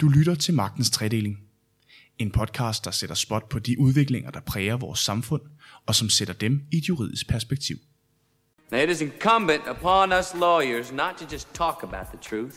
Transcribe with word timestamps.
Du 0.00 0.08
lytter 0.08 0.34
til 0.34 0.54
Magtens 0.54 0.90
Tredeling. 0.90 1.38
En 2.18 2.30
podcast, 2.30 2.84
der 2.84 2.90
sætter 2.90 3.14
spot 3.14 3.48
på 3.48 3.58
de 3.58 3.80
udviklinger, 3.80 4.30
der 4.30 4.40
præger 4.40 4.76
vores 4.76 4.98
samfund, 4.98 5.42
og 5.86 5.94
som 5.94 6.08
sætter 6.08 6.34
dem 6.34 6.62
i 6.72 6.76
et 6.76 6.88
juridisk 6.88 7.28
perspektiv. 7.28 7.76
Now, 8.72 8.80
it 8.80 8.90
is 8.90 9.00
incumbent 9.00 9.62
upon 9.70 10.12
us 10.12 10.34
lawyers 10.40 10.92
not 10.92 11.14
to 11.18 11.24
just 11.32 11.48
talk 11.54 11.76
about 11.82 12.06
the 12.06 12.18
truth, 12.22 12.54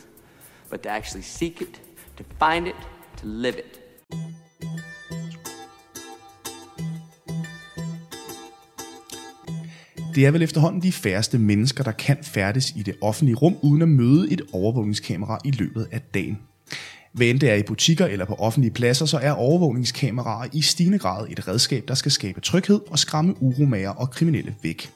but 0.72 0.80
to 0.80 0.90
actually 0.90 1.24
seek 1.24 1.62
it, 1.62 1.82
to 2.18 2.24
find 2.24 2.68
it, 2.68 2.76
to 3.18 3.28
live 3.28 3.56
it. 3.60 3.80
Det 10.16 10.26
er 10.26 10.32
vel 10.32 10.42
efterhånden 10.42 10.82
de 10.82 10.92
færreste 10.92 11.38
mennesker, 11.40 11.84
der 11.84 11.92
kan 11.92 12.18
færdes 12.24 12.72
i 12.76 12.84
det 12.84 12.96
offentlige 13.02 13.36
rum, 13.36 13.58
uden 13.64 13.82
at 13.82 13.88
møde 13.88 14.32
et 14.32 14.42
overvågningskamera 14.54 15.40
i 15.46 15.52
løbet 15.52 15.88
af 15.92 16.02
dagen. 16.02 16.40
Hvad 17.16 17.28
end 17.28 17.40
det 17.40 17.50
er 17.50 17.56
i 17.56 17.64
butikker 17.64 18.06
eller 18.06 18.26
på 18.26 18.34
offentlige 18.34 18.74
pladser, 18.74 19.06
så 19.06 19.18
er 19.18 19.32
overvågningskameraer 19.32 20.48
i 20.54 20.62
stigende 20.62 21.00
grad 21.00 21.28
et 21.30 21.48
redskab, 21.48 21.84
der 21.88 21.94
skal 21.94 22.12
skabe 22.12 22.42
tryghed 22.42 22.80
og 22.90 23.00
skræmme 23.00 23.36
uromager 23.40 23.90
og 23.90 24.12
kriminelle 24.12 24.56
væk. 24.64 24.90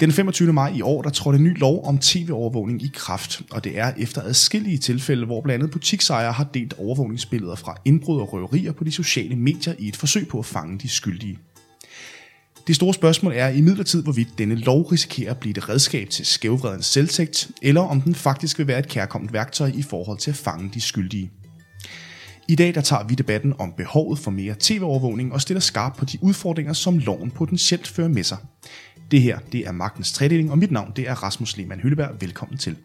Den 0.00 0.12
25. 0.12 0.52
maj 0.52 0.72
i 0.76 0.80
år, 0.80 1.02
der 1.02 1.10
trådte 1.10 1.38
en 1.38 1.44
ny 1.44 1.58
lov 1.58 1.86
om 1.86 1.98
tv-overvågning 1.98 2.82
i 2.82 2.90
kraft, 2.94 3.42
og 3.50 3.64
det 3.64 3.78
er 3.78 3.92
efter 3.98 4.22
adskillige 4.22 4.78
tilfælde, 4.78 5.26
hvor 5.26 5.40
blandt 5.40 5.62
andet 5.62 5.72
butiksejere 5.72 6.32
har 6.32 6.44
delt 6.44 6.74
overvågningsbilleder 6.78 7.54
fra 7.54 7.76
indbrud 7.84 8.20
og 8.20 8.32
røverier 8.32 8.72
på 8.72 8.84
de 8.84 8.92
sociale 8.92 9.36
medier 9.36 9.74
i 9.78 9.88
et 9.88 9.96
forsøg 9.96 10.28
på 10.28 10.38
at 10.38 10.44
fange 10.44 10.78
de 10.78 10.88
skyldige. 10.88 11.38
Det 12.66 12.76
store 12.76 12.94
spørgsmål 12.94 13.32
er 13.36 13.48
imidlertid, 13.48 14.02
hvorvidt 14.02 14.38
denne 14.38 14.54
lov 14.54 14.82
risikerer 14.82 15.30
at 15.30 15.38
blive 15.38 15.56
et 15.56 15.68
redskab 15.68 16.08
til 16.08 16.26
skævvredens 16.26 16.86
selvtægt, 16.86 17.50
eller 17.62 17.80
om 17.80 18.00
den 18.00 18.14
faktisk 18.14 18.58
vil 18.58 18.66
være 18.66 18.78
et 18.78 18.88
kærkommet 18.88 19.32
værktøj 19.32 19.70
i 19.74 19.82
forhold 19.82 20.18
til 20.18 20.30
at 20.30 20.36
fange 20.36 20.70
de 20.74 20.80
skyldige. 20.80 21.30
I 22.48 22.54
dag 22.54 22.74
der 22.74 22.80
tager 22.80 23.04
vi 23.04 23.14
debatten 23.14 23.54
om 23.58 23.72
behovet 23.76 24.18
for 24.18 24.30
mere 24.30 24.54
tv-overvågning 24.58 25.32
og 25.32 25.40
stiller 25.40 25.60
skarp 25.60 25.96
på 25.96 26.04
de 26.04 26.18
udfordringer, 26.20 26.72
som 26.72 26.98
loven 26.98 27.30
potentielt 27.30 27.86
fører 27.86 28.08
med 28.08 28.24
sig. 28.24 28.38
Det 29.10 29.22
her 29.22 29.38
det 29.52 29.66
er 29.66 29.72
Magtens 29.72 30.12
Tredeling, 30.12 30.50
og 30.50 30.58
mit 30.58 30.70
navn 30.70 30.92
det 30.96 31.08
er 31.08 31.14
Rasmus 31.14 31.56
Lehmann 31.56 31.80
Hylleberg. 31.80 32.10
Velkommen 32.20 32.58
til. 32.58 32.76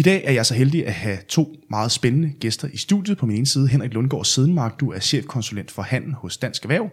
I 0.00 0.02
dag 0.02 0.22
er 0.24 0.32
jeg 0.32 0.46
så 0.46 0.54
heldig 0.54 0.86
at 0.86 0.92
have 0.92 1.18
to 1.28 1.56
meget 1.70 1.92
spændende 1.92 2.32
gæster 2.40 2.68
i 2.72 2.76
studiet. 2.76 3.18
På 3.18 3.26
min 3.26 3.36
ene 3.36 3.46
side 3.46 3.68
Henrik 3.68 3.94
Lundgaard 3.94 4.24
Sidenmark, 4.24 4.80
du 4.80 4.92
er 4.92 4.98
chefkonsulent 4.98 5.70
for 5.70 5.82
handel 5.82 6.14
hos 6.14 6.36
Dansk 6.36 6.62
Erhverv. 6.62 6.90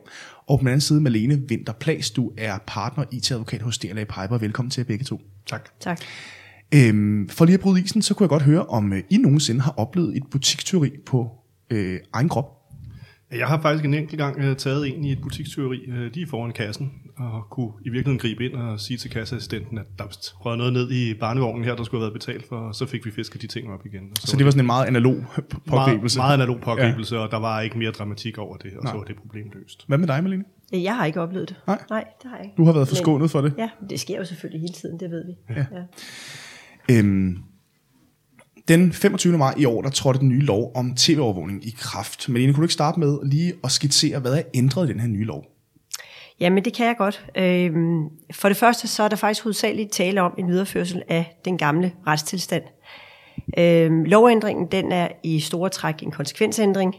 Og 0.47 0.59
på 0.59 0.61
den 0.61 0.67
anden 0.67 0.81
side 0.81 1.01
Malene 1.01 1.41
Winter 1.49 1.73
Plads, 1.73 2.11
du 2.11 2.31
er 2.37 2.57
partner 2.67 3.03
IT-advokat 3.11 3.61
hos 3.61 3.77
DLA 3.77 4.03
Piper. 4.03 4.37
Velkommen 4.37 4.69
til 4.69 4.83
begge 4.83 5.05
to. 5.05 5.21
Tak. 5.45 5.69
Tak. 5.79 6.01
Øhm, 6.73 7.29
for 7.29 7.45
lige 7.45 7.53
at 7.53 7.59
bryde 7.59 7.81
isen, 7.81 8.01
så 8.01 8.13
kunne 8.13 8.23
jeg 8.23 8.29
godt 8.29 8.43
høre, 8.43 8.65
om 8.65 8.93
øh, 8.93 9.03
I 9.09 9.17
nogensinde 9.17 9.61
har 9.61 9.73
oplevet 9.77 10.17
et 10.17 10.23
butiksteori 10.31 10.91
på 11.05 11.31
øh, 11.69 11.99
egen 12.13 12.29
krop. 12.29 12.56
Jeg 13.31 13.47
har 13.47 13.61
faktisk 13.61 13.85
en 13.85 13.93
enkelt 13.93 14.17
gang 14.17 14.39
øh, 14.39 14.55
taget 14.55 14.87
en 14.87 15.05
i 15.05 15.11
et 15.11 15.21
butikstyveri 15.21 15.77
øh, 15.77 16.13
lige 16.13 16.27
foran 16.27 16.51
kassen, 16.51 16.91
og 17.17 17.43
kunne 17.49 17.71
i 17.85 17.89
virkeligheden 17.89 18.19
gribe 18.19 18.45
ind 18.45 18.53
og 18.53 18.79
sige 18.79 18.97
til 18.97 19.11
kasseassistenten, 19.11 19.77
at 19.77 19.85
der 19.97 20.03
var 20.43 20.55
noget 20.55 20.73
ned 20.73 20.91
i 20.91 21.13
barnevognen 21.13 21.65
her, 21.65 21.75
der 21.75 21.83
skulle 21.83 22.01
have 22.01 22.11
været 22.11 22.19
betalt 22.19 22.47
for, 22.49 22.55
og 22.55 22.75
så 22.75 22.85
fik 22.85 23.05
vi 23.05 23.11
fisket 23.11 23.41
de 23.41 23.47
ting 23.47 23.69
op 23.73 23.85
igen. 23.85 24.03
Og 24.11 24.17
Så 24.17 24.37
det 24.37 24.45
var 24.45 24.51
sådan 24.51 24.61
en 24.61 24.65
meget 24.65 24.85
analog 24.85 25.15
pågribelse. 25.67 26.19
Meget, 26.19 26.27
meget 26.29 26.33
analog 26.33 26.61
pågribelse, 26.61 27.15
ja. 27.15 27.21
og 27.21 27.31
der 27.31 27.37
var 27.37 27.61
ikke 27.61 27.77
mere 27.77 27.91
dramatik 27.91 28.37
over 28.37 28.57
det, 28.57 28.71
og 28.77 28.83
Nej. 28.83 28.93
så 28.93 28.97
var 28.97 29.03
det 29.03 29.15
problem 29.15 29.51
løst. 29.53 29.83
Hvad 29.87 29.97
med 29.97 30.07
dig, 30.07 30.23
Malene? 30.23 30.43
Jeg 30.71 30.95
har 30.95 31.05
ikke 31.05 31.21
oplevet 31.21 31.49
det. 31.49 31.57
Nej. 31.67 31.79
Nej, 31.89 32.03
det 32.23 32.29
har 32.29 32.37
jeg 32.37 32.45
ikke. 32.45 32.55
Du 32.57 32.65
har 32.65 32.73
været 32.73 32.87
forskånet 32.87 33.31
for 33.31 33.41
det. 33.41 33.53
Ja, 33.57 33.69
det 33.89 33.99
sker 33.99 34.17
jo 34.17 34.25
selvfølgelig 34.25 34.61
hele 34.61 34.73
tiden, 34.73 34.99
det 34.99 35.11
ved 35.11 35.25
vi. 35.25 35.53
Ja. 35.53 35.65
ja. 36.89 36.99
Øhm, 36.99 37.37
den 38.67 38.93
25. 38.93 39.37
maj 39.37 39.53
i 39.57 39.65
år, 39.65 39.81
der 39.81 39.89
trådte 39.89 40.19
den 40.19 40.29
nye 40.29 40.41
lov 40.41 40.71
om 40.75 40.95
tv-overvågning 40.95 41.67
i 41.67 41.75
kraft. 41.77 42.29
Malene, 42.29 42.53
kunne 42.53 42.61
du 42.61 42.65
ikke 42.65 42.73
starte 42.73 42.99
med 42.99 43.17
lige 43.23 43.53
at 43.63 43.71
skitsere, 43.71 44.19
hvad 44.19 44.33
er 44.33 44.41
ændret 44.53 44.89
i 44.89 44.91
den 44.91 44.99
her 44.99 45.07
nye 45.07 45.25
lov? 45.25 45.45
Jamen, 46.39 46.65
det 46.65 46.73
kan 46.73 46.85
jeg 46.85 46.95
godt. 46.97 47.25
Øhm, 47.35 48.03
for 48.31 48.47
det 48.47 48.57
første, 48.57 48.87
så 48.87 49.03
er 49.03 49.07
der 49.07 49.15
faktisk 49.15 49.43
hovedsageligt 49.43 49.91
tale 49.91 50.21
om 50.21 50.33
en 50.37 50.47
videreførsel 50.47 51.03
af 51.07 51.37
den 51.45 51.57
gamle 51.57 51.91
retstilstand. 52.07 52.63
Øhm, 53.57 54.03
lovændringen, 54.03 54.67
den 54.71 54.91
er 54.91 55.07
i 55.23 55.39
store 55.39 55.69
træk 55.69 56.03
en 56.03 56.11
konsekvensændring. 56.11 56.95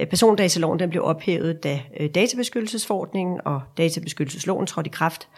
Øh, 0.00 0.06
Persondataloven, 0.06 0.78
den 0.78 0.90
blev 0.90 1.04
ophævet, 1.04 1.64
da 1.64 1.80
øh, 2.00 2.10
databeskyttelsesforordningen 2.14 3.40
og 3.44 3.60
databeskyttelsesloven 3.78 4.66
trådte 4.66 4.88
i 4.88 4.92
kraft. 4.92 5.28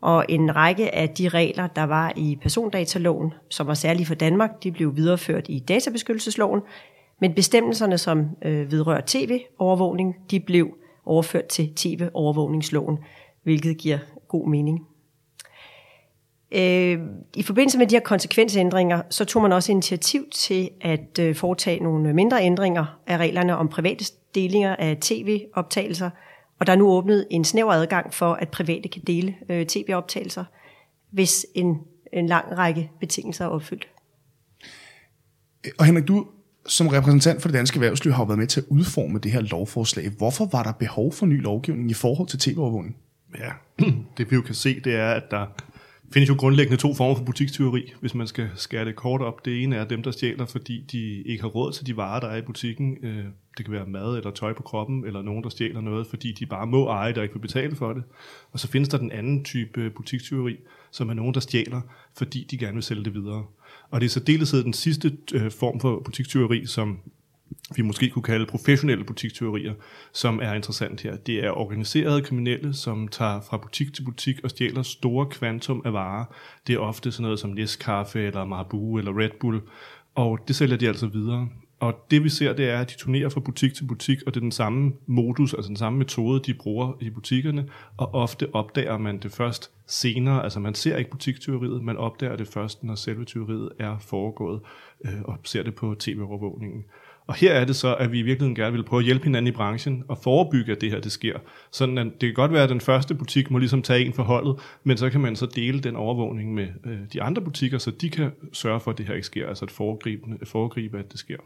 Og 0.00 0.24
en 0.28 0.56
række 0.56 0.94
af 0.94 1.08
de 1.08 1.28
regler, 1.28 1.66
der 1.66 1.82
var 1.82 2.12
i 2.16 2.38
persondataloven, 2.42 3.34
som 3.50 3.66
var 3.66 3.74
særlige 3.74 4.06
for 4.06 4.14
Danmark, 4.14 4.62
de 4.62 4.72
blev 4.72 4.96
videreført 4.96 5.46
i 5.48 5.58
databeskyttelsesloven. 5.58 6.60
Men 7.20 7.34
bestemmelserne, 7.34 7.98
som 7.98 8.26
øh, 8.44 8.72
vedrører 8.72 9.00
tv-overvågning, 9.06 10.14
de 10.30 10.40
blev 10.40 10.74
overført 11.06 11.46
til 11.46 11.74
tv-overvågningsloven, 11.74 12.98
hvilket 13.42 13.78
giver 13.78 13.98
god 14.28 14.48
mening. 14.48 14.86
Øh, 16.52 16.98
I 17.34 17.42
forbindelse 17.42 17.78
med 17.78 17.86
de 17.86 17.94
her 17.94 18.00
konsekvensændringer, 18.00 19.02
så 19.10 19.24
tog 19.24 19.42
man 19.42 19.52
også 19.52 19.72
initiativ 19.72 20.24
til 20.30 20.70
at 20.80 21.18
øh, 21.20 21.34
foretage 21.34 21.82
nogle 21.82 22.14
mindre 22.14 22.42
ændringer 22.42 22.98
af 23.06 23.16
reglerne 23.16 23.56
om 23.56 23.68
private 23.68 24.04
delinger 24.34 24.76
af 24.76 24.96
tv-optagelser, 25.00 26.10
og 26.58 26.66
der 26.66 26.72
er 26.72 26.76
nu 26.76 26.88
åbnet 26.88 27.26
en 27.30 27.44
snæver 27.44 27.72
adgang 27.72 28.14
for, 28.14 28.34
at 28.34 28.48
private 28.48 28.88
kan 28.88 29.02
dele 29.06 29.34
øh, 29.48 29.66
tv-optagelser, 29.66 30.44
hvis 31.10 31.46
en, 31.54 31.78
en 32.12 32.26
lang 32.26 32.58
række 32.58 32.90
betingelser 33.00 33.44
er 33.44 33.48
opfyldt. 33.48 33.88
Og 35.78 35.84
Henrik, 35.84 36.08
du 36.08 36.26
som 36.66 36.88
repræsentant 36.88 37.42
for 37.42 37.48
det 37.48 37.54
danske 37.54 37.76
erhvervsliv 37.76 38.12
har 38.12 38.22
jo 38.22 38.26
været 38.26 38.38
med 38.38 38.46
til 38.46 38.60
at 38.60 38.66
udforme 38.68 39.18
det 39.18 39.32
her 39.32 39.40
lovforslag. 39.40 40.08
Hvorfor 40.08 40.48
var 40.52 40.62
der 40.62 40.72
behov 40.72 41.12
for 41.12 41.26
ny 41.26 41.42
lovgivning 41.42 41.90
i 41.90 41.94
forhold 41.94 42.28
til 42.28 42.38
tv-overvågning? 42.38 42.96
Ja, 43.38 43.52
det 44.16 44.30
vi 44.30 44.36
jo 44.36 44.42
kan 44.42 44.54
se, 44.54 44.80
det 44.80 44.94
er, 44.94 45.10
at 45.10 45.30
der 45.30 45.46
findes 46.14 46.28
jo 46.28 46.34
grundlæggende 46.38 46.76
to 46.76 46.94
former 46.94 47.16
for 47.16 47.24
butikstyveri, 47.24 47.92
hvis 48.00 48.14
man 48.14 48.26
skal 48.26 48.50
skære 48.54 48.84
det 48.84 48.96
kort 48.96 49.22
op. 49.22 49.44
Det 49.44 49.62
ene 49.62 49.76
er 49.76 49.84
dem, 49.84 50.02
der 50.02 50.10
stjæler, 50.10 50.46
fordi 50.46 50.84
de 50.92 51.22
ikke 51.22 51.42
har 51.42 51.48
råd 51.48 51.72
til 51.72 51.86
de 51.86 51.96
varer, 51.96 52.20
der 52.20 52.28
er 52.28 52.36
i 52.36 52.42
butikken. 52.42 52.96
Øh, 53.02 53.24
det 53.58 53.64
kan 53.64 53.74
være 53.74 53.86
mad 53.86 54.16
eller 54.16 54.30
tøj 54.30 54.52
på 54.52 54.62
kroppen, 54.62 55.04
eller 55.04 55.22
nogen, 55.22 55.44
der 55.44 55.48
stjæler 55.48 55.80
noget, 55.80 56.06
fordi 56.06 56.32
de 56.32 56.46
bare 56.46 56.66
må 56.66 56.86
eje, 56.86 57.14
der 57.14 57.22
ikke 57.22 57.34
vil 57.34 57.40
betale 57.40 57.76
for 57.76 57.92
det. 57.92 58.02
Og 58.52 58.60
så 58.60 58.68
findes 58.68 58.88
der 58.88 58.98
den 58.98 59.12
anden 59.12 59.44
type 59.44 59.80
øh, 59.80 59.92
butikstyveri, 59.92 60.56
som 60.90 61.08
er 61.08 61.14
nogen, 61.14 61.34
der 61.34 61.40
stjæler, 61.40 61.80
fordi 62.16 62.46
de 62.50 62.58
gerne 62.58 62.74
vil 62.74 62.82
sælge 62.82 63.04
det 63.04 63.14
videre. 63.14 63.44
Og 63.90 64.00
det 64.00 64.06
er 64.06 64.10
så 64.10 64.20
deleshed 64.20 64.64
den 64.64 64.72
sidste 64.72 65.12
øh, 65.34 65.50
form 65.50 65.80
for 65.80 66.02
butikstyveri, 66.04 66.66
som 66.66 66.98
vi 67.76 67.82
måske 67.82 68.10
kunne 68.10 68.22
kalde 68.22 68.46
professionelle 68.46 69.04
butikstyverier, 69.04 69.74
som 70.12 70.40
er 70.42 70.52
interessant 70.52 71.00
her. 71.00 71.16
Det 71.16 71.44
er 71.44 71.50
organiserede 71.50 72.22
kriminelle, 72.22 72.74
som 72.74 73.08
tager 73.08 73.40
fra 73.40 73.56
butik 73.56 73.94
til 73.94 74.02
butik 74.02 74.40
og 74.44 74.50
stjæler 74.50 74.82
store 74.82 75.26
kvantum 75.26 75.82
af 75.84 75.92
varer. 75.92 76.24
Det 76.66 76.74
er 76.74 76.78
ofte 76.78 77.12
sådan 77.12 77.22
noget 77.22 77.38
som 77.38 77.50
Nescafe 77.50 78.26
eller 78.26 78.44
Marabu, 78.44 78.98
eller 78.98 79.18
Red 79.18 79.30
Bull, 79.40 79.60
og 80.14 80.38
det 80.48 80.56
sælger 80.56 80.76
de 80.76 80.88
altså 80.88 81.06
videre. 81.06 81.48
Og 81.80 82.06
det 82.10 82.24
vi 82.24 82.28
ser, 82.28 82.52
det 82.52 82.70
er, 82.70 82.80
at 82.80 82.90
de 82.90 82.96
turnerer 82.96 83.28
fra 83.28 83.40
butik 83.40 83.74
til 83.74 83.84
butik, 83.84 84.18
og 84.26 84.34
det 84.34 84.40
er 84.40 84.44
den 84.44 84.52
samme 84.52 84.92
modus, 85.06 85.54
altså 85.54 85.68
den 85.68 85.76
samme 85.76 85.98
metode, 85.98 86.40
de 86.46 86.54
bruger 86.54 86.92
i 87.00 87.10
butikkerne, 87.10 87.68
og 87.96 88.14
ofte 88.14 88.54
opdager 88.54 88.98
man 88.98 89.18
det 89.18 89.32
først 89.32 89.70
senere, 89.86 90.42
altså 90.42 90.60
man 90.60 90.74
ser 90.74 90.96
ikke 90.96 91.10
butikstyveriet, 91.10 91.82
man 91.82 91.96
opdager 91.96 92.36
det 92.36 92.48
først, 92.48 92.84
når 92.84 92.94
selve 92.94 93.24
tyveriet 93.24 93.70
er 93.78 93.98
foregået, 93.98 94.60
øh, 95.04 95.22
og 95.24 95.38
ser 95.44 95.62
det 95.62 95.74
på 95.74 95.94
tv-overvågningen. 95.98 96.84
Og 97.26 97.34
her 97.34 97.52
er 97.52 97.64
det 97.64 97.76
så, 97.76 97.94
at 97.94 98.12
vi 98.12 98.18
i 98.18 98.22
virkeligheden 98.22 98.54
gerne 98.54 98.72
vil 98.72 98.84
prøve 98.84 99.00
at 99.00 99.04
hjælpe 99.04 99.24
hinanden 99.24 99.46
i 99.46 99.56
branchen 99.56 100.04
og 100.08 100.18
forebygge, 100.18 100.72
at 100.72 100.80
det 100.80 100.90
her 100.90 101.00
det 101.00 101.12
sker. 101.12 101.38
Sådan 101.72 101.98
at 101.98 102.06
det 102.06 102.20
kan 102.20 102.34
godt 102.34 102.52
være, 102.52 102.62
at 102.62 102.68
den 102.68 102.80
første 102.80 103.14
butik 103.14 103.50
må 103.50 103.58
ligesom 103.58 103.82
tage 103.82 104.04
en 104.04 104.12
for 104.12 104.22
holdet, 104.22 104.56
men 104.84 104.96
så 104.96 105.10
kan 105.10 105.20
man 105.20 105.36
så 105.36 105.46
dele 105.46 105.80
den 105.80 105.96
overvågning 105.96 106.54
med 106.54 106.66
øh, 106.86 106.98
de 107.12 107.22
andre 107.22 107.42
butikker, 107.42 107.78
så 107.78 107.90
de 107.90 108.10
kan 108.10 108.30
sørge 108.52 108.80
for, 108.80 108.90
at 108.90 108.98
det 108.98 109.06
her 109.06 109.14
ikke 109.14 109.26
sker, 109.26 109.48
altså 109.48 109.64
at 109.64 109.70
foregribe, 109.70 110.22
foregribe 110.44 110.98
at 110.98 111.12
det 111.12 111.18
sker. 111.18 111.36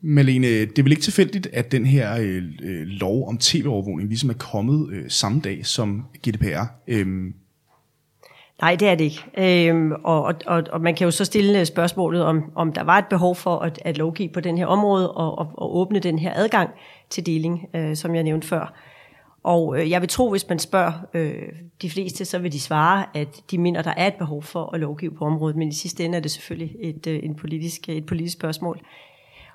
Malene, 0.00 0.46
det 0.46 0.78
er 0.78 0.82
vel 0.82 0.92
ikke 0.92 1.02
tilfældigt, 1.02 1.46
at 1.46 1.72
den 1.72 1.86
her 1.86 2.16
øh, 2.20 2.42
øh 2.62 2.86
lov 2.86 3.28
om 3.28 3.38
tv-overvågning 3.38 4.08
ligesom 4.08 4.30
er 4.30 4.34
kommet 4.34 4.92
øh, 4.92 5.04
samme 5.08 5.40
dag 5.40 5.66
som 5.66 6.04
GDPR. 6.28 6.64
Øhm, 6.88 7.34
Nej, 8.62 8.76
det 8.76 8.88
er 8.88 8.94
det 8.94 9.04
ikke. 9.04 9.68
Øhm, 9.68 9.92
og, 10.04 10.34
og, 10.46 10.62
og, 10.72 10.80
man 10.80 10.94
kan 10.94 11.04
jo 11.04 11.10
så 11.10 11.24
stille 11.24 11.60
øh, 11.60 11.66
spørgsmålet, 11.66 12.22
om, 12.22 12.52
om 12.54 12.72
der 12.72 12.82
var 12.82 12.98
et 12.98 13.06
behov 13.06 13.36
for 13.36 13.58
at, 13.58 13.78
at 13.84 13.98
lovgive 13.98 14.28
på 14.28 14.40
den 14.40 14.58
her 14.58 14.66
område 14.66 15.12
og, 15.12 15.38
og, 15.38 15.50
og 15.54 15.76
åbne 15.76 15.98
den 15.98 16.18
her 16.18 16.32
adgang 16.34 16.70
til 17.10 17.26
deling, 17.26 17.68
øh, 17.74 17.96
som 17.96 18.14
jeg 18.14 18.22
nævnte 18.22 18.48
før. 18.48 18.74
Og 19.42 19.78
øh, 19.78 19.90
jeg 19.90 20.00
vil 20.00 20.08
tro, 20.08 20.30
hvis 20.30 20.48
man 20.48 20.58
spørger 20.58 20.92
øh, 21.14 21.48
de 21.82 21.90
fleste, 21.90 22.24
så 22.24 22.38
vil 22.38 22.52
de 22.52 22.60
svare, 22.60 23.04
at 23.14 23.28
de 23.50 23.58
mener, 23.58 23.82
der 23.82 23.94
er 23.96 24.06
et 24.06 24.14
behov 24.14 24.42
for 24.42 24.74
at 24.74 24.80
lovgive 24.80 25.14
på 25.14 25.24
området, 25.24 25.56
men 25.56 25.68
i 25.68 25.74
sidste 25.74 26.04
ende 26.04 26.16
er 26.16 26.22
det 26.22 26.30
selvfølgelig 26.30 26.76
et, 26.80 27.06
øh, 27.06 27.20
en 27.22 27.34
politisk, 27.34 27.88
et 27.88 28.06
politisk 28.06 28.38
spørgsmål. 28.38 28.80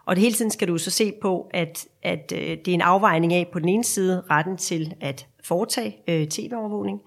Og 0.06 0.16
det 0.16 0.22
hele 0.22 0.36
tiden 0.36 0.52
skal 0.52 0.68
du 0.68 0.78
så 0.78 0.92
se 0.92 1.14
på, 1.22 1.50
at, 1.52 1.88
at 2.04 2.34
øh, 2.36 2.40
det 2.42 2.68
er 2.68 2.74
en 2.74 2.82
afvejning 2.82 3.34
af 3.34 3.48
på 3.54 3.60
den 3.60 3.70
ene 3.70 3.84
side 3.84 4.24
retten 4.30 4.58
til 4.58 4.94
at 5.02 5.28
foretage 5.44 5.98
øh, 6.08 6.28
tv-overvågning, 6.28 7.02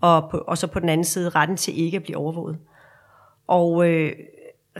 og, 0.00 0.30
på, 0.30 0.38
og 0.38 0.58
så 0.58 0.66
på 0.66 0.80
den 0.80 0.88
anden 0.88 1.04
side 1.04 1.28
retten 1.28 1.56
til 1.56 1.80
ikke 1.80 1.96
at 1.96 2.02
blive 2.02 2.16
overvåget. 2.16 2.58
Og 3.46 3.88
øh, 3.88 4.12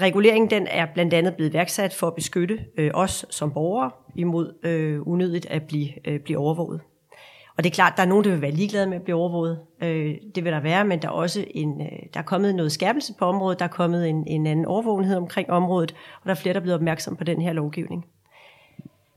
reguleringen 0.00 0.50
den 0.50 0.66
er 0.66 0.86
blandt 0.94 1.14
andet 1.14 1.34
blevet 1.36 1.52
værksat 1.52 1.94
for 1.94 2.06
at 2.06 2.14
beskytte 2.14 2.58
øh, 2.76 2.90
os 2.94 3.26
som 3.30 3.52
borgere 3.52 3.90
imod 4.14 4.54
øh, 4.62 5.08
unødigt 5.08 5.46
at 5.46 5.62
blive, 5.62 6.08
øh, 6.08 6.20
blive 6.20 6.38
overvåget. 6.38 6.80
Og 7.56 7.64
det 7.64 7.70
er 7.70 7.74
klart, 7.74 7.92
der 7.96 8.02
er 8.02 8.06
nogen, 8.06 8.24
der 8.24 8.30
vil 8.30 8.42
være 8.42 8.50
ligeglade 8.50 8.86
med 8.86 8.96
at 8.96 9.02
blive 9.02 9.16
overvåget. 9.16 9.60
Øh, 9.82 10.14
det 10.34 10.44
vil 10.44 10.52
der 10.52 10.60
være, 10.60 10.84
men 10.84 11.02
der 11.02 11.08
er 11.08 11.12
også 11.12 11.44
en, 11.50 11.80
øh, 11.80 11.98
der 12.14 12.20
er 12.20 12.24
kommet 12.24 12.54
noget 12.54 12.72
skærpelse 12.72 13.14
på 13.18 13.24
området, 13.24 13.58
der 13.58 13.64
er 13.64 13.68
kommet 13.68 14.08
en, 14.08 14.26
en 14.26 14.46
anden 14.46 14.66
overvågenhed 14.66 15.16
omkring 15.16 15.50
området, 15.50 15.94
og 16.20 16.24
der 16.24 16.30
er 16.30 16.34
flere, 16.34 16.52
der 16.52 16.60
er 16.60 16.62
blevet 16.62 16.74
opmærksom 16.74 17.16
på 17.16 17.24
den 17.24 17.42
her 17.42 17.52
lovgivning. 17.52 18.06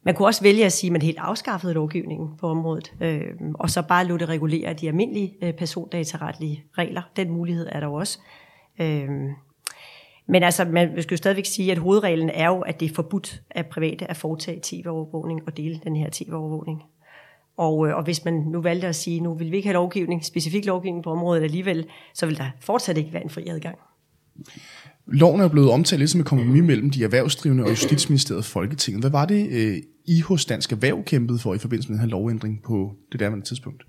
Man 0.03 0.15
kunne 0.15 0.27
også 0.27 0.43
vælge 0.43 0.65
at 0.65 0.71
sige, 0.71 0.89
at 0.89 0.91
man 0.91 1.01
helt 1.01 1.17
afskaffede 1.17 1.73
lovgivningen 1.73 2.37
på 2.37 2.47
området, 2.47 2.93
øh, 3.01 3.21
og 3.53 3.69
så 3.69 3.81
bare 3.81 4.05
lade 4.05 4.19
det 4.19 4.29
regulere 4.29 4.73
de 4.73 4.87
almindelige 4.87 5.35
øh, 5.41 5.53
persondataretlige 5.53 6.63
regler. 6.77 7.01
Den 7.15 7.29
mulighed 7.31 7.67
er 7.71 7.79
der 7.79 7.87
også. 7.87 8.19
Øh, 8.79 9.09
men 10.27 10.43
altså, 10.43 10.65
man 10.65 11.01
skal 11.01 11.15
jo 11.15 11.17
stadigvæk 11.17 11.45
sige, 11.45 11.71
at 11.71 11.77
hovedreglen 11.77 12.29
er 12.29 12.47
jo, 12.47 12.61
at 12.61 12.79
det 12.79 12.91
er 12.91 12.95
forbudt 12.95 13.41
af 13.49 13.65
private 13.65 14.09
at 14.09 14.17
foretage 14.17 14.59
tv-overvågning 14.63 15.41
og 15.47 15.57
dele 15.57 15.79
den 15.83 15.95
her 15.95 16.09
tv-overvågning. 16.11 16.83
Og, 17.57 17.87
øh, 17.87 17.95
og 17.95 18.03
hvis 18.03 18.25
man 18.25 18.33
nu 18.33 18.61
valgte 18.61 18.87
at 18.87 18.95
sige, 18.95 19.19
nu 19.19 19.33
vil 19.33 19.51
vi 19.51 19.55
ikke 19.55 19.67
have 19.67 19.73
lovgivning, 19.73 20.25
specifik 20.25 20.65
lovgivning 20.65 21.03
på 21.03 21.11
området 21.11 21.43
alligevel, 21.43 21.87
så 22.13 22.25
vil 22.25 22.37
der 22.37 22.45
fortsat 22.59 22.97
ikke 22.97 23.13
være 23.13 23.23
en 23.23 23.29
fri 23.29 23.47
adgang. 23.47 23.77
Loven 25.07 25.41
er 25.41 25.47
blevet 25.47 25.71
omtalt 25.71 25.99
lidt 25.99 26.11
som 26.11 26.21
et 26.21 26.27
kompromis 26.27 26.63
mellem 26.63 26.89
de 26.89 27.03
erhvervsdrivende 27.03 27.63
og 27.63 27.69
Justitsministeriet 27.69 28.37
og 28.37 28.45
Folketinget. 28.45 29.03
Hvad 29.03 29.11
var 29.11 29.25
det, 29.25 29.47
øh, 29.51 29.77
I 30.05 30.21
hos 30.21 30.45
Dansk 30.45 30.71
Erhverv 30.71 31.03
kæmpede 31.03 31.39
for 31.39 31.53
i 31.53 31.57
forbindelse 31.57 31.89
med 31.89 31.99
den 31.99 32.05
her 32.05 32.11
lovændring 32.11 32.61
på 32.63 32.95
det 33.11 33.19
derværende 33.19 33.45
tidspunkt? 33.45 33.83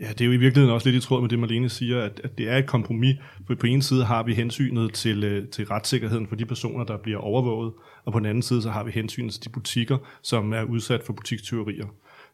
Ja, 0.00 0.08
det 0.08 0.20
er 0.20 0.24
jo 0.24 0.32
i 0.32 0.36
virkeligheden 0.36 0.74
også 0.74 0.90
lidt 0.90 1.04
i 1.04 1.06
tråd 1.06 1.20
med 1.20 1.28
det, 1.28 1.38
Marlene 1.38 1.68
siger, 1.68 2.02
at, 2.02 2.20
at 2.24 2.38
det 2.38 2.48
er 2.48 2.56
et 2.56 2.66
kompromis. 2.66 3.16
For 3.46 3.54
på 3.54 3.66
en 3.66 3.82
side 3.82 4.04
har 4.04 4.22
vi 4.22 4.34
hensynet 4.34 4.94
til, 4.94 5.24
øh, 5.24 5.48
til 5.48 5.66
retssikkerheden 5.66 6.26
for 6.26 6.36
de 6.36 6.46
personer, 6.46 6.84
der 6.84 6.96
bliver 6.96 7.18
overvåget, 7.18 7.72
og 8.04 8.12
på 8.12 8.18
den 8.18 8.26
anden 8.26 8.42
side 8.42 8.62
så 8.62 8.70
har 8.70 8.84
vi 8.84 8.90
hensynet 8.90 9.32
til 9.32 9.44
de 9.44 9.48
butikker, 9.48 9.98
som 10.22 10.52
er 10.52 10.62
udsat 10.62 11.00
for 11.06 11.12
butikstyverier. 11.12 11.86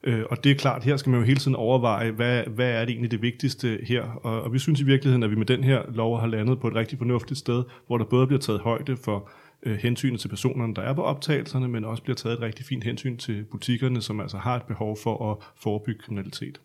Øh, 0.02 0.24
og 0.30 0.44
det 0.44 0.52
er 0.52 0.56
klart, 0.56 0.84
her 0.84 0.96
skal 0.96 1.10
man 1.10 1.20
jo 1.20 1.26
hele 1.26 1.40
tiden 1.40 1.54
overveje, 1.54 2.10
hvad, 2.10 2.44
hvad 2.44 2.70
er 2.70 2.80
det 2.80 2.90
egentlig 2.90 3.10
det 3.10 3.22
vigtigste 3.22 3.78
her? 3.82 4.02
Og, 4.02 4.42
og 4.42 4.52
vi 4.52 4.58
synes 4.58 4.80
i 4.80 4.84
virkeligheden, 4.84 5.22
at 5.22 5.30
vi 5.30 5.36
med 5.36 5.46
den 5.46 5.64
her 5.64 5.82
lov 5.94 6.20
har 6.20 6.26
landet 6.26 6.60
på 6.60 6.68
et 6.68 6.74
rigtig 6.74 6.98
fornuftigt 6.98 7.38
sted, 7.38 7.64
hvor 7.86 7.98
der 7.98 8.04
både 8.04 8.26
bliver 8.26 8.40
taget 8.40 8.60
højde 8.60 8.96
for 8.96 9.30
øh, 9.62 9.76
hensynet 9.76 10.20
til 10.20 10.28
personerne, 10.28 10.74
der 10.74 10.82
er 10.82 10.92
på 10.92 11.02
optagelserne, 11.02 11.68
men 11.68 11.84
også 11.84 12.02
bliver 12.02 12.16
taget 12.16 12.34
et 12.34 12.40
rigtig 12.40 12.66
fint 12.66 12.84
hensyn 12.84 13.16
til 13.16 13.44
butikkerne, 13.50 14.02
som 14.02 14.20
altså 14.20 14.36
har 14.36 14.56
et 14.56 14.62
behov 14.62 14.98
for 15.02 15.32
at 15.32 15.36
forebygge 15.62 16.00
kriminalitet. 16.00 16.60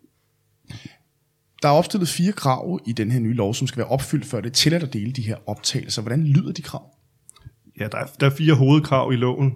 Der 1.62 1.70
er 1.70 1.74
opstillet 1.74 2.10
fire 2.10 2.32
krav 2.32 2.80
i 2.88 2.92
den 2.92 3.12
her 3.12 3.20
nye 3.20 3.34
lov, 3.34 3.54
som 3.54 3.68
skal 3.68 3.78
være 3.78 3.88
opfyldt, 3.88 4.26
før 4.26 4.42
det 4.42 4.50
er 4.50 4.54
tilladt 4.54 4.84
at 4.84 4.94
dele 4.94 5.12
de 5.12 5.22
her 5.22 5.36
optagelser. 5.46 6.02
Hvordan 6.02 6.24
lyder 6.24 6.52
de 6.52 6.62
krav? 6.62 6.96
Ja, 7.80 7.88
der 7.88 7.98
er, 7.98 8.06
der 8.20 8.26
er 8.26 8.30
fire 8.30 8.54
hovedkrav 8.54 9.14
i 9.14 9.16
loven. 9.16 9.56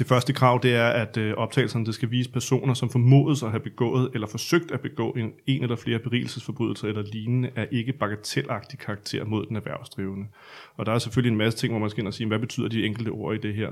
Det 0.00 0.08
første 0.08 0.32
krav, 0.32 0.60
det 0.62 0.74
er, 0.74 0.88
at 0.88 1.16
øh, 1.16 1.34
optagelserne 1.34 1.86
det 1.86 1.94
skal 1.94 2.10
vise 2.10 2.30
personer, 2.30 2.74
som 2.74 2.90
formodes 2.90 3.42
at 3.42 3.50
have 3.50 3.60
begået 3.60 4.10
eller 4.14 4.26
forsøgt 4.26 4.70
at 4.70 4.80
begå 4.80 5.10
en, 5.10 5.32
en 5.46 5.62
eller 5.62 5.76
flere 5.76 5.98
berigelsesforbrydelser 5.98 6.88
eller 6.88 7.02
lignende, 7.02 7.50
er 7.56 7.66
ikke 7.70 7.92
bagatelagtig 7.92 8.78
karakter 8.78 9.24
mod 9.24 9.46
den 9.46 9.56
erhvervsdrivende. 9.56 10.26
Og 10.76 10.86
der 10.86 10.92
er 10.92 10.98
selvfølgelig 10.98 11.30
en 11.30 11.38
masse 11.38 11.58
ting, 11.58 11.72
hvor 11.72 11.80
man 11.80 11.90
skal 11.90 12.00
ind 12.00 12.08
og 12.08 12.14
sige, 12.14 12.26
hvad 12.26 12.38
betyder 12.38 12.68
de 12.68 12.86
enkelte 12.86 13.08
ord 13.08 13.34
i 13.34 13.38
det 13.38 13.54
her? 13.54 13.70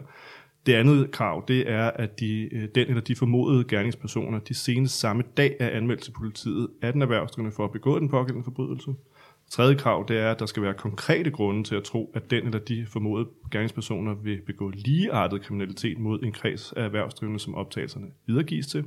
Det 0.66 0.74
andet 0.74 1.10
krav, 1.10 1.44
det 1.48 1.70
er, 1.70 1.90
at 1.90 2.20
de, 2.20 2.54
øh, 2.54 2.68
den 2.74 2.88
eller 2.88 3.00
de 3.00 3.16
formodede 3.16 3.64
gerningspersoner, 3.64 4.38
de 4.38 4.54
senest 4.54 5.00
samme 5.00 5.22
dag 5.36 5.56
er 5.60 5.70
anmeldt 5.70 6.02
til 6.02 6.12
politiet 6.12 6.68
af 6.82 6.92
den 6.92 7.02
erhvervsdrivende 7.02 7.54
for 7.56 7.64
at 7.64 7.72
begå 7.72 7.98
den 7.98 8.08
pågældende 8.08 8.44
forbrydelse. 8.44 8.90
Tredje 9.50 9.74
krav, 9.74 10.04
det 10.08 10.18
er, 10.18 10.30
at 10.30 10.38
der 10.38 10.46
skal 10.46 10.62
være 10.62 10.74
konkrete 10.74 11.30
grunde 11.30 11.64
til 11.64 11.74
at 11.74 11.84
tro, 11.84 12.12
at 12.14 12.30
den 12.30 12.44
eller 12.44 12.58
de 12.58 12.86
formodede 12.86 13.28
gerningspersoner 13.50 14.14
vil 14.14 14.40
begå 14.46 14.68
ligeartet 14.74 15.42
kriminalitet 15.42 15.98
mod 15.98 16.22
en 16.22 16.32
kreds 16.32 16.72
af 16.72 16.84
erhvervsdrivende, 16.84 17.40
som 17.40 17.54
optagelserne 17.54 18.06
videregives 18.26 18.66
til. 18.66 18.84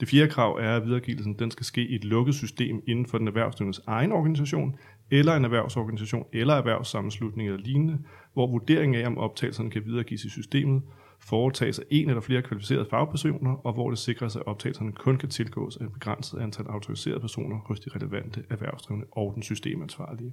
Det 0.00 0.08
fjerde 0.08 0.30
krav 0.30 0.58
er, 0.60 0.76
at 0.76 0.86
videregivelsen 0.86 1.38
den 1.38 1.50
skal 1.50 1.66
ske 1.66 1.86
i 1.86 1.94
et 1.94 2.04
lukket 2.04 2.34
system 2.34 2.82
inden 2.88 3.06
for 3.06 3.18
den 3.18 3.26
erhvervsdrivendes 3.26 3.80
egen 3.86 4.12
organisation, 4.12 4.76
eller 5.10 5.34
en 5.34 5.44
erhvervsorganisation, 5.44 6.26
eller 6.32 6.54
erhvervssammenslutning 6.54 7.48
eller 7.48 7.60
lignende, 7.60 7.98
hvor 8.32 8.46
vurderingen 8.46 9.02
af, 9.02 9.06
om 9.06 9.18
optagelserne 9.18 9.70
kan 9.70 9.84
videregives 9.84 10.24
i 10.24 10.30
systemet, 10.30 10.82
foretages 11.28 11.78
af 11.78 11.84
en 11.90 12.08
eller 12.08 12.20
flere 12.20 12.42
kvalificerede 12.42 12.86
fagpersoner, 12.90 13.66
og 13.66 13.72
hvor 13.72 13.90
det 13.90 13.98
sikres, 13.98 14.36
at 14.36 14.42
optagelserne 14.46 14.92
kun 14.92 15.16
kan 15.16 15.28
tilgås 15.28 15.76
af 15.76 15.84
et 15.84 15.92
begrænset 15.92 16.38
antal 16.38 16.66
autoriserede 16.66 17.20
personer 17.20 17.56
hos 17.66 17.80
de 17.80 17.90
relevante 17.96 18.42
erhvervsdrivende 18.50 19.06
og 19.12 19.32
den 19.34 19.42
systemansvarlige. 19.42 20.32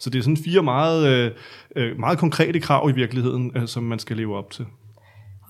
Så 0.00 0.10
det 0.10 0.18
er 0.18 0.22
sådan 0.22 0.36
fire 0.36 0.62
meget, 0.62 1.08
øh, 1.08 1.30
øh, 1.76 1.98
meget 1.98 2.18
konkrete 2.18 2.60
krav 2.60 2.90
i 2.90 2.92
virkeligheden, 2.92 3.52
øh, 3.56 3.66
som 3.66 3.82
man 3.82 3.98
skal 3.98 4.16
leve 4.16 4.36
op 4.36 4.50
til 4.50 4.66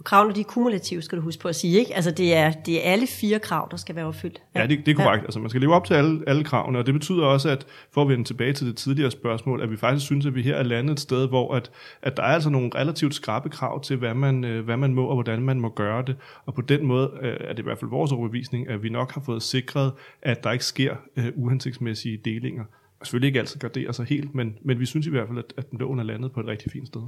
kravene 0.07 0.35
de 0.35 0.41
er 0.41 0.45
kumulative, 0.45 1.03
skal 1.03 1.19
du 1.19 1.23
huske 1.23 1.43
på 1.43 1.49
at 1.49 1.57
sige. 1.57 1.79
Ikke? 1.79 1.95
Altså 1.95 2.11
det 2.11 2.35
er, 2.35 2.51
det 2.51 2.87
er 2.87 2.93
alle 2.93 3.07
fire 3.07 3.39
krav, 3.39 3.69
der 3.71 3.77
skal 3.77 3.97
være 3.97 4.05
opfyldt. 4.05 4.43
Ja, 4.55 4.61
ja 4.61 4.67
det, 4.67 4.87
det 4.87 4.93
er 4.93 4.97
korrekt. 5.05 5.23
Ja. 5.23 5.27
Altså 5.27 5.41
man 5.41 5.51
skal 5.51 5.61
leve 5.61 5.75
op 5.75 5.85
til 5.85 5.95
alle, 5.95 6.23
alle 6.27 6.45
kravene, 6.45 6.79
og 6.79 6.87
det 6.87 6.95
betyder 6.95 7.25
også, 7.27 7.49
at 7.49 7.67
for 7.93 8.03
at 8.03 8.09
vende 8.09 8.25
tilbage 8.25 8.53
til 8.53 8.67
det 8.67 8.77
tidligere 8.77 9.11
spørgsmål, 9.11 9.63
at 9.63 9.71
vi 9.71 9.77
faktisk 9.77 10.07
synes, 10.07 10.27
at 10.27 10.35
vi 10.35 10.43
her 10.43 10.55
er 10.55 10.63
landet 10.63 10.93
et 10.93 11.01
sted, 11.01 11.29
hvor 11.29 11.55
at, 11.55 11.71
at 12.03 12.17
der 12.17 12.23
er 12.23 12.27
altså 12.27 12.51
nogle 12.51 12.71
relativt 12.75 13.15
skrappe 13.15 13.49
krav 13.49 13.83
til, 13.83 13.97
hvad 13.97 14.15
man, 14.15 14.45
øh, 14.45 14.65
hvad 14.65 14.77
man 14.77 14.95
må 14.95 15.07
og 15.07 15.15
hvordan 15.15 15.43
man 15.43 15.61
må 15.61 15.69
gøre 15.69 16.03
det. 16.07 16.17
Og 16.47 16.55
på 16.55 16.61
den 16.61 16.87
måde 16.87 17.11
øh, 17.23 17.37
er 17.41 17.53
det 17.53 17.59
i 17.59 17.63
hvert 17.63 17.79
fald 17.79 17.91
vores 17.91 18.13
overbevisning, 18.13 18.69
at 18.69 18.83
vi 18.83 18.89
nok 18.89 19.13
har 19.13 19.21
fået 19.21 19.43
sikret, 19.43 19.93
at 20.23 20.45
der 20.45 20.53
ikke 20.53 20.65
sker 20.65 20.97
uh, 21.17 21.25
uhensigtsmæssige 21.35 22.21
delinger 22.25 22.65
selvfølgelig 23.07 23.29
ikke 23.29 23.39
altid 23.41 23.61
gardere 23.61 23.93
sig 23.93 24.07
helt, 24.07 24.35
men, 24.35 24.59
men 24.63 24.81
vi 24.81 24.87
synes 24.87 25.07
i 25.07 25.11
hvert 25.11 25.29
fald, 25.29 25.39
at, 25.39 25.53
at 25.57 25.65
loven 25.73 25.99
er 25.99 26.03
landet 26.03 26.33
på 26.33 26.41
et 26.41 26.47
rigtig 26.47 26.73
fint 26.73 26.87
sted. 26.87 27.01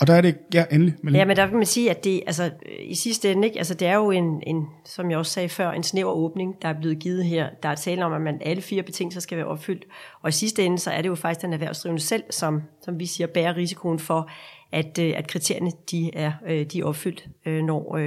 Og 0.00 0.06
der 0.06 0.14
er 0.14 0.20
det, 0.20 0.36
ja, 0.54 0.64
endelig. 0.72 0.94
Men... 1.02 1.14
Ja, 1.14 1.24
men 1.24 1.36
der 1.36 1.46
kan 1.46 1.56
man 1.56 1.66
sige, 1.66 1.90
at 1.90 2.04
det, 2.04 2.22
altså, 2.26 2.50
i 2.80 2.94
sidste 2.94 3.32
ende, 3.32 3.48
ikke, 3.48 3.58
altså, 3.58 3.74
det 3.74 3.88
er 3.88 3.94
jo 3.94 4.10
en, 4.10 4.42
en, 4.46 4.66
som 4.84 5.10
jeg 5.10 5.18
også 5.18 5.32
sagde 5.32 5.48
før, 5.48 5.70
en 5.70 5.82
snæver 5.82 6.12
åbning, 6.12 6.62
der 6.62 6.68
er 6.68 6.80
blevet 6.80 6.98
givet 6.98 7.24
her. 7.24 7.48
Der 7.62 7.68
er 7.68 7.74
tale 7.74 8.04
om, 8.04 8.12
at 8.12 8.20
man 8.20 8.38
alle 8.40 8.62
fire 8.62 8.82
betingelser 8.82 9.20
skal 9.20 9.38
være 9.38 9.46
opfyldt. 9.46 9.84
Og 10.22 10.28
i 10.28 10.32
sidste 10.32 10.64
ende, 10.64 10.78
så 10.78 10.90
er 10.90 11.02
det 11.02 11.08
jo 11.08 11.14
faktisk 11.14 11.42
den 11.42 11.52
erhvervsdrivende 11.52 12.02
selv, 12.02 12.22
som, 12.30 12.62
som 12.82 12.98
vi 12.98 13.06
siger, 13.06 13.26
bærer 13.26 13.56
risikoen 13.56 13.98
for, 13.98 14.30
at, 14.72 14.98
øh, 14.98 15.12
at 15.16 15.28
kriterierne 15.28 15.72
de 15.90 16.14
er, 16.14 16.32
øh, 16.46 16.66
de 16.66 16.80
er 16.80 16.84
opfyldt, 16.84 17.28
øh, 17.46 17.62
når, 17.62 17.98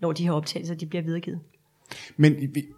når 0.00 0.12
de 0.12 0.24
her 0.24 0.32
optagelser 0.32 0.74
de 0.74 0.86
bliver 0.86 1.02
videregivet. 1.02 1.40
Men 2.16 2.32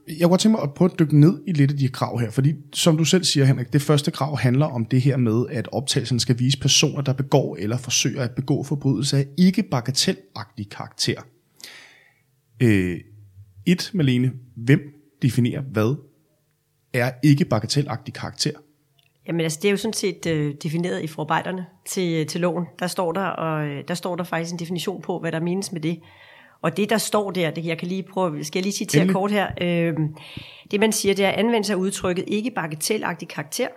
jeg 0.08 0.16
kunne 0.20 0.28
godt 0.28 0.40
tænke 0.40 0.52
mig 0.52 0.62
at 0.62 0.74
prøve 0.74 0.90
at 0.92 0.98
dykke 0.98 1.20
ned 1.20 1.42
i 1.46 1.52
lidt 1.52 1.70
af 1.70 1.76
de 1.76 1.88
krav 1.88 2.20
her, 2.20 2.30
fordi 2.30 2.54
som 2.72 2.96
du 2.96 3.04
selv 3.04 3.24
siger, 3.24 3.46
Henrik, 3.46 3.72
det 3.72 3.82
første 3.82 4.10
krav 4.10 4.38
handler 4.38 4.66
om 4.66 4.84
det 4.84 5.02
her 5.02 5.16
med, 5.16 5.46
at 5.50 5.68
optagelsen 5.72 6.20
skal 6.20 6.38
vise 6.38 6.58
personer, 6.58 7.02
der 7.02 7.12
begår 7.12 7.56
eller 7.56 7.76
forsøger 7.76 8.22
at 8.22 8.30
begå 8.30 8.62
forbrydelser 8.62 9.18
af 9.18 9.26
ikke 9.38 9.62
bagatelagtig 9.62 10.70
karakter. 10.70 11.22
Øh, 12.62 13.00
et, 13.66 13.90
Malene, 13.94 14.32
hvem 14.56 14.80
definerer 15.22 15.62
hvad 15.62 15.96
er 16.92 17.10
ikke 17.22 17.44
bagatelagtig 17.44 18.14
karakter? 18.14 18.52
Jamen 19.26 19.40
altså, 19.40 19.58
det 19.62 19.68
er 19.68 19.70
jo 19.70 19.76
sådan 19.76 19.92
set 19.92 20.26
øh, 20.26 20.54
defineret 20.62 21.02
i 21.02 21.06
forarbejderne 21.06 21.66
til, 21.86 22.14
øh, 22.14 22.26
til 22.26 22.40
loven. 22.40 22.64
Der 22.78 22.86
står 22.86 23.12
der, 23.12 23.25
og 23.25 23.66
øh, 23.66 23.84
der 23.88 23.94
står 23.94 24.16
der 24.16 24.25
faktisk 24.25 24.52
en 24.52 24.58
definition 24.58 25.02
på, 25.02 25.20
hvad 25.20 25.32
der 25.32 25.40
menes 25.40 25.72
med 25.72 25.80
det. 25.80 26.00
Og 26.66 26.76
det, 26.76 26.90
der 26.90 26.99
står 26.99 27.30
der, 27.30 27.50
det 27.50 27.66
jeg 27.66 27.78
kan 27.78 27.88
lige 27.88 28.02
prøve, 28.02 28.44
skal 28.44 28.58
jeg 28.58 28.62
lige 28.62 28.73
citere 28.73 29.02
Endelig. 29.02 29.14
kort 29.14 29.30
her. 29.30 29.49
Øh, 29.61 29.94
det, 30.70 30.80
man 30.80 30.92
siger, 30.92 31.14
det 31.14 31.25
er 31.25 31.30
anvendelse 31.30 31.73
af 31.73 31.76
udtrykket 31.76 32.25
ikke 32.28 32.50
bagatelagtig 32.50 33.28
karakter, 33.28 33.68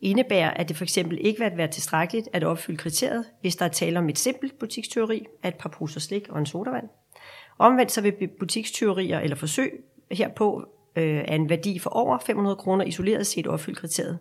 indebærer, 0.00 0.50
at 0.50 0.68
det 0.68 0.76
for 0.76 0.84
eksempel 0.84 1.18
ikke 1.20 1.44
vil 1.44 1.56
være 1.56 1.68
tilstrækkeligt 1.68 2.28
at 2.32 2.44
opfylde 2.44 2.78
kriteriet, 2.78 3.24
hvis 3.40 3.56
der 3.56 3.64
er 3.64 3.68
tale 3.68 3.98
om 3.98 4.08
et 4.08 4.18
simpelt 4.18 4.58
butikstyveri 4.58 5.26
af 5.42 5.48
et 5.48 5.54
par 5.54 5.68
poser 5.68 6.00
slik 6.00 6.28
og 6.28 6.38
en 6.38 6.46
sodavand. 6.46 6.88
Omvendt 7.58 7.92
så 7.92 8.00
vil 8.00 8.12
butikstyverier 8.38 9.20
eller 9.20 9.36
forsøg 9.36 9.84
herpå 10.10 10.64
øh, 10.96 11.24
af 11.28 11.34
en 11.34 11.48
værdi 11.48 11.78
for 11.78 11.90
over 11.90 12.18
500 12.18 12.56
kroner 12.56 12.84
isoleret 12.84 13.26
set 13.26 13.46
opfylde 13.46 13.76
kriteriet. 13.76 14.18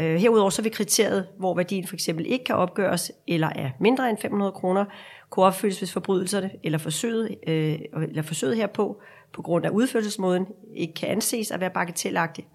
Øh, 0.00 0.16
herudover 0.16 0.50
så 0.50 0.62
vil 0.62 0.72
kriteriet, 0.72 1.26
hvor 1.38 1.54
værdien 1.56 1.86
for 1.86 1.94
eksempel 1.94 2.26
ikke 2.26 2.44
kan 2.44 2.54
opgøres 2.54 3.12
eller 3.28 3.48
er 3.48 3.70
mindre 3.80 4.10
end 4.10 4.18
500 4.22 4.52
kroner, 4.52 4.84
kunne 5.30 5.46
opfyldes, 5.46 5.78
hvis 5.78 5.92
forbrydelserne 5.92 6.50
eller 6.64 6.78
forsøget, 6.78 7.34
øh, 7.46 7.78
eller 8.08 8.22
forsøget 8.22 8.56
herpå 8.56 9.00
på 9.32 9.42
grund 9.42 9.66
af 9.66 9.70
udførelsesmåden 9.70 10.46
ikke 10.76 10.94
kan 10.94 11.08
anses 11.08 11.50
at 11.50 11.60
være 11.60 11.70
bagatellagtigt. 11.70 12.46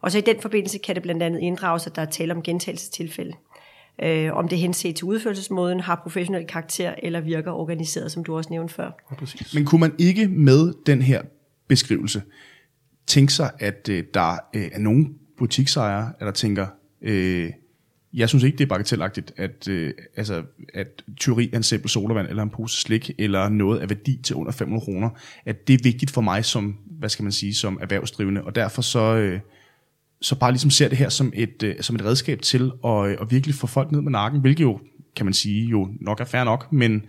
Og 0.00 0.12
så 0.12 0.18
i 0.18 0.20
den 0.20 0.40
forbindelse 0.40 0.78
kan 0.78 0.94
det 0.94 1.02
blandt 1.02 1.22
andet 1.22 1.40
inddrages, 1.40 1.86
at 1.86 1.96
der 1.96 2.02
er 2.02 2.06
tale 2.06 2.34
om 2.34 2.42
gentagelsestilfælde. 2.42 3.32
Øh, 4.02 4.32
om 4.32 4.48
det 4.48 4.58
henset 4.58 4.96
til 4.96 5.04
udførelsesmåden 5.04 5.80
har 5.80 6.00
professionel 6.02 6.46
karakter 6.46 6.94
eller 7.02 7.20
virker 7.20 7.52
organiseret, 7.52 8.12
som 8.12 8.24
du 8.24 8.36
også 8.36 8.50
nævnte 8.50 8.74
før. 8.74 8.90
Ja, 9.10 9.16
præcis. 9.16 9.54
Men 9.54 9.64
kunne 9.64 9.80
man 9.80 9.94
ikke 9.98 10.28
med 10.28 10.72
den 10.86 11.02
her 11.02 11.22
beskrivelse 11.68 12.22
tænke 13.06 13.32
sig, 13.32 13.50
at 13.58 13.88
øh, 13.88 14.04
der 14.14 14.32
øh, 14.54 14.68
er 14.72 14.78
nogen 14.78 15.18
butiksejer, 15.38 16.08
der 16.20 16.30
tænker, 16.30 16.66
øh, 17.02 17.50
jeg 18.14 18.28
synes 18.28 18.44
ikke, 18.44 18.58
det 18.58 18.64
er 18.64 18.68
bagatelagtigt, 18.68 19.32
at, 19.36 19.68
øh, 19.68 19.92
altså, 20.16 20.42
at 20.74 21.02
tyveri 21.16 21.50
af 21.52 21.56
en 21.56 21.62
simpel 21.62 21.90
sodavand, 21.90 22.28
eller 22.28 22.42
en 22.42 22.50
pose 22.50 22.80
slik, 22.80 23.10
eller 23.18 23.48
noget 23.48 23.78
af 23.80 23.90
værdi 23.90 24.20
til 24.22 24.36
under 24.36 24.52
500 24.52 24.84
kroner, 24.84 25.10
at 25.44 25.68
det 25.68 25.74
er 25.74 25.78
vigtigt 25.82 26.10
for 26.10 26.20
mig 26.20 26.44
som, 26.44 26.76
hvad 26.98 27.08
skal 27.08 27.22
man 27.22 27.32
sige, 27.32 27.54
som 27.54 27.78
erhvervsdrivende, 27.80 28.44
og 28.44 28.54
derfor 28.54 28.82
så, 28.82 29.16
øh, 29.16 29.40
så 30.20 30.38
bare 30.38 30.52
ligesom 30.52 30.70
ser 30.70 30.88
det 30.88 30.98
her 30.98 31.08
som 31.08 31.32
et, 31.34 31.62
øh, 31.62 31.74
som 31.80 31.96
et 31.96 32.04
redskab 32.04 32.42
til 32.42 32.72
at, 32.84 33.06
øh, 33.06 33.16
at 33.20 33.30
virkelig 33.30 33.54
få 33.54 33.66
folk 33.66 33.92
ned 33.92 34.00
med 34.00 34.12
nakken, 34.12 34.40
hvilket 34.40 34.64
jo, 34.64 34.80
kan 35.16 35.26
man 35.26 35.32
sige, 35.32 35.66
jo 35.66 35.88
nok 36.00 36.20
er 36.20 36.24
fair 36.24 36.44
nok, 36.44 36.72
men 36.72 37.02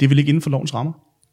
det 0.00 0.06
er 0.06 0.08
vel 0.08 0.18
ikke 0.18 0.28
inden 0.28 0.42
for 0.42 0.50
lovens 0.50 0.74
rammer? 0.74 0.92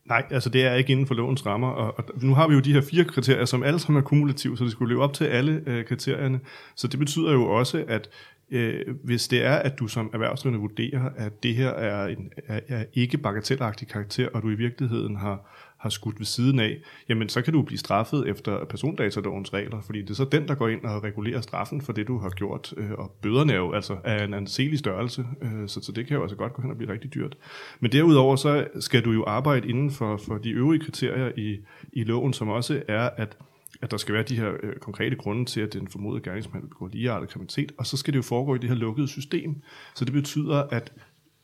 Nej, 0.09 0.25
altså 0.31 0.49
det 0.49 0.65
er 0.65 0.73
ikke 0.73 0.91
inden 0.91 1.07
for 1.07 1.13
lovens 1.13 1.45
rammer, 1.45 1.67
og, 1.67 1.93
og 1.97 2.03
nu 2.21 2.35
har 2.35 2.47
vi 2.47 2.53
jo 2.53 2.59
de 2.59 2.73
her 2.73 2.81
fire 2.81 3.03
kriterier, 3.03 3.45
som 3.45 3.63
alle 3.63 3.79
sammen 3.79 3.99
er 3.99 4.05
kumulative, 4.05 4.57
så 4.57 4.63
det 4.63 4.71
skulle 4.71 4.93
leve 4.93 5.03
op 5.03 5.13
til 5.13 5.25
alle 5.25 5.63
øh, 5.65 5.85
kriterierne. 5.85 6.39
Så 6.75 6.87
det 6.87 6.99
betyder 6.99 7.31
jo 7.31 7.45
også, 7.45 7.85
at 7.87 8.09
øh, 8.51 8.95
hvis 9.03 9.27
det 9.27 9.45
er, 9.45 9.55
at 9.55 9.79
du 9.79 9.87
som 9.87 10.09
erhvervsdrivende 10.13 10.59
vurderer, 10.59 11.09
at 11.15 11.43
det 11.43 11.55
her 11.55 11.69
er, 11.69 12.07
en, 12.07 12.31
er, 12.47 12.59
er 12.67 12.85
ikke 12.93 13.17
bagatelagtig 13.17 13.87
karakter, 13.87 14.27
og 14.33 14.41
du 14.41 14.49
i 14.49 14.55
virkeligheden 14.55 15.15
har, 15.15 15.51
har 15.77 15.89
skudt 15.89 16.19
ved 16.19 16.25
siden 16.25 16.59
af, 16.59 16.77
jamen 17.09 17.29
så 17.29 17.41
kan 17.41 17.53
du 17.53 17.61
blive 17.61 17.77
straffet 17.77 18.27
efter 18.27 18.65
persondatalovens 18.65 19.53
regler, 19.53 19.81
fordi 19.81 20.01
det 20.01 20.09
er 20.09 20.13
så 20.13 20.25
den, 20.25 20.47
der 20.47 20.55
går 20.55 20.67
ind 20.67 20.83
og 20.83 21.03
regulerer 21.03 21.41
straffen 21.41 21.81
for 21.81 21.93
det, 21.93 22.07
du 22.07 22.17
har 22.17 22.29
gjort, 22.29 22.73
øh, 22.77 22.91
og 22.91 23.11
bøderne 23.21 23.53
er 23.53 23.57
jo 23.57 23.73
altså 23.73 23.97
af 24.03 24.23
en 24.23 24.33
anselig 24.33 24.79
størrelse, 24.79 25.25
øh, 25.41 25.67
så, 25.67 25.81
så 25.81 25.91
det 25.91 26.07
kan 26.07 26.15
jo 26.15 26.21
altså 26.21 26.37
godt 26.37 26.53
gå 26.53 26.61
hen 26.61 26.71
og 26.71 26.77
blive 26.77 26.93
rigtig 26.93 27.13
dyrt. 27.13 27.37
Men 27.79 27.91
derudover 27.91 28.35
så 28.35 28.67
skal 28.79 29.05
du 29.05 29.11
jo 29.11 29.23
arbejde 29.25 29.69
inden 29.69 29.91
for, 29.91 30.17
for 30.17 30.37
de 30.37 30.51
øvrige 30.51 30.83
kriterier 30.83 31.31
i, 31.37 31.59
i 31.93 32.03
loven, 32.03 32.33
som 32.33 32.49
også 32.49 32.83
er, 32.87 33.09
at 33.17 33.37
at 33.81 33.91
der 33.91 33.97
skal 33.97 34.13
være 34.13 34.23
de 34.23 34.35
her 34.35 34.51
øh, 34.63 34.75
konkrete 34.75 35.15
grunde 35.15 35.45
til, 35.45 35.61
at 35.61 35.73
den 35.73 35.87
formodede 35.87 36.23
gerningsmand 36.23 36.69
begår 36.69 36.87
ligeartet 36.87 37.29
kriminalitet, 37.29 37.71
og 37.77 37.85
så 37.85 37.97
skal 37.97 38.13
det 38.13 38.17
jo 38.17 38.23
foregå 38.23 38.55
i 38.55 38.57
det 38.57 38.69
her 38.69 38.77
lukkede 38.77 39.07
system. 39.07 39.61
Så 39.95 40.05
det 40.05 40.13
betyder, 40.13 40.55
at 40.55 40.93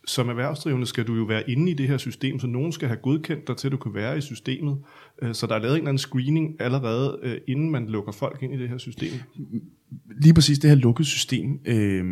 som 0.07 0.29
erhvervsdrivende 0.29 0.87
skal 0.87 1.07
du 1.07 1.15
jo 1.15 1.23
være 1.23 1.49
inde 1.49 1.71
i 1.71 1.73
det 1.73 1.87
her 1.87 1.97
system, 1.97 2.39
så 2.39 2.47
nogen 2.47 2.71
skal 2.71 2.87
have 2.87 2.97
godkendt 2.97 3.47
dig 3.47 3.57
til, 3.57 3.67
at 3.67 3.71
du 3.71 3.77
kan 3.77 3.93
være 3.93 4.17
i 4.17 4.21
systemet. 4.21 4.77
Øh, 5.21 5.33
så 5.33 5.47
der 5.47 5.55
er 5.55 5.59
lavet 5.59 5.73
en 5.73 5.77
eller 5.77 5.89
anden 5.89 5.97
screening 5.97 6.55
allerede, 6.59 7.19
øh, 7.23 7.37
inden 7.47 7.71
man 7.71 7.87
lukker 7.87 8.11
folk 8.11 8.43
ind 8.43 8.53
i 8.53 8.57
det 8.57 8.69
her 8.69 8.77
system. 8.77 9.11
Lige 10.21 10.33
præcis 10.33 10.59
det 10.59 10.69
her 10.69 10.77
lukkede 10.77 11.07
system. 11.07 11.59
Øh, 11.65 12.05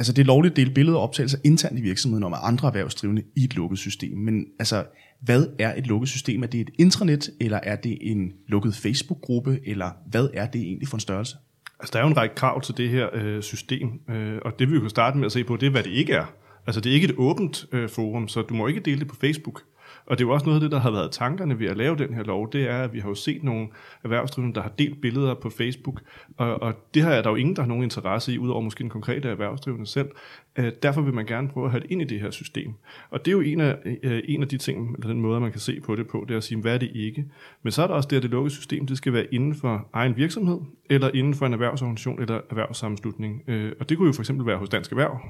altså 0.00 0.12
det 0.12 0.22
er 0.22 0.26
lovligt 0.26 0.52
at 0.52 0.56
dele 0.56 0.70
billeder 0.70 0.98
og 0.98 1.02
optagelser 1.02 1.38
internt 1.44 1.78
i 1.78 1.82
virksomheden 1.82 2.24
om 2.24 2.34
andre 2.42 2.68
erhvervsdrivende 2.68 3.22
i 3.36 3.44
et 3.44 3.54
lukket 3.54 3.78
system. 3.78 4.18
Men 4.18 4.46
altså, 4.58 4.84
hvad 5.20 5.46
er 5.58 5.74
et 5.74 5.86
lukket 5.86 6.08
system? 6.08 6.42
Er 6.42 6.46
det 6.46 6.60
et 6.60 6.70
intranet, 6.78 7.30
eller 7.40 7.60
er 7.62 7.76
det 7.76 7.98
en 8.00 8.32
lukket 8.48 8.74
Facebook-gruppe, 8.74 9.58
eller 9.66 9.90
hvad 10.06 10.28
er 10.34 10.46
det 10.46 10.60
egentlig 10.60 10.88
for 10.88 10.96
en 10.96 11.00
størrelse? 11.00 11.36
Altså, 11.80 11.90
der 11.92 11.98
er 11.98 12.02
jo 12.02 12.08
en 12.08 12.16
række 12.16 12.34
krav 12.34 12.60
til 12.60 12.76
det 12.76 12.88
her 12.88 13.08
øh, 13.12 13.42
system, 13.42 13.88
øh, 14.10 14.38
og 14.44 14.52
det 14.58 14.72
vi 14.72 14.80
kan 14.80 14.90
starte 14.90 15.18
med 15.18 15.26
at 15.26 15.32
se 15.32 15.44
på, 15.44 15.56
det 15.56 15.66
er, 15.66 15.70
hvad 15.70 15.82
det 15.82 15.90
ikke 15.90 16.12
er. 16.12 16.34
Altså 16.66 16.80
det 16.80 16.90
er 16.90 16.94
ikke 16.94 17.08
et 17.08 17.14
åbent 17.18 17.66
øh, 17.72 17.88
forum, 17.88 18.28
så 18.28 18.42
du 18.42 18.54
må 18.54 18.66
ikke 18.66 18.80
dele 18.80 19.00
det 19.00 19.08
på 19.08 19.16
Facebook. 19.16 19.62
Og 20.06 20.18
det 20.18 20.24
er 20.24 20.28
jo 20.28 20.34
også 20.34 20.46
noget 20.46 20.56
af 20.56 20.60
det, 20.60 20.70
der 20.70 20.78
har 20.78 20.90
været 20.90 21.10
tankerne 21.10 21.58
ved 21.58 21.66
at 21.66 21.76
lave 21.76 21.96
den 21.96 22.14
her 22.14 22.22
lov, 22.22 22.52
det 22.52 22.70
er, 22.70 22.82
at 22.82 22.92
vi 22.92 22.98
har 22.98 23.08
jo 23.08 23.14
set 23.14 23.42
nogle 23.42 23.68
erhvervsdrivende, 24.04 24.54
der 24.54 24.62
har 24.62 24.72
delt 24.78 25.00
billeder 25.00 25.34
på 25.34 25.50
Facebook, 25.50 26.00
og, 26.36 26.62
og 26.62 26.74
det 26.94 27.02
her 27.02 27.10
er 27.10 27.22
der 27.22 27.30
jo 27.30 27.36
ingen, 27.36 27.56
der 27.56 27.62
har 27.62 27.68
nogen 27.68 27.84
interesse 27.84 28.32
i, 28.32 28.38
udover 28.38 28.60
måske 28.60 28.84
en 28.84 28.90
konkrete 28.90 29.28
erhvervsdrivende 29.28 29.86
selv. 29.86 30.08
Øh, 30.56 30.72
derfor 30.82 31.00
vil 31.00 31.14
man 31.14 31.26
gerne 31.26 31.48
prøve 31.48 31.66
at 31.66 31.70
have 31.72 31.82
det 31.82 31.90
ind 31.90 32.02
i 32.02 32.04
det 32.04 32.20
her 32.20 32.30
system. 32.30 32.74
Og 33.10 33.24
det 33.24 33.28
er 33.28 33.32
jo 33.32 33.40
en 33.40 33.60
af, 33.60 33.78
øh, 34.02 34.22
en 34.24 34.42
af 34.42 34.48
de 34.48 34.58
ting, 34.58 34.94
eller 34.94 35.08
den 35.08 35.20
måde, 35.20 35.40
man 35.40 35.50
kan 35.50 35.60
se 35.60 35.80
på 35.80 35.96
det 35.96 36.08
på, 36.08 36.24
det 36.28 36.34
er 36.34 36.38
at 36.38 36.44
sige, 36.44 36.60
hvad 36.60 36.74
er 36.74 36.78
det 36.78 36.90
ikke? 36.94 37.24
Men 37.62 37.72
så 37.72 37.82
er 37.82 37.86
der 37.86 37.94
også 37.94 38.08
det, 38.08 38.16
at 38.16 38.22
det 38.22 38.30
lukkede 38.30 38.54
system, 38.54 38.86
det 38.86 38.96
skal 38.96 39.12
være 39.12 39.34
inden 39.34 39.54
for 39.54 39.88
egen 39.92 40.16
virksomhed, 40.16 40.58
eller 40.90 41.10
inden 41.14 41.34
for 41.34 41.46
en 41.46 41.52
erhvervsorganisation 41.52 42.20
eller 42.20 42.40
erhvervssammenslutning. 42.50 43.42
Øh, 43.46 43.72
og 43.80 43.88
det 43.88 43.96
kunne 43.96 44.06
jo 44.06 44.12
for 44.12 44.22
eksempel 44.22 44.46
være 44.46 44.56
hos 44.56 44.68
Dansk 44.68 44.92
Erhverv, 44.92 45.20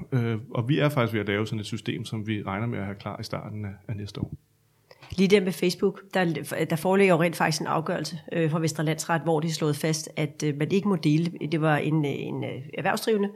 og 0.50 0.69
vi 0.69 0.79
er 0.79 0.88
faktisk 0.88 1.12
ved 1.12 1.21
at 1.21 1.29
lave 1.29 1.47
sådan 1.47 1.61
et 1.61 1.67
system, 1.67 2.05
som 2.05 2.26
vi 2.26 2.43
regner 2.43 2.67
med 2.67 2.79
at 2.79 2.85
have 2.85 2.97
klar 2.97 3.21
i 3.21 3.23
starten 3.23 3.67
af 3.88 3.97
næste 3.97 4.21
år. 4.21 4.33
Lige 5.17 5.29
der 5.29 5.40
med 5.40 5.52
Facebook, 5.52 6.00
der, 6.14 6.25
der 6.71 6.76
foreligger 6.76 7.14
jo 7.14 7.23
rent 7.23 7.37
faktisk 7.37 7.61
en 7.61 7.67
afgørelse 7.67 8.19
øh, 8.33 8.50
fra 8.50 8.59
Vestre 8.59 8.85
Landsret, 8.85 9.23
hvor 9.23 9.45
er 9.45 9.49
slået 9.49 9.76
fast, 9.76 10.09
at 10.17 10.43
øh, 10.47 10.57
man 10.57 10.73
ikke 10.73 10.88
må 10.88 10.97
dele. 10.97 11.33
Det 11.52 11.61
var 11.61 11.76
en, 11.76 12.05
øh, 12.05 12.12
en 12.14 12.45
øh, 12.45 12.62
erhvervsdrivende, 12.79 13.29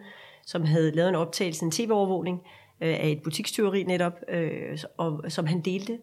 som 0.46 0.64
havde 0.64 0.90
lavet 0.90 1.08
en 1.08 1.14
optagelse, 1.14 1.64
en 1.64 1.70
tv-overvågning 1.70 2.40
øh, 2.80 2.88
af 2.88 3.08
et 3.08 3.22
butikstyveri 3.22 3.82
netop, 3.82 4.12
øh, 4.28 4.78
og, 4.96 5.24
som 5.28 5.46
han 5.46 5.60
delte 5.60 5.98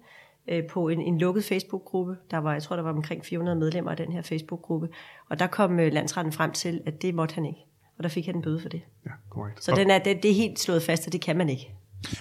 øh, 0.48 0.68
på 0.68 0.90
en, 0.90 1.01
en 1.01 1.18
lukket 1.18 1.44
Facebook-gruppe. 1.44 2.16
Der 2.32 2.38
var, 2.38 2.54
jeg 2.54 2.63
tror, 2.63 2.75
der 2.75 2.84
var 2.84 2.94
omkring 2.94 3.25
400 3.25 3.60
medlemmer 3.60 3.92
af 3.92 3.98
den 3.98 4.12
her 4.12 4.22
Facebook-gruppe. 4.22 4.90
Og 5.30 5.40
der 5.40 5.48
kom 5.48 5.80
øh, 5.80 5.94
landsretten 5.94 6.34
frem 6.34 6.51
til, 6.51 6.82
at 6.86 7.01
det 7.01 7.16
måtte 7.16 7.36
han 7.36 7.46
ikke. 7.46 7.66
Og 7.98 8.04
der 8.04 8.10
fik 8.10 8.25
han 8.25 8.36
en 8.36 8.42
bøde 8.42 8.60
for 8.60 8.70
det. 8.70 8.82
Ja, 9.06 9.12
korrekt. 9.30 9.63
Så 9.63 9.75
den 9.75 9.90
er, 9.90 10.00
det, 10.00 10.24
det 10.24 10.32
er 10.32 10.36
helt 10.36 10.60
slået 10.60 10.84
fast, 10.84 11.08
og 11.08 11.13
det 11.13 11.22
kan 11.22 11.38
man 11.38 11.50
ikke. 11.50 11.74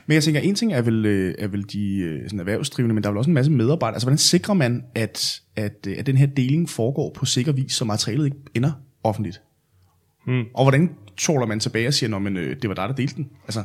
Men 0.06 0.14
jeg 0.14 0.22
tænker, 0.22 0.40
en 0.40 0.54
ting 0.54 0.72
er 0.72 0.82
vel, 0.82 1.06
øh, 1.06 1.34
er 1.38 1.48
vel 1.48 1.72
de 1.72 1.98
øh, 1.98 2.22
sådan 2.24 2.40
erhvervsdrivende, 2.40 2.94
men 2.94 3.02
der 3.02 3.08
er 3.08 3.12
vel 3.12 3.18
også 3.18 3.30
en 3.30 3.34
masse 3.34 3.52
medarbejdere. 3.52 3.94
Altså, 3.94 4.06
hvordan 4.06 4.18
sikrer 4.18 4.54
man, 4.54 4.84
at, 4.94 5.40
at, 5.56 5.86
øh, 5.88 5.98
at 5.98 6.06
den 6.06 6.16
her 6.16 6.26
deling 6.26 6.68
foregår 6.68 7.12
på 7.14 7.24
sikker 7.26 7.52
vis, 7.52 7.72
så 7.72 7.84
materialet 7.84 8.24
ikke 8.24 8.36
ender 8.54 8.72
offentligt? 9.02 9.42
Hmm. 10.26 10.44
Og 10.54 10.64
hvordan 10.64 10.90
tåler 11.16 11.46
man 11.46 11.60
tilbage 11.60 11.88
og 11.88 11.94
siger, 11.94 12.16
at 12.16 12.62
det 12.62 12.68
var 12.68 12.74
dig, 12.74 12.88
der 12.88 12.94
delte 12.94 13.16
den? 13.16 13.28
Altså, 13.44 13.62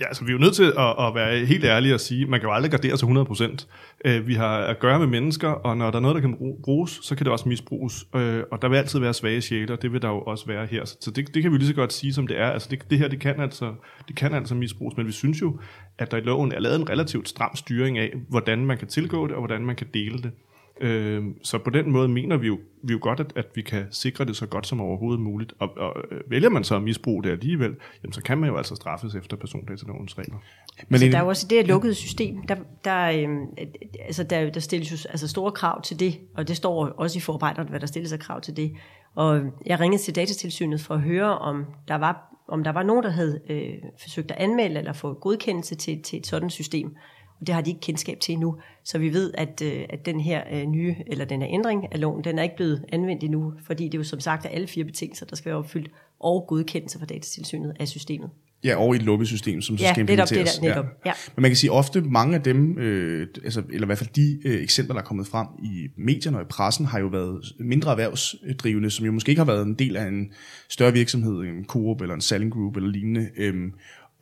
Ja, 0.00 0.06
altså 0.06 0.24
vi 0.24 0.30
er 0.30 0.32
jo 0.32 0.38
nødt 0.38 0.54
til 0.54 0.64
at, 0.64 1.06
at 1.06 1.14
være 1.14 1.44
helt 1.44 1.64
ærlige 1.64 1.94
og 1.94 2.00
sige, 2.00 2.26
man 2.26 2.40
kan 2.40 2.48
jo 2.48 2.54
aldrig 2.54 2.70
gardere 2.70 2.96
til 2.96 3.06
100%. 3.06 3.66
Øh, 4.04 4.26
vi 4.26 4.34
har 4.34 4.58
at 4.58 4.78
gøre 4.78 4.98
med 4.98 5.06
mennesker, 5.06 5.48
og 5.48 5.76
når 5.76 5.90
der 5.90 5.96
er 5.98 6.02
noget, 6.02 6.14
der 6.14 6.20
kan 6.20 6.36
bruges, 6.64 7.00
så 7.02 7.14
kan 7.14 7.24
det 7.24 7.32
også 7.32 7.48
misbruges. 7.48 8.06
Øh, 8.14 8.42
og 8.50 8.62
der 8.62 8.68
vil 8.68 8.76
altid 8.76 8.98
være 8.98 9.14
svage 9.14 9.40
sjæle, 9.40 9.72
og 9.72 9.82
det 9.82 9.92
vil 9.92 10.02
der 10.02 10.08
jo 10.08 10.20
også 10.20 10.46
være 10.46 10.66
her. 10.66 10.84
Så 10.84 11.10
det, 11.10 11.34
det 11.34 11.42
kan 11.42 11.52
vi 11.52 11.56
lige 11.56 11.68
så 11.68 11.74
godt 11.74 11.92
sige, 11.92 12.12
som 12.12 12.26
det 12.26 12.38
er. 12.38 12.50
Altså 12.50 12.68
det, 12.70 12.90
det 12.90 12.98
her, 12.98 13.08
det 13.08 13.20
kan, 13.20 13.40
altså, 13.40 13.74
det 14.08 14.16
kan 14.16 14.34
altså 14.34 14.54
misbruges, 14.54 14.96
men 14.96 15.06
vi 15.06 15.12
synes 15.12 15.42
jo, 15.42 15.58
at 15.98 16.10
der 16.10 16.16
i 16.16 16.20
loven 16.20 16.52
er 16.52 16.60
lavet 16.60 16.76
en 16.76 16.88
relativt 16.90 17.28
stram 17.28 17.56
styring 17.56 17.98
af, 17.98 18.12
hvordan 18.28 18.66
man 18.66 18.78
kan 18.78 18.88
tilgå 18.88 19.26
det, 19.26 19.34
og 19.34 19.40
hvordan 19.40 19.66
man 19.66 19.76
kan 19.76 19.86
dele 19.94 20.18
det. 20.18 20.30
Øh, 20.80 21.24
så 21.42 21.58
på 21.58 21.70
den 21.70 21.90
måde 21.90 22.08
mener 22.08 22.36
vi 22.36 22.46
jo, 22.46 22.58
vi 22.82 22.92
jo 22.92 22.98
godt, 23.02 23.20
at, 23.20 23.32
at 23.36 23.46
vi 23.54 23.62
kan 23.62 23.86
sikre 23.90 24.24
det 24.24 24.36
så 24.36 24.46
godt 24.46 24.66
som 24.66 24.80
overhovedet 24.80 25.20
muligt. 25.20 25.52
Og, 25.58 25.76
og 25.76 25.96
øh, 26.10 26.20
vælger 26.30 26.48
man 26.48 26.64
så 26.64 26.76
at 26.76 26.82
misbruge 26.82 27.22
det 27.22 27.30
alligevel, 27.30 27.76
jamen, 28.02 28.12
så 28.12 28.22
kan 28.22 28.38
man 28.38 28.50
jo 28.50 28.56
altså 28.56 28.74
straffes 28.74 29.14
efter 29.14 29.36
persondatalovens 29.36 30.18
regler. 30.18 30.36
Men 30.88 30.94
altså, 30.94 31.06
der 31.06 31.18
er 31.18 31.22
jo 31.22 31.28
også 31.28 31.46
det 31.50 31.58
her 31.58 31.66
lukkede 31.66 31.94
system, 31.94 32.46
der, 32.46 32.56
der, 32.84 33.04
øh, 33.04 33.28
altså, 34.00 34.22
der, 34.22 34.50
der 34.50 34.60
stilles 34.60 34.92
jo 34.92 35.08
altså 35.10 35.28
store 35.28 35.52
krav 35.52 35.82
til 35.82 36.00
det, 36.00 36.18
og 36.34 36.48
det 36.48 36.56
står 36.56 36.86
også 36.86 37.18
i 37.18 37.20
forarbejderne, 37.20 37.70
hvad 37.70 37.80
der 37.80 37.86
stilles 37.86 38.12
af 38.12 38.18
krav 38.18 38.40
til 38.40 38.56
det. 38.56 38.72
Og 39.14 39.40
jeg 39.66 39.80
ringede 39.80 40.02
til 40.02 40.16
datatilsynet 40.16 40.80
for 40.80 40.94
at 40.94 41.00
høre, 41.00 41.38
om 41.38 41.64
der 41.88 41.94
var 41.94 42.28
om 42.48 42.64
der 42.64 42.72
var 42.72 42.82
nogen, 42.82 43.04
der 43.04 43.10
havde 43.10 43.40
øh, 43.50 43.74
forsøgt 44.00 44.30
at 44.30 44.36
anmelde 44.36 44.78
eller 44.78 44.92
få 44.92 45.14
godkendelse 45.14 45.74
til, 45.74 46.02
til 46.02 46.18
et 46.18 46.26
sådan 46.26 46.50
system 46.50 46.96
det 47.46 47.54
har 47.54 47.62
de 47.62 47.70
ikke 47.70 47.80
kendskab 47.80 48.20
til 48.20 48.32
endnu. 48.32 48.56
Så 48.84 48.98
vi 48.98 49.12
ved, 49.12 49.32
at, 49.34 49.62
øh, 49.64 49.84
at 49.90 50.06
den 50.06 50.20
her 50.20 50.42
øh, 50.52 50.66
nye, 50.66 50.96
eller 51.06 51.24
den 51.24 51.42
her 51.42 51.48
ændring 51.50 51.92
af 51.92 52.00
loven, 52.00 52.24
den 52.24 52.38
er 52.38 52.42
ikke 52.42 52.56
blevet 52.56 52.84
anvendt 52.92 53.24
endnu, 53.24 53.52
fordi 53.66 53.84
det 53.84 53.94
er 53.94 53.98
jo 53.98 54.04
som 54.04 54.20
sagt 54.20 54.44
er 54.44 54.48
alle 54.48 54.66
fire 54.66 54.84
betingelser, 54.84 55.26
der 55.26 55.36
skal 55.36 55.48
være 55.48 55.58
opfyldt, 55.58 55.90
og 56.20 56.44
godkendelse 56.48 56.98
fra 56.98 57.06
datatilsynet 57.06 57.76
af 57.80 57.88
systemet. 57.88 58.30
Ja, 58.64 58.76
og 58.76 58.94
i 58.94 58.96
et 58.96 59.02
lukket 59.02 59.28
system, 59.28 59.60
som 59.60 59.78
så 59.78 59.84
ja, 59.84 59.92
skal 59.92 60.00
implementeres. 60.00 60.60
Ja, 60.62 60.68
det 60.68 60.76
netop. 60.76 60.86
Ja. 61.06 61.12
Men 61.36 61.42
man 61.42 61.50
kan 61.50 61.56
sige, 61.56 61.72
ofte 61.72 62.00
mange 62.00 62.36
af 62.36 62.42
dem, 62.42 62.78
øh, 62.78 63.26
altså, 63.44 63.62
eller 63.70 63.82
i 63.82 63.86
hvert 63.86 63.98
fald 63.98 64.10
de 64.16 64.40
øh, 64.44 64.62
eksempler, 64.62 64.94
der 64.94 65.00
er 65.00 65.04
kommet 65.04 65.26
frem 65.26 65.46
i 65.62 65.88
medierne 65.96 66.36
og 66.36 66.42
i 66.42 66.46
pressen, 66.46 66.86
har 66.86 66.98
jo 66.98 67.06
været 67.06 67.52
mindre 67.58 67.90
erhvervsdrivende, 67.90 68.90
som 68.90 69.06
jo 69.06 69.12
måske 69.12 69.30
ikke 69.30 69.40
har 69.40 69.46
været 69.46 69.66
en 69.66 69.74
del 69.74 69.96
af 69.96 70.06
en 70.06 70.32
større 70.68 70.92
virksomhed, 70.92 71.40
en 71.40 71.64
Coop 71.64 72.00
eller 72.00 72.14
en 72.14 72.20
Selling 72.20 72.52
Group 72.52 72.76
eller 72.76 72.90
lignende. 72.90 73.28
Øh, 73.36 73.54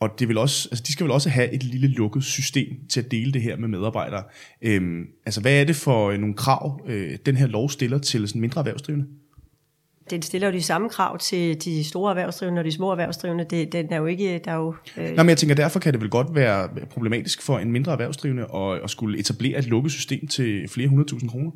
og 0.01 0.19
det 0.19 0.27
vil 0.27 0.37
også, 0.37 0.69
altså 0.71 0.83
de 0.87 0.91
skal 0.91 1.03
vel 1.03 1.11
også 1.11 1.29
have 1.29 1.51
et 1.51 1.63
lille 1.63 1.87
lukket 1.87 2.23
system 2.23 2.67
til 2.89 2.99
at 2.99 3.11
dele 3.11 3.31
det 3.31 3.41
her 3.41 3.57
med 3.57 3.67
medarbejdere. 3.67 4.23
Øhm, 4.61 5.05
altså 5.25 5.41
hvad 5.41 5.53
er 5.53 5.63
det 5.63 5.75
for 5.75 6.17
nogle 6.17 6.35
krav, 6.35 6.81
øh, 6.87 7.17
den 7.25 7.35
her 7.35 7.47
lov 7.47 7.69
stiller 7.69 7.97
til 7.97 8.27
sådan 8.27 8.41
mindre 8.41 8.61
erhvervsdrivende? 8.61 9.05
Den 10.09 10.21
stiller 10.21 10.47
jo 10.47 10.53
de 10.53 10.61
samme 10.61 10.89
krav 10.89 11.17
til 11.17 11.65
de 11.65 11.83
store 11.83 12.11
erhvervsdrivende 12.11 12.59
og 12.59 12.65
de 12.65 12.71
små 12.71 12.91
erhvervsdrivende. 12.91 13.45
Det, 13.49 13.71
den 13.71 13.87
er 13.93 13.97
jo 13.97 14.05
ikke, 14.05 14.41
der 14.45 14.51
er 14.51 14.55
jo... 14.55 14.75
Øh... 14.97 15.15
Nå, 15.15 15.23
men 15.23 15.29
jeg 15.29 15.37
tænker, 15.37 15.55
derfor 15.55 15.79
kan 15.79 15.93
det 15.93 16.01
vel 16.01 16.09
godt 16.09 16.35
være 16.35 16.69
problematisk 16.89 17.41
for 17.41 17.59
en 17.59 17.71
mindre 17.71 17.91
erhvervsdrivende 17.91 18.47
at, 18.55 18.83
at 18.83 18.89
skulle 18.89 19.19
etablere 19.19 19.59
et 19.59 19.65
lukket 19.65 19.91
system 19.91 20.27
til 20.27 20.67
flere 20.69 20.87
hundredtusind 20.87 21.29
kroner 21.29 21.51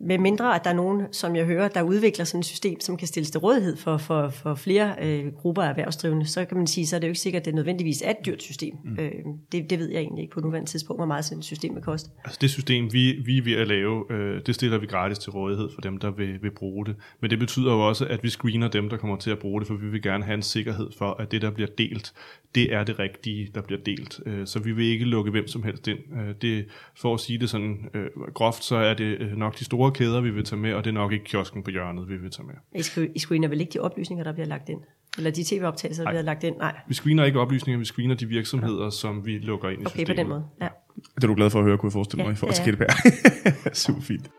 med 0.00 0.18
mindre 0.18 0.54
at 0.54 0.64
der 0.64 0.70
er 0.70 0.74
nogen, 0.74 1.02
som 1.12 1.36
jeg 1.36 1.46
hører, 1.46 1.68
der 1.68 1.82
udvikler 1.82 2.24
sådan 2.24 2.40
et 2.40 2.46
system, 2.46 2.80
som 2.80 2.96
kan 2.96 3.08
stilles 3.08 3.30
til 3.30 3.40
rådighed 3.40 3.76
for, 3.76 3.96
for, 3.96 4.28
for 4.28 4.54
flere 4.54 4.94
øh, 5.02 5.32
grupper 5.32 5.62
af 5.62 5.68
erhvervsdrivende, 5.68 6.26
så 6.26 6.44
kan 6.44 6.56
man 6.56 6.66
sige, 6.66 6.86
så 6.86 6.96
er 6.96 7.00
det 7.00 7.06
jo 7.06 7.10
ikke 7.10 7.20
sikkert, 7.20 7.40
at 7.40 7.44
det 7.44 7.54
nødvendigvis 7.54 8.02
er 8.02 8.10
et 8.10 8.26
dyrt 8.26 8.42
system. 8.42 8.74
Mm. 8.84 8.98
Øh, 8.98 9.12
det, 9.52 9.70
det 9.70 9.78
ved 9.78 9.90
jeg 9.90 10.00
egentlig 10.00 10.22
ikke 10.22 10.34
på 10.34 10.40
nuværende 10.40 10.70
tidspunkt, 10.70 10.98
hvor 10.98 11.06
meget 11.06 11.24
sådan 11.24 11.38
et 11.38 11.44
system 11.44 11.74
vil 11.74 11.82
koste. 11.82 12.10
Altså 12.24 12.38
det 12.40 12.50
system, 12.50 12.92
vi, 12.92 13.12
vi 13.24 13.38
er 13.38 13.42
ved 13.42 13.52
at 13.52 13.68
lave, 13.68 14.12
øh, 14.12 14.40
det 14.46 14.54
stiller 14.54 14.78
vi 14.78 14.86
gratis 14.86 15.18
til 15.18 15.32
rådighed 15.32 15.68
for 15.74 15.80
dem, 15.80 15.98
der 15.98 16.10
vil, 16.10 16.42
vil 16.42 16.50
bruge 16.50 16.86
det. 16.86 16.96
Men 17.20 17.30
det 17.30 17.38
betyder 17.38 17.72
jo 17.72 17.88
også, 17.88 18.06
at 18.06 18.22
vi 18.22 18.28
screener 18.28 18.68
dem, 18.68 18.88
der 18.88 18.96
kommer 18.96 19.16
til 19.16 19.30
at 19.30 19.38
bruge 19.38 19.60
det, 19.60 19.68
for 19.68 19.74
vi 19.74 19.88
vil 19.88 20.02
gerne 20.02 20.24
have 20.24 20.34
en 20.34 20.42
sikkerhed 20.42 20.88
for, 20.98 21.20
at 21.20 21.32
det, 21.32 21.42
der 21.42 21.50
bliver 21.50 21.70
delt, 21.78 22.12
det 22.54 22.74
er 22.74 22.84
det 22.84 22.98
rigtige, 22.98 23.50
der 23.54 23.60
bliver 23.60 23.80
delt. 23.86 24.20
Øh, 24.26 24.46
så 24.46 24.58
vi 24.58 24.72
vil 24.72 24.86
ikke 24.86 25.04
lukke 25.04 25.30
hvem 25.30 25.46
som 25.48 25.62
helst 25.62 25.88
ind. 25.88 25.98
Øh, 25.98 26.34
det, 26.42 26.66
for 26.96 27.14
at 27.14 27.20
sige 27.20 27.38
det 27.38 27.50
sådan 27.50 27.90
øh, 27.94 28.06
groft, 28.34 28.64
så 28.64 28.76
er 28.76 28.94
det 28.94 29.38
nok 29.38 29.58
de 29.58 29.64
store 29.64 29.89
kæder, 29.90 30.20
vi 30.20 30.30
vil 30.30 30.44
tage 30.44 30.60
med, 30.60 30.74
og 30.74 30.84
det 30.84 30.90
er 30.90 30.94
nok 30.94 31.12
ikke 31.12 31.24
kiosken 31.24 31.62
på 31.62 31.70
hjørnet, 31.70 32.08
vi 32.08 32.16
vil 32.16 32.30
tage 32.30 32.46
med. 32.46 32.84
I 33.14 33.18
screener 33.18 33.48
vel 33.48 33.60
ikke 33.60 33.72
de 33.72 33.78
oplysninger, 33.78 34.24
der 34.24 34.32
bliver 34.32 34.46
lagt 34.46 34.68
ind? 34.68 34.80
Eller 35.18 35.30
de 35.30 35.44
tv-optagelser, 35.44 36.02
der 36.04 36.10
bliver 36.10 36.22
lagt 36.22 36.44
ind? 36.44 36.56
Nej. 36.56 36.80
Vi 36.88 36.94
screener 36.94 37.24
ikke 37.24 37.40
oplysninger, 37.40 37.78
vi 37.78 37.84
screener 37.84 38.14
de 38.14 38.26
virksomheder, 38.26 38.84
ja. 38.84 38.90
som 38.90 39.26
vi 39.26 39.38
lukker 39.38 39.68
ind 39.68 39.82
i 39.82 39.84
okay, 39.84 39.98
systemet. 39.98 40.10
Okay, 40.10 40.14
på 40.14 40.20
den 40.20 40.28
måde. 40.28 40.44
Ja. 40.60 40.68
Det 41.14 41.24
er 41.24 41.28
du 41.28 41.34
glad 41.34 41.50
for 41.50 41.58
at 41.58 41.64
høre, 41.64 41.78
kunne 41.78 41.88
jeg 41.88 41.92
forestille 41.92 42.22
mig, 42.22 42.28
ja, 42.28 42.32
i 42.32 42.36
forhold 42.36 42.56
til 42.56 42.74
GDPR. 42.74 43.74
Super 43.86 44.00
fint. 44.00 44.30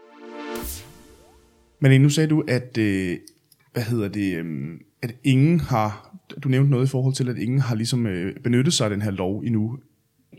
Men 1.80 2.02
nu 2.02 2.10
sagde 2.10 2.30
du, 2.30 2.44
at 2.48 2.78
øh, 2.78 3.18
hvad 3.74 3.84
hedder 3.84 4.08
det, 4.08 4.38
øhm, 4.38 4.80
at 5.02 5.16
ingen 5.24 5.60
har, 5.60 6.18
du 6.44 6.50
nævnte 6.50 6.72
noget 6.72 6.88
i 6.88 6.90
forhold 6.90 7.14
til, 7.14 7.30
at 7.30 7.38
ingen 7.38 7.60
har 7.60 7.76
ligesom 7.76 8.06
øh, 8.06 8.36
benyttet 8.44 8.74
sig 8.74 8.84
af 8.86 8.90
den 8.90 9.02
her 9.02 9.12
lov 9.12 9.40
endnu. 9.40 9.80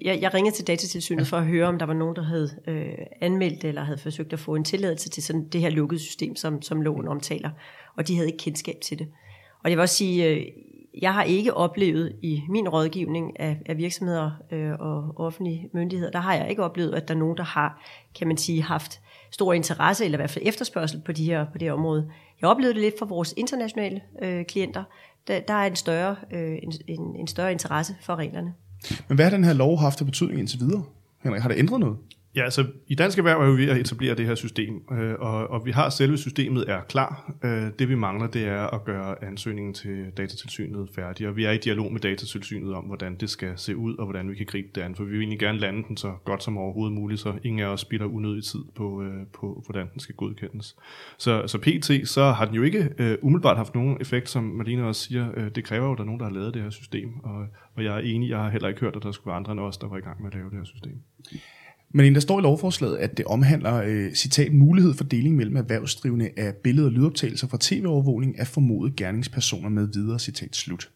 Jeg, 0.04 0.18
jeg 0.23 0.35
ringede 0.35 0.56
til 0.56 0.66
datatilsynet 0.66 1.26
for 1.26 1.37
at 1.37 1.47
høre, 1.47 1.66
om 1.66 1.78
der 1.78 1.87
var 1.87 1.94
nogen, 1.94 2.16
der 2.16 2.23
havde 2.23 2.50
øh, 2.66 3.06
anmeldt 3.21 3.64
eller 3.64 3.82
havde 3.82 3.99
forsøgt 3.99 4.32
at 4.32 4.38
få 4.38 4.54
en 4.54 4.64
tilladelse 4.64 5.09
til 5.09 5.23
sådan 5.23 5.49
det 5.49 5.61
her 5.61 5.71
lukkede 5.71 6.00
system, 6.00 6.37
som, 6.37 6.62
som 6.62 6.80
loven 6.80 7.09
omtaler. 7.09 7.50
Og 7.97 8.09
de 8.09 8.14
havde 8.14 8.28
ikke 8.28 8.38
kendskab 8.38 8.76
til 8.82 8.99
det. 8.99 9.09
Og 9.64 9.71
jeg 9.71 9.76
vil 9.78 9.82
også 9.82 9.94
sige, 9.94 10.28
øh, 10.28 10.47
jeg 11.00 11.14
har 11.14 11.23
ikke 11.23 11.54
oplevet 11.54 12.16
i 12.23 12.42
min 12.49 12.68
rådgivning 12.68 13.40
af, 13.40 13.59
af 13.66 13.76
virksomheder 13.76 14.30
øh, 14.52 14.73
og 14.73 15.12
offentlige 15.16 15.68
myndigheder, 15.75 16.11
der 16.11 16.18
har 16.18 16.35
jeg 16.35 16.50
ikke 16.50 16.64
oplevet, 16.64 16.94
at 16.94 17.09
der 17.09 17.14
er 17.14 17.18
nogen, 17.18 17.37
der 17.37 17.44
har, 17.44 17.85
kan 18.18 18.28
man 18.28 18.37
sige, 18.37 18.62
haft 18.62 19.00
stor 19.30 19.52
interesse, 19.52 20.04
eller 20.04 20.18
i 20.18 20.21
hvert 20.21 20.30
fald 20.30 20.47
efterspørgsel 20.49 21.00
på, 21.04 21.12
de 21.12 21.25
her, 21.25 21.44
på 21.52 21.59
det 21.59 21.62
her 21.62 21.73
område. 21.73 22.11
Jeg 22.40 22.49
oplevede 22.49 22.75
det 22.75 22.82
lidt 22.82 22.99
for 22.99 23.06
vores 23.06 23.35
internationale 23.37 24.00
øh, 24.23 24.44
klienter. 24.44 24.85
Der, 25.26 25.40
der 25.40 25.54
er 25.54 25.66
en 25.66 25.76
større, 25.76 26.16
øh, 26.32 26.59
en, 26.62 26.73
en, 26.88 27.16
en 27.16 27.26
større 27.26 27.52
interesse 27.52 27.97
for 28.00 28.16
reglerne. 28.16 28.54
Men 29.08 29.16
hvad 29.16 29.24
har 29.24 29.30
den 29.30 29.44
her 29.44 29.52
lov 29.52 29.78
haft 29.78 30.00
af 30.00 30.06
betydning 30.06 30.38
indtil 30.40 30.60
videre? 30.60 30.82
Henrik, 31.24 31.42
har 31.42 31.48
det 31.48 31.58
ændret 31.58 31.80
noget? 31.80 31.96
Ja, 32.36 32.44
altså 32.44 32.66
i 32.86 32.94
Dansk 32.94 33.18
Erhverv 33.18 33.40
er 33.40 33.50
vi 33.50 33.62
ved 33.62 33.70
at 33.70 33.76
etablere 33.76 34.14
det 34.14 34.26
her 34.26 34.34
system, 34.34 34.82
øh, 34.92 35.14
og, 35.18 35.50
og 35.50 35.66
vi 35.66 35.70
har 35.70 35.90
selve 35.90 36.18
systemet 36.18 36.64
er 36.70 36.80
klar. 36.80 37.32
Øh, 37.44 37.70
det 37.78 37.88
vi 37.88 37.94
mangler, 37.94 38.26
det 38.26 38.44
er 38.44 38.66
at 38.66 38.84
gøre 38.84 39.24
ansøgningen 39.24 39.74
til 39.74 40.06
datatilsynet 40.16 40.88
færdig, 40.94 41.28
og 41.28 41.36
vi 41.36 41.44
er 41.44 41.50
i 41.50 41.58
dialog 41.58 41.92
med 41.92 42.00
datatilsynet 42.00 42.74
om, 42.74 42.84
hvordan 42.84 43.16
det 43.16 43.30
skal 43.30 43.52
se 43.56 43.76
ud, 43.76 43.96
og 43.96 44.04
hvordan 44.04 44.30
vi 44.30 44.34
kan 44.34 44.46
gribe 44.46 44.68
det 44.74 44.80
an, 44.80 44.94
for 44.94 45.04
vi 45.04 45.10
vil 45.10 45.18
egentlig 45.18 45.38
gerne 45.38 45.58
lande 45.58 45.84
den 45.88 45.96
så 45.96 46.12
godt 46.24 46.42
som 46.42 46.58
overhovedet 46.58 46.94
muligt, 46.94 47.20
så 47.20 47.34
ingen 47.44 47.60
af 47.60 47.66
os 47.66 47.80
spilder 47.80 48.06
unødig 48.06 48.44
tid 48.44 48.60
på, 48.74 49.02
øh, 49.02 49.26
på 49.32 49.62
hvordan 49.66 49.86
den 49.92 50.00
skal 50.00 50.14
godkendes. 50.14 50.76
Så, 51.18 51.46
så 51.46 51.58
PT, 51.58 52.08
så 52.08 52.22
har 52.22 52.44
den 52.44 52.54
jo 52.54 52.62
ikke 52.62 52.88
øh, 52.98 53.18
umiddelbart 53.22 53.56
haft 53.56 53.74
nogen 53.74 53.96
effekt, 54.00 54.28
som 54.28 54.44
Malina 54.44 54.84
også 54.84 55.02
siger. 55.02 55.28
Øh, 55.36 55.50
det 55.54 55.64
kræver 55.64 55.86
jo, 55.86 55.92
at 55.92 55.98
der 55.98 56.04
er 56.04 56.06
nogen, 56.06 56.20
der 56.20 56.26
har 56.26 56.32
lavet 56.32 56.54
det 56.54 56.62
her 56.62 56.70
system, 56.70 57.20
og, 57.24 57.46
og 57.74 57.84
jeg 57.84 57.94
er 57.94 58.00
enig, 58.00 58.30
jeg 58.30 58.38
har 58.38 58.50
heller 58.50 58.68
ikke 58.68 58.80
hørt, 58.80 58.96
at 58.96 59.02
der 59.02 59.12
skulle 59.12 59.30
være 59.30 59.36
andre 59.36 59.52
end 59.52 59.60
os, 59.60 59.78
der 59.78 59.88
var 59.88 59.96
i 59.96 60.00
gang 60.00 60.22
med 60.22 60.30
at 60.30 60.34
lave 60.34 60.50
det 60.50 60.58
her 60.58 60.64
system. 60.64 61.02
Men 61.94 62.14
der 62.14 62.20
står 62.20 62.38
i 62.38 62.42
lovforslaget, 62.42 62.96
at 62.96 63.16
det 63.16 63.25
omhandler, 63.25 63.75
øh, 63.75 64.12
citat, 64.14 64.52
mulighed 64.52 64.94
for 64.94 65.04
deling 65.04 65.37
mellem 65.37 65.56
erhvervsdrivende 65.56 66.30
af 66.37 66.54
billeder 66.54 66.87
og 66.87 66.92
lydoptagelser 66.92 67.49
fra 67.49 67.58
tv-overvågning 67.61 68.38
af 68.38 68.46
formodede 68.46 68.94
gerningspersoner 68.96 69.68
med 69.68 69.88
videre, 69.94 70.18
citat 70.18 70.56
slut. 70.56 70.90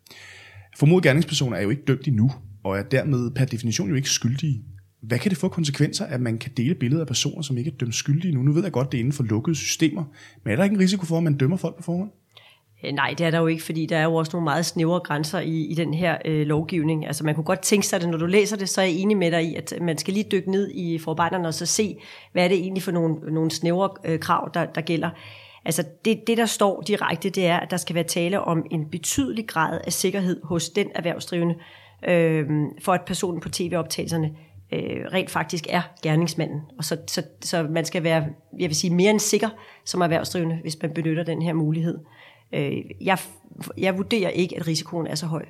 Formodede 0.76 1.08
gerningspersoner 1.08 1.56
er 1.56 1.62
jo 1.62 1.70
ikke 1.70 1.82
dømt 1.86 2.08
endnu, 2.08 2.32
og 2.64 2.78
er 2.78 2.82
dermed 2.82 3.30
per 3.30 3.44
definition 3.44 3.88
jo 3.88 3.94
ikke 3.94 4.10
skyldige. 4.10 4.62
Hvad 5.02 5.18
kan 5.18 5.30
det 5.30 5.38
få 5.38 5.48
konsekvenser, 5.48 6.04
at 6.04 6.20
man 6.20 6.38
kan 6.38 6.52
dele 6.56 6.74
billeder 6.74 7.00
af 7.00 7.06
personer, 7.06 7.42
som 7.42 7.58
ikke 7.58 7.70
er 7.70 7.76
dømt 7.76 7.94
skyldige 7.94 8.34
nu? 8.34 8.42
Nu 8.42 8.52
ved 8.52 8.62
jeg 8.62 8.72
godt, 8.72 8.92
det 8.92 8.98
er 8.98 9.00
inden 9.00 9.12
for 9.12 9.22
lukkede 9.22 9.56
systemer, 9.56 10.04
men 10.44 10.52
er 10.52 10.56
der 10.56 10.64
ikke 10.64 10.74
en 10.74 10.80
risiko 10.80 11.06
for, 11.06 11.16
at 11.16 11.22
man 11.22 11.36
dømmer 11.36 11.56
folk 11.56 11.76
på 11.76 11.82
forhånd? 11.82 12.10
Øh, 12.84 12.92
nej, 12.92 13.14
det 13.18 13.26
er 13.26 13.30
der 13.30 13.38
jo 13.38 13.46
ikke, 13.46 13.62
fordi 13.62 13.86
der 13.86 13.96
er 13.96 14.04
jo 14.04 14.14
også 14.14 14.30
nogle 14.32 14.44
meget 14.44 14.66
snævre 14.66 15.00
grænser 15.00 15.40
i, 15.40 15.64
i 15.64 15.74
den 15.74 15.94
her 15.94 16.18
øh, 16.24 16.46
lovgivning. 16.46 17.06
Altså 17.06 17.24
man 17.24 17.34
kunne 17.34 17.44
godt 17.44 17.60
tænke 17.60 17.86
sig 17.86 18.00
det, 18.00 18.08
når 18.08 18.18
du 18.18 18.26
læser 18.26 18.56
det, 18.56 18.68
så 18.68 18.80
er 18.80 18.84
jeg 18.84 18.94
enig 18.94 19.16
med 19.16 19.30
dig 19.30 19.44
i, 19.44 19.54
at 19.54 19.72
man 19.80 19.98
skal 19.98 20.14
lige 20.14 20.26
dykke 20.32 20.50
ned 20.50 20.70
i 20.74 20.98
forarbejderne 20.98 21.48
og 21.48 21.54
så 21.54 21.66
se, 21.66 21.96
hvad 22.32 22.44
er 22.44 22.48
det 22.48 22.58
egentlig 22.58 22.82
for 22.82 22.92
nogle, 22.92 23.34
nogle 23.34 23.50
snævre 23.50 23.90
øh, 24.04 24.20
krav, 24.20 24.50
der, 24.54 24.66
der 24.66 24.80
gælder. 24.80 25.10
Altså 25.64 25.84
det, 26.04 26.26
det, 26.26 26.38
der 26.38 26.46
står 26.46 26.80
direkte, 26.80 27.30
det 27.30 27.46
er, 27.46 27.56
at 27.56 27.70
der 27.70 27.76
skal 27.76 27.94
være 27.94 28.04
tale 28.04 28.40
om 28.40 28.66
en 28.70 28.90
betydelig 28.90 29.46
grad 29.48 29.80
af 29.84 29.92
sikkerhed 29.92 30.40
hos 30.44 30.68
den 30.68 30.86
erhvervsdrivende, 30.94 31.54
øh, 32.08 32.46
for 32.82 32.92
at 32.92 33.00
personen 33.06 33.40
på 33.40 33.48
tv-optagelserne 33.48 34.30
øh, 34.72 35.04
rent 35.12 35.30
faktisk 35.30 35.66
er 35.68 35.82
gerningsmanden. 36.02 36.60
Og 36.78 36.84
så, 36.84 36.96
så, 37.06 37.22
så 37.40 37.62
man 37.62 37.84
skal 37.84 38.02
være, 38.02 38.26
jeg 38.58 38.68
vil 38.68 38.76
sige, 38.76 38.94
mere 38.94 39.10
end 39.10 39.20
sikker 39.20 39.48
som 39.84 40.00
erhvervsdrivende, 40.00 40.58
hvis 40.62 40.82
man 40.82 40.90
benytter 40.94 41.22
den 41.22 41.42
her 41.42 41.52
mulighed. 41.52 41.98
Øh, 42.54 42.84
jeg, 43.00 43.18
jeg 43.78 43.96
vurderer 43.96 44.30
ikke, 44.30 44.56
at 44.56 44.66
risikoen 44.66 45.06
er 45.06 45.14
så 45.14 45.26
høj. 45.26 45.44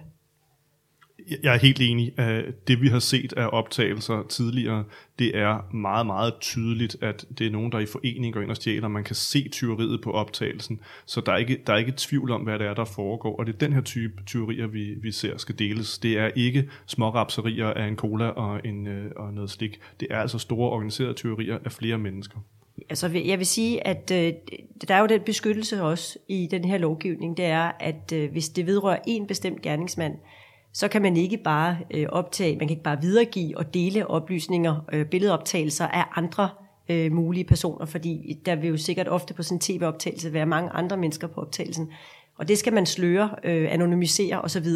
Jeg 1.42 1.54
er 1.54 1.58
helt 1.58 1.80
enig. 1.80 2.20
Øh, 2.20 2.44
det 2.68 2.80
vi 2.80 2.88
har 2.88 2.98
set 2.98 3.32
af 3.32 3.48
optagelser 3.52 4.23
tidligere, 4.28 4.84
det 5.18 5.38
er 5.38 5.75
meget, 5.75 6.06
meget 6.06 6.34
tydeligt, 6.40 6.97
at 7.00 7.25
det 7.38 7.47
er 7.47 7.50
nogen, 7.50 7.73
der 7.73 7.78
er 7.78 7.82
i 7.82 7.86
forening 7.86 8.34
går 8.34 8.40
ind 8.40 8.50
og 8.50 8.56
stjæler. 8.56 8.88
Man 8.88 9.04
kan 9.04 9.14
se 9.14 9.49
tyveriet 9.49 10.00
på 10.02 10.10
optagelsen, 10.10 10.80
så 11.06 11.21
der 11.21 11.32
er, 11.32 11.36
ikke, 11.36 11.58
der 11.66 11.73
er 11.73 11.76
ikke 11.76 11.92
tvivl 11.97 12.30
om, 12.30 12.40
hvad 12.40 12.58
det 12.58 12.66
er, 12.66 12.75
der 12.75 12.84
foregår. 12.84 13.36
Og 13.36 13.47
det 13.47 13.54
er 13.54 13.58
den 13.58 13.73
her 13.73 13.80
type 13.80 14.23
tyverier, 14.26 14.66
vi, 14.66 14.94
vi 15.02 15.12
ser 15.12 15.36
skal 15.36 15.58
deles. 15.58 15.99
Det 15.99 16.18
er 16.18 16.30
ikke 16.36 16.71
små 16.86 17.10
rapserier 17.10 17.66
af 17.66 17.86
en 17.86 17.97
cola 17.97 18.26
og, 18.26 18.60
en, 18.64 18.86
øh, 18.86 19.10
og 19.16 19.32
noget 19.32 19.50
slik. 19.50 19.80
Det 20.00 20.08
er 20.10 20.18
altså 20.18 20.38
store 20.38 20.71
organiserede 20.71 21.14
tyverier 21.14 21.58
af 21.64 21.73
flere 21.73 21.99
mennesker. 21.99 22.38
Altså, 22.88 23.08
jeg 23.25 23.38
vil 23.38 23.46
sige, 23.46 23.86
at 23.86 24.10
øh, 24.14 24.32
der 24.88 24.94
er 24.94 25.00
jo 25.00 25.06
den 25.06 25.20
beskyttelse 25.20 25.82
også 25.82 26.18
i 26.28 26.49
den 26.50 26.64
her 26.64 26.78
lovgivning, 26.78 27.36
det 27.36 27.44
er, 27.44 27.72
at 27.80 28.12
øh, 28.14 28.32
hvis 28.32 28.49
det 28.49 28.66
vedrører 28.66 28.99
en 29.06 29.26
bestemt 29.26 29.62
gerningsmand, 29.62 30.14
så 30.72 30.88
kan 30.88 31.02
man 31.02 31.16
ikke 31.16 31.36
bare 31.36 31.78
øh, 31.90 32.06
optage, 32.08 32.56
man 32.56 32.68
kan 32.68 32.70
ikke 32.70 32.82
bare 32.82 33.00
videregive 33.00 33.58
og 33.58 33.75
dele 33.75 34.06
oplysninger, 34.06 34.84
øh, 34.92 35.06
billedoptagelser 35.06 35.86
af 35.86 36.04
andre 36.14 36.49
øh, 36.88 37.12
mulige 37.12 37.44
personer, 37.44 37.86
fordi 37.86 38.38
der 38.46 38.56
vil 38.56 38.68
jo 38.68 38.76
sikkert 38.76 39.08
ofte 39.08 39.34
på 39.34 39.42
sådan 39.42 39.56
en 39.56 39.60
tv-optagelse 39.60 40.32
være 40.32 40.46
mange 40.46 40.70
andre 40.70 40.96
mennesker 40.96 41.26
på 41.26 41.40
optagelsen. 41.40 41.90
Og 42.38 42.49
det 42.49 42.58
skal 42.58 42.72
man 42.72 42.86
sløre, 42.86 43.30
øh, 43.44 43.72
anonymisere 43.72 44.40
osv., 44.40 44.66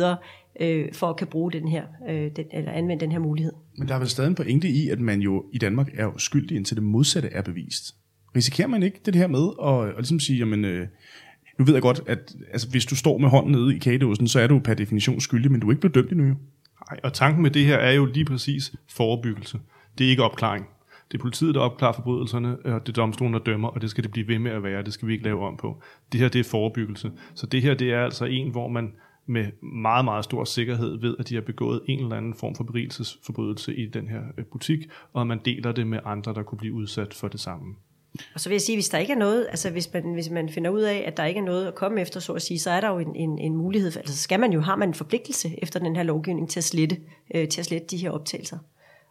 øh, 0.61 0.92
for 0.92 1.07
at 1.07 1.16
kan 1.16 1.27
bruge 1.27 1.53
den 1.53 1.68
her, 1.68 1.85
øh, 2.09 2.31
den, 2.37 2.44
eller 2.53 2.73
anvende 2.73 3.01
den 3.01 3.12
her 3.12 3.18
mulighed. 3.18 3.53
Men 3.79 3.88
der 3.88 3.94
er 3.94 3.99
vel 3.99 4.09
stadig 4.09 4.29
en 4.29 4.35
pointe 4.35 4.68
i, 4.68 4.88
at 4.88 5.01
man 5.01 5.20
jo 5.20 5.44
i 5.53 5.59
Danmark 5.59 5.88
er 5.99 6.18
skyldig, 6.18 6.57
indtil 6.57 6.77
det 6.77 6.85
modsatte 6.85 7.29
er 7.29 7.42
bevist. 7.42 7.94
Risikerer 8.37 8.69
man 8.69 8.83
ikke 8.83 9.01
det 9.05 9.14
her 9.14 9.27
med 9.27 9.49
at, 9.62 9.88
at 9.88 9.97
ligesom 9.97 10.21
sige, 10.21 10.38
jamen, 10.38 10.64
øh, 10.64 10.87
nu 11.59 11.64
ved 11.64 11.75
jeg 11.75 11.83
godt, 11.83 12.01
at 12.07 12.35
altså, 12.53 12.71
hvis 12.71 12.87
du 12.87 12.97
står 12.97 13.19
med 13.19 13.29
hånden 13.29 13.53
nede 13.53 13.77
i 13.77 13.79
kagedåsen, 13.79 14.29
så 14.29 14.40
er 14.40 14.47
du 14.47 14.59
per 14.59 14.75
definition 14.75 15.21
skyldig, 15.21 15.53
men 15.53 15.61
du 15.61 15.66
er 15.66 15.73
ikke 15.73 15.81
blevet 15.81 15.95
dømt 15.95 16.11
endnu. 16.11 16.27
Nej, 16.90 17.01
og 17.03 17.12
tanken 17.12 17.43
med 17.43 17.51
det 17.51 17.66
her 17.66 17.77
er 17.77 17.93
jo 17.93 18.05
lige 18.05 18.25
præcis 18.25 18.73
forebyggelse. 18.88 19.59
Det 19.99 20.07
er 20.07 20.11
ikke 20.11 20.23
opklaring. 20.23 20.66
Det 21.12 21.19
er 21.19 21.23
politiet, 21.23 21.55
der 21.55 21.61
opklarer 21.61 21.93
forbrydelserne, 21.93 22.57
øh, 22.64 22.75
og 22.75 22.87
det 22.87 22.88
er 22.99 23.03
domstolen, 23.03 23.35
der 23.35 23.40
dømmer, 23.40 23.69
og 23.69 23.81
det 23.81 23.90
skal 23.90 24.05
det 24.05 24.11
blive 24.11 24.29
ved 24.29 24.38
med 24.38 24.51
at 24.51 24.62
være. 24.62 24.83
Det 24.83 24.93
skal 24.93 25.09
vi 25.09 25.12
ikke 25.12 25.25
lave 25.25 25.47
om 25.47 25.57
på. 25.57 25.83
Det 26.12 26.21
her, 26.21 26.29
det 26.29 26.38
er 26.38 26.45
forebyggelse. 26.45 27.11
Så 27.35 27.47
det 27.47 27.62
her, 27.62 27.75
det 27.75 27.93
er 27.93 28.05
altså 28.05 28.25
en, 28.25 28.51
hvor 28.51 28.69
man 28.69 28.93
med 29.27 29.47
meget, 29.62 30.05
meget 30.05 30.25
stor 30.25 30.45
sikkerhed 30.45 31.01
ved, 31.01 31.16
at 31.19 31.29
de 31.29 31.35
har 31.35 31.43
begået 31.43 31.81
en 31.88 32.01
eller 32.01 32.16
anden 32.16 32.35
form 32.35 32.55
for 32.55 32.64
berigelsesforbrydelse 32.64 33.77
i 33.77 33.87
den 33.87 34.09
her 34.09 34.23
øh, 34.38 34.45
butik, 34.45 34.79
og 35.12 35.27
man 35.27 35.40
deler 35.45 35.73
det 35.73 35.87
med 35.87 35.99
andre, 36.05 36.35
der 36.35 36.43
kunne 36.43 36.59
blive 36.59 36.75
udsat 36.75 37.14
for 37.14 37.29
det 37.29 37.40
samme. 37.40 37.75
Og 38.35 38.40
så 38.40 38.49
vil 38.49 38.55
jeg 38.55 38.62
sige, 38.62 38.77
hvis 38.77 38.88
der 38.88 38.99
ikke 38.99 39.12
er 39.12 39.16
noget, 39.16 39.46
altså 39.51 39.70
hvis 39.70 39.92
man, 39.92 40.12
hvis 40.12 40.31
man 40.31 40.49
finder 40.49 40.70
ud 40.70 40.81
af, 40.81 41.05
at 41.07 41.16
der 41.16 41.25
ikke 41.25 41.40
er 41.40 41.44
noget 41.44 41.66
at 41.66 41.75
komme 41.75 42.01
efter, 42.01 42.20
så 42.20 42.33
at 42.33 42.42
sige, 42.42 42.59
så 42.59 42.70
er 42.70 42.81
der 42.81 42.88
jo 42.88 42.99
en, 42.99 43.16
en, 43.16 43.38
en 43.38 43.57
mulighed, 43.57 43.90
for, 43.90 43.99
altså 43.99 44.16
skal 44.16 44.40
man 44.40 44.53
jo, 44.53 44.61
har 44.61 44.77
man 44.77 44.88
en 44.88 44.94
forpligtelse 44.94 45.55
efter 45.62 45.81
den 45.81 45.96
her 45.96 46.03
lovgivning 46.03 46.51
til 46.51 46.61
at 46.61 46.64
slette, 46.64 46.96
øh, 47.35 47.49
til 47.49 47.61
at 47.61 47.66
slette 47.66 47.87
de 47.87 47.96
her 47.96 48.11
optagelser. 48.11 48.59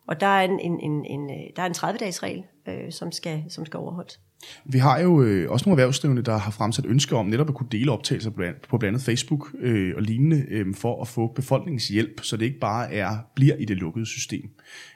Og 0.10 0.20
der 0.20 0.28
er 0.28 0.42
en, 0.42 0.60
en, 0.60 0.80
en, 0.80 1.06
en, 1.06 1.30
øh, 1.30 1.36
der 1.56 1.62
er 1.62 1.66
en 1.66 1.76
30-dages 1.78 2.24
regel, 2.24 2.44
øh, 2.68 2.92
som, 2.92 3.12
skal, 3.12 3.44
som 3.50 3.66
skal 3.66 3.78
overholdes. 3.78 4.20
Vi 4.66 4.78
har 4.78 5.00
jo 5.00 5.22
øh, 5.22 5.52
også 5.52 5.70
nogle 5.70 5.82
erhvervsdrivende, 5.82 6.22
der 6.22 6.38
har 6.38 6.52
fremsat 6.52 6.86
ønsker 6.86 7.18
om 7.18 7.26
netop 7.26 7.50
at 7.50 7.56
kunne 7.56 7.70
dele 7.72 7.92
optagelser 7.92 8.30
på 8.30 8.36
blandt, 8.36 8.68
på 8.70 8.78
blandt 8.78 8.94
andet 8.94 9.06
Facebook 9.06 9.56
øh, 9.60 9.94
og 9.96 10.02
lignende, 10.02 10.46
øh, 10.50 10.76
for 10.76 11.02
at 11.02 11.08
få 11.08 11.28
befolkningens 11.28 11.88
hjælp, 11.88 12.22
så 12.24 12.38
det 12.38 12.46
ikke 12.46 12.60
bare 12.60 12.94
er 12.94 13.18
bliver 13.36 13.56
i 13.56 13.66
det 13.66 13.78
lukkede 13.78 14.06
system. 14.06 14.50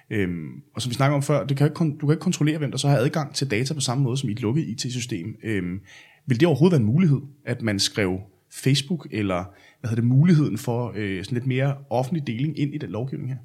Øhm, 0.09 0.47
og 0.75 0.81
som 0.81 0.89
vi 0.89 0.95
snakker 0.95 1.15
om 1.15 1.23
før, 1.23 1.45
du 1.45 1.55
kan, 1.55 1.67
ikke, 1.67 1.97
du 2.01 2.07
kan 2.07 2.11
ikke 2.11 2.23
kontrollere, 2.23 2.57
hvem 2.57 2.71
der 2.71 2.77
så 2.77 2.87
har 2.87 2.97
adgang 2.97 3.35
til 3.35 3.51
data 3.51 3.73
på 3.73 3.79
samme 3.79 4.03
måde 4.03 4.17
som 4.17 4.29
i 4.29 4.31
et 4.31 4.41
lukket 4.41 4.63
IT-system. 4.67 5.35
Øhm, 5.43 5.79
vil 6.25 6.39
det 6.39 6.47
overhovedet 6.47 6.71
være 6.71 6.87
en 6.87 6.93
mulighed, 6.93 7.21
at 7.45 7.61
man 7.61 7.79
skrev 7.79 8.19
Facebook 8.51 9.07
eller 9.11 9.43
hvad 9.79 9.89
hedder 9.89 10.01
det, 10.01 10.09
muligheden 10.09 10.57
for 10.57 10.93
øh, 10.95 11.23
sådan 11.23 11.35
lidt 11.35 11.47
mere 11.47 11.75
offentlig 11.89 12.27
deling 12.27 12.59
ind 12.59 12.75
i 12.75 12.77
den 12.77 12.89
lovgivning 12.89 13.29
her? 13.29 13.37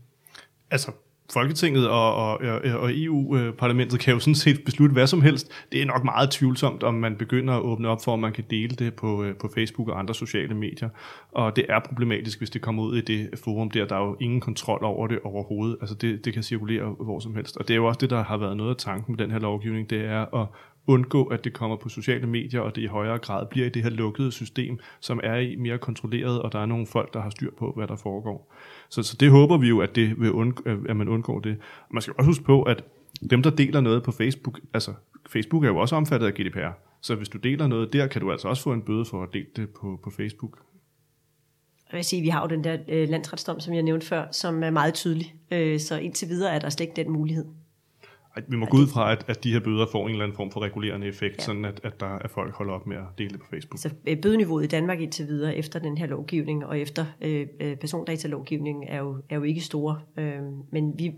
Altså, 0.71 0.93
Folketinget 1.33 1.89
og, 1.89 2.15
og, 2.15 2.41
og 2.81 2.91
EU-parlamentet 2.95 4.01
kan 4.01 4.15
jo 4.15 4.21
sådan 4.21 4.35
set 4.35 4.65
beslutte 4.65 4.93
hvad 4.93 5.07
som 5.07 5.23
helst. 5.23 5.67
Det 5.73 5.83
er 5.83 5.87
nok 5.87 6.05
meget 6.05 6.31
tvivlsomt, 6.31 6.83
om 6.83 6.95
man 6.95 7.17
begynder 7.17 7.55
at 7.55 7.63
åbne 7.63 7.89
op 7.89 8.05
for, 8.05 8.13
at 8.13 8.19
man 8.19 8.33
kan 8.33 8.45
dele 8.51 8.77
det 8.77 8.95
på, 8.95 9.25
øh, 9.25 9.37
på 9.37 9.51
Facebook 9.55 9.89
og 9.89 9.99
andre 9.99 10.15
sociale 10.15 10.55
medier. 10.55 10.89
Og 11.33 11.57
det 11.57 11.67
er 11.69 11.81
problematisk, 11.81 12.39
hvis 12.39 12.51
det 12.51 12.63
kommer 12.63 12.83
ud 12.83 12.97
i 12.97 13.01
det 13.01 13.31
forum 13.45 13.71
der. 13.71 13.87
Der 13.87 13.97
er 13.97 14.05
jo 14.05 14.17
ingen 14.21 14.41
kontrol 14.41 14.85
over 14.85 15.07
det 15.07 15.19
overhovedet. 15.25 15.77
Altså 15.81 15.95
det, 15.95 16.25
det 16.25 16.33
kan 16.33 16.43
cirkulere 16.43 16.95
hvor 17.01 17.21
som 17.21 17.35
helst. 17.35 17.57
Og 17.57 17.69
det 17.69 17.75
er 17.75 17.77
jo 17.77 17.87
også 17.87 17.99
det, 17.99 18.11
der 18.11 18.25
har 18.25 18.37
været 18.37 18.57
noget 18.57 18.71
af 18.71 18.77
tanken 18.77 19.13
med 19.13 19.25
den 19.25 19.31
her 19.31 19.39
lovgivning. 19.39 19.91
Det 19.91 20.05
er 20.05 20.41
at 20.43 20.47
undgå, 20.89 21.25
at 21.25 21.45
det 21.45 21.53
kommer 21.53 21.77
på 21.77 21.89
sociale 21.89 22.27
medier, 22.27 22.61
og 22.61 22.77
det 22.77 22.83
i 22.83 22.87
højere 22.87 23.19
grad 23.19 23.47
bliver 23.47 23.67
i 23.67 23.69
det 23.69 23.83
her 23.83 23.91
lukkede 23.91 24.33
system, 24.33 24.79
som 25.01 25.21
er 25.23 25.37
i 25.37 25.57
mere 25.57 25.79
kontrolleret, 25.79 26.43
og 26.43 26.53
der 26.53 26.59
er 26.59 26.67
nogle 26.67 26.87
folk, 26.87 27.15
der 27.15 27.21
har 27.21 27.31
styr 27.31 27.51
på, 27.59 27.73
hvad 27.77 27.87
der 27.87 27.97
foregår. 27.97 28.55
Så, 28.91 29.03
så 29.03 29.17
det 29.21 29.31
håber 29.31 29.57
vi 29.57 29.69
jo, 29.69 29.81
at, 29.81 29.97
det 29.97 30.21
vil 30.21 30.31
undg- 30.31 30.69
øh, 30.69 30.79
at 30.89 30.97
man 30.97 31.09
undgår 31.09 31.41
det. 31.41 31.57
Og 31.89 31.95
man 31.95 32.03
skal 32.03 32.15
også 32.19 32.27
huske 32.27 32.45
på, 32.45 32.63
at 32.63 32.85
dem, 33.31 33.43
der 33.43 33.51
deler 33.51 33.81
noget 33.81 34.03
på 34.03 34.13
Facebook, 34.13 34.61
altså 34.75 34.93
Facebook 35.27 35.65
er 35.65 35.69
jo 35.69 35.77
også 35.77 35.97
omfattet 35.97 36.27
af 36.27 36.35
GDPR, 36.35 36.73
så 37.01 37.15
hvis 37.15 37.29
du 37.29 37.39
deler 37.39 37.67
noget 37.67 37.93
der, 37.93 38.07
kan 38.07 38.21
du 38.21 38.33
altså 38.33 38.49
også 38.49 38.63
få 38.63 38.73
en 38.73 38.83
bøde 38.83 39.05
for 39.05 39.23
at 39.23 39.29
dele 39.33 39.47
det 39.57 39.69
på, 39.71 40.01
på 40.05 40.11
Facebook. 40.11 40.59
Jeg 41.93 41.97
vil 41.97 42.05
sige, 42.05 42.23
vi 42.23 42.29
har 42.29 42.41
jo 42.41 42.47
den 42.47 42.65
der 42.65 42.77
øh, 42.89 43.09
landsretsdom, 43.09 43.61
som 43.61 43.75
jeg 43.75 43.83
nævnte 43.83 44.07
før, 44.07 44.27
som 44.33 44.63
er 44.63 44.71
meget 44.71 44.95
tydelig. 44.95 45.35
Øh, 45.51 45.81
så 45.81 45.99
indtil 45.99 46.29
videre 46.29 46.55
er 46.55 46.59
der 46.59 46.69
slet 46.69 46.87
ikke 46.89 47.05
den 47.05 47.13
mulighed. 47.13 47.45
Vi 48.49 48.57
må 48.57 48.67
gå 48.67 48.77
ud 48.77 48.87
fra, 48.87 49.13
at, 49.13 49.25
at 49.29 49.45
de 49.45 49.53
her 49.53 49.61
bøder 49.61 49.87
får 49.93 50.07
en 50.07 50.11
eller 50.11 50.25
anden 50.25 50.37
form 50.37 50.51
for 50.51 50.61
regulerende 50.61 51.07
effekt, 51.07 51.39
ja. 51.39 51.45
sådan 51.45 51.65
at, 51.65 51.81
at 51.85 52.01
der 52.01 52.19
er 52.19 52.29
folk 52.29 52.55
holder 52.55 52.73
op 52.73 52.87
med 52.87 52.97
at 52.97 53.03
dele 53.19 53.31
det 53.31 53.41
på 53.41 53.47
Facebook. 53.51 53.81
Så 53.81 53.91
øh, 54.07 54.21
bødeniveauet 54.21 54.65
i 54.65 54.67
Danmark 54.67 55.01
indtil 55.01 55.27
videre 55.27 55.57
efter 55.57 55.79
den 55.79 55.99
her 55.99 56.07
lovgivning 56.07 56.67
og 56.67 56.79
efter 56.79 57.07
øh, 57.21 57.47
øh, 57.61 57.77
persondatalovgivningen 57.77 58.85
er 58.89 58.99
jo, 58.99 59.17
er 59.31 59.37
jo 59.37 59.43
ikke 59.43 59.61
store. 59.61 60.01
Øh, 60.19 60.43
men 60.73 60.99
vi, 60.99 61.13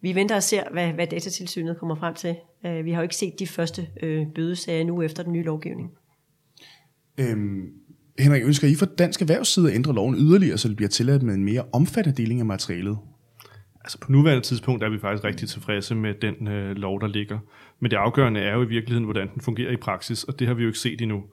vi 0.00 0.14
venter 0.14 0.36
og 0.36 0.42
ser, 0.42 0.62
hvad, 0.72 0.92
hvad 0.92 1.06
datatilsynet 1.06 1.78
kommer 1.78 1.94
frem 1.94 2.14
til. 2.14 2.36
Øh, 2.66 2.84
vi 2.84 2.90
har 2.90 2.98
jo 2.98 3.02
ikke 3.02 3.16
set 3.16 3.38
de 3.38 3.46
første 3.46 3.86
øh, 4.02 4.26
bødesager 4.34 4.84
nu 4.84 5.02
efter 5.02 5.22
den 5.22 5.32
nye 5.32 5.42
lovgivning. 5.42 5.90
Øhm, 7.20 7.72
Henrik, 8.18 8.42
ønsker 8.42 8.68
I 8.68 8.74
fra 8.74 8.86
Dansk 8.86 9.20
Erhvervsside 9.20 9.68
at 9.68 9.74
ændre 9.74 9.94
loven 9.94 10.14
yderligere, 10.14 10.58
så 10.58 10.68
det 10.68 10.76
bliver 10.76 10.88
tilladt 10.88 11.22
med 11.22 11.34
en 11.34 11.44
mere 11.44 11.64
omfattende 11.72 12.22
deling 12.22 12.40
af 12.40 12.46
materialet? 12.46 12.98
Altså 13.84 13.98
på 14.00 14.12
nuværende 14.12 14.42
tidspunkt 14.42 14.82
er 14.82 14.88
vi 14.88 14.98
faktisk 14.98 15.24
rigtig 15.24 15.48
tilfredse 15.48 15.94
med 15.94 16.14
den 16.14 16.48
øh, 16.48 16.76
lov, 16.76 17.00
der 17.00 17.06
ligger. 17.06 17.38
Men 17.80 17.90
det 17.90 17.96
afgørende 17.96 18.40
er 18.40 18.54
jo 18.54 18.62
i 18.62 18.68
virkeligheden, 18.68 19.04
hvordan 19.04 19.30
den 19.34 19.40
fungerer 19.40 19.70
i 19.70 19.76
praksis, 19.76 20.24
og 20.24 20.38
det 20.38 20.46
har 20.46 20.54
vi 20.54 20.62
jo 20.62 20.68
ikke 20.68 20.78
set 20.78 21.00
endnu. 21.00 21.24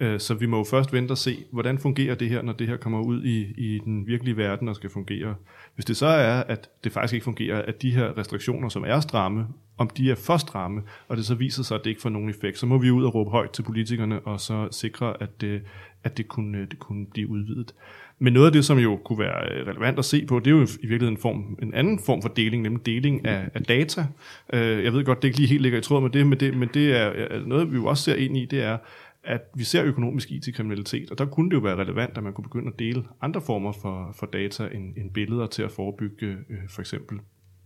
Øh, 0.00 0.20
så 0.20 0.34
vi 0.34 0.46
må 0.46 0.56
jo 0.56 0.64
først 0.64 0.92
vente 0.92 1.12
og 1.12 1.18
se, 1.18 1.44
hvordan 1.52 1.78
fungerer 1.78 2.14
det 2.14 2.28
her, 2.28 2.42
når 2.42 2.52
det 2.52 2.66
her 2.66 2.76
kommer 2.76 3.00
ud 3.00 3.24
i, 3.24 3.40
i 3.56 3.78
den 3.84 4.06
virkelige 4.06 4.36
verden 4.36 4.68
og 4.68 4.76
skal 4.76 4.90
fungere. 4.90 5.34
Hvis 5.74 5.84
det 5.84 5.96
så 5.96 6.06
er, 6.06 6.42
at 6.42 6.70
det 6.84 6.92
faktisk 6.92 7.14
ikke 7.14 7.24
fungerer, 7.24 7.62
at 7.62 7.82
de 7.82 7.90
her 7.90 8.18
restriktioner, 8.18 8.68
som 8.68 8.84
er 8.86 9.00
stramme, 9.00 9.46
om 9.78 9.88
de 9.88 10.10
er 10.10 10.14
for 10.14 10.36
stramme, 10.36 10.82
og 11.08 11.16
det 11.16 11.26
så 11.26 11.34
viser 11.34 11.62
sig, 11.62 11.74
at 11.74 11.84
det 11.84 11.90
ikke 11.90 12.02
får 12.02 12.08
nogen 12.08 12.30
effekt, 12.30 12.58
så 12.58 12.66
må 12.66 12.78
vi 12.78 12.90
ud 12.90 13.04
og 13.04 13.14
råbe 13.14 13.30
højt 13.30 13.50
til 13.50 13.62
politikerne, 13.62 14.20
og 14.20 14.40
så 14.40 14.68
sikre, 14.70 15.22
at 15.22 15.40
det, 15.40 15.62
at 16.06 16.16
det, 16.16 16.28
kunne, 16.28 16.58
øh, 16.58 16.70
det 16.70 16.78
kunne 16.78 17.06
blive 17.06 17.28
udvidet. 17.28 17.74
Men 18.18 18.32
noget 18.32 18.46
af 18.46 18.52
det, 18.52 18.64
som 18.64 18.78
jo 18.78 18.96
kunne 19.04 19.18
være 19.18 19.52
øh, 19.52 19.66
relevant 19.66 19.98
at 19.98 20.04
se 20.04 20.26
på, 20.26 20.38
det 20.38 20.46
er 20.46 20.50
jo 20.50 20.62
i 20.62 20.86
virkeligheden 20.86 21.14
en, 21.14 21.20
form, 21.20 21.58
en 21.62 21.74
anden 21.74 21.98
form 21.98 22.22
for 22.22 22.28
deling, 22.28 22.62
nemlig 22.62 22.86
deling 22.86 23.26
af, 23.26 23.50
af 23.54 23.62
data. 23.62 24.06
Øh, 24.52 24.84
jeg 24.84 24.92
ved 24.92 25.04
godt, 25.04 25.22
det 25.22 25.28
ikke 25.28 25.38
lige 25.38 25.48
helt 25.48 25.62
ligger 25.62 25.78
i 25.78 25.82
tråd 25.82 26.02
med 26.02 26.10
det, 26.10 26.26
men 26.26 26.40
det, 26.40 26.56
men 26.56 26.68
det 26.74 26.96
er 26.96 27.46
noget, 27.46 27.72
vi 27.72 27.76
jo 27.76 27.86
også 27.86 28.02
ser 28.02 28.14
ind 28.14 28.36
i, 28.36 28.44
det 28.44 28.62
er, 28.62 28.78
at 29.24 29.40
vi 29.54 29.64
ser 29.64 29.84
økonomisk 29.84 30.30
IT-kriminalitet, 30.30 31.10
og 31.10 31.18
der 31.18 31.26
kunne 31.26 31.50
det 31.50 31.56
jo 31.56 31.60
være 31.60 31.76
relevant, 31.76 32.18
at 32.18 32.24
man 32.24 32.32
kunne 32.32 32.44
begynde 32.44 32.68
at 32.68 32.78
dele 32.78 33.04
andre 33.20 33.40
former 33.40 33.72
for, 33.72 34.14
for 34.18 34.26
data 34.26 34.68
end, 34.74 34.96
end 34.96 35.10
billeder 35.10 35.46
til 35.46 35.62
at 35.62 35.70
forebygge 35.70 36.26
øh, 36.26 36.58
for 36.68 36.80
eksempel 36.80 37.18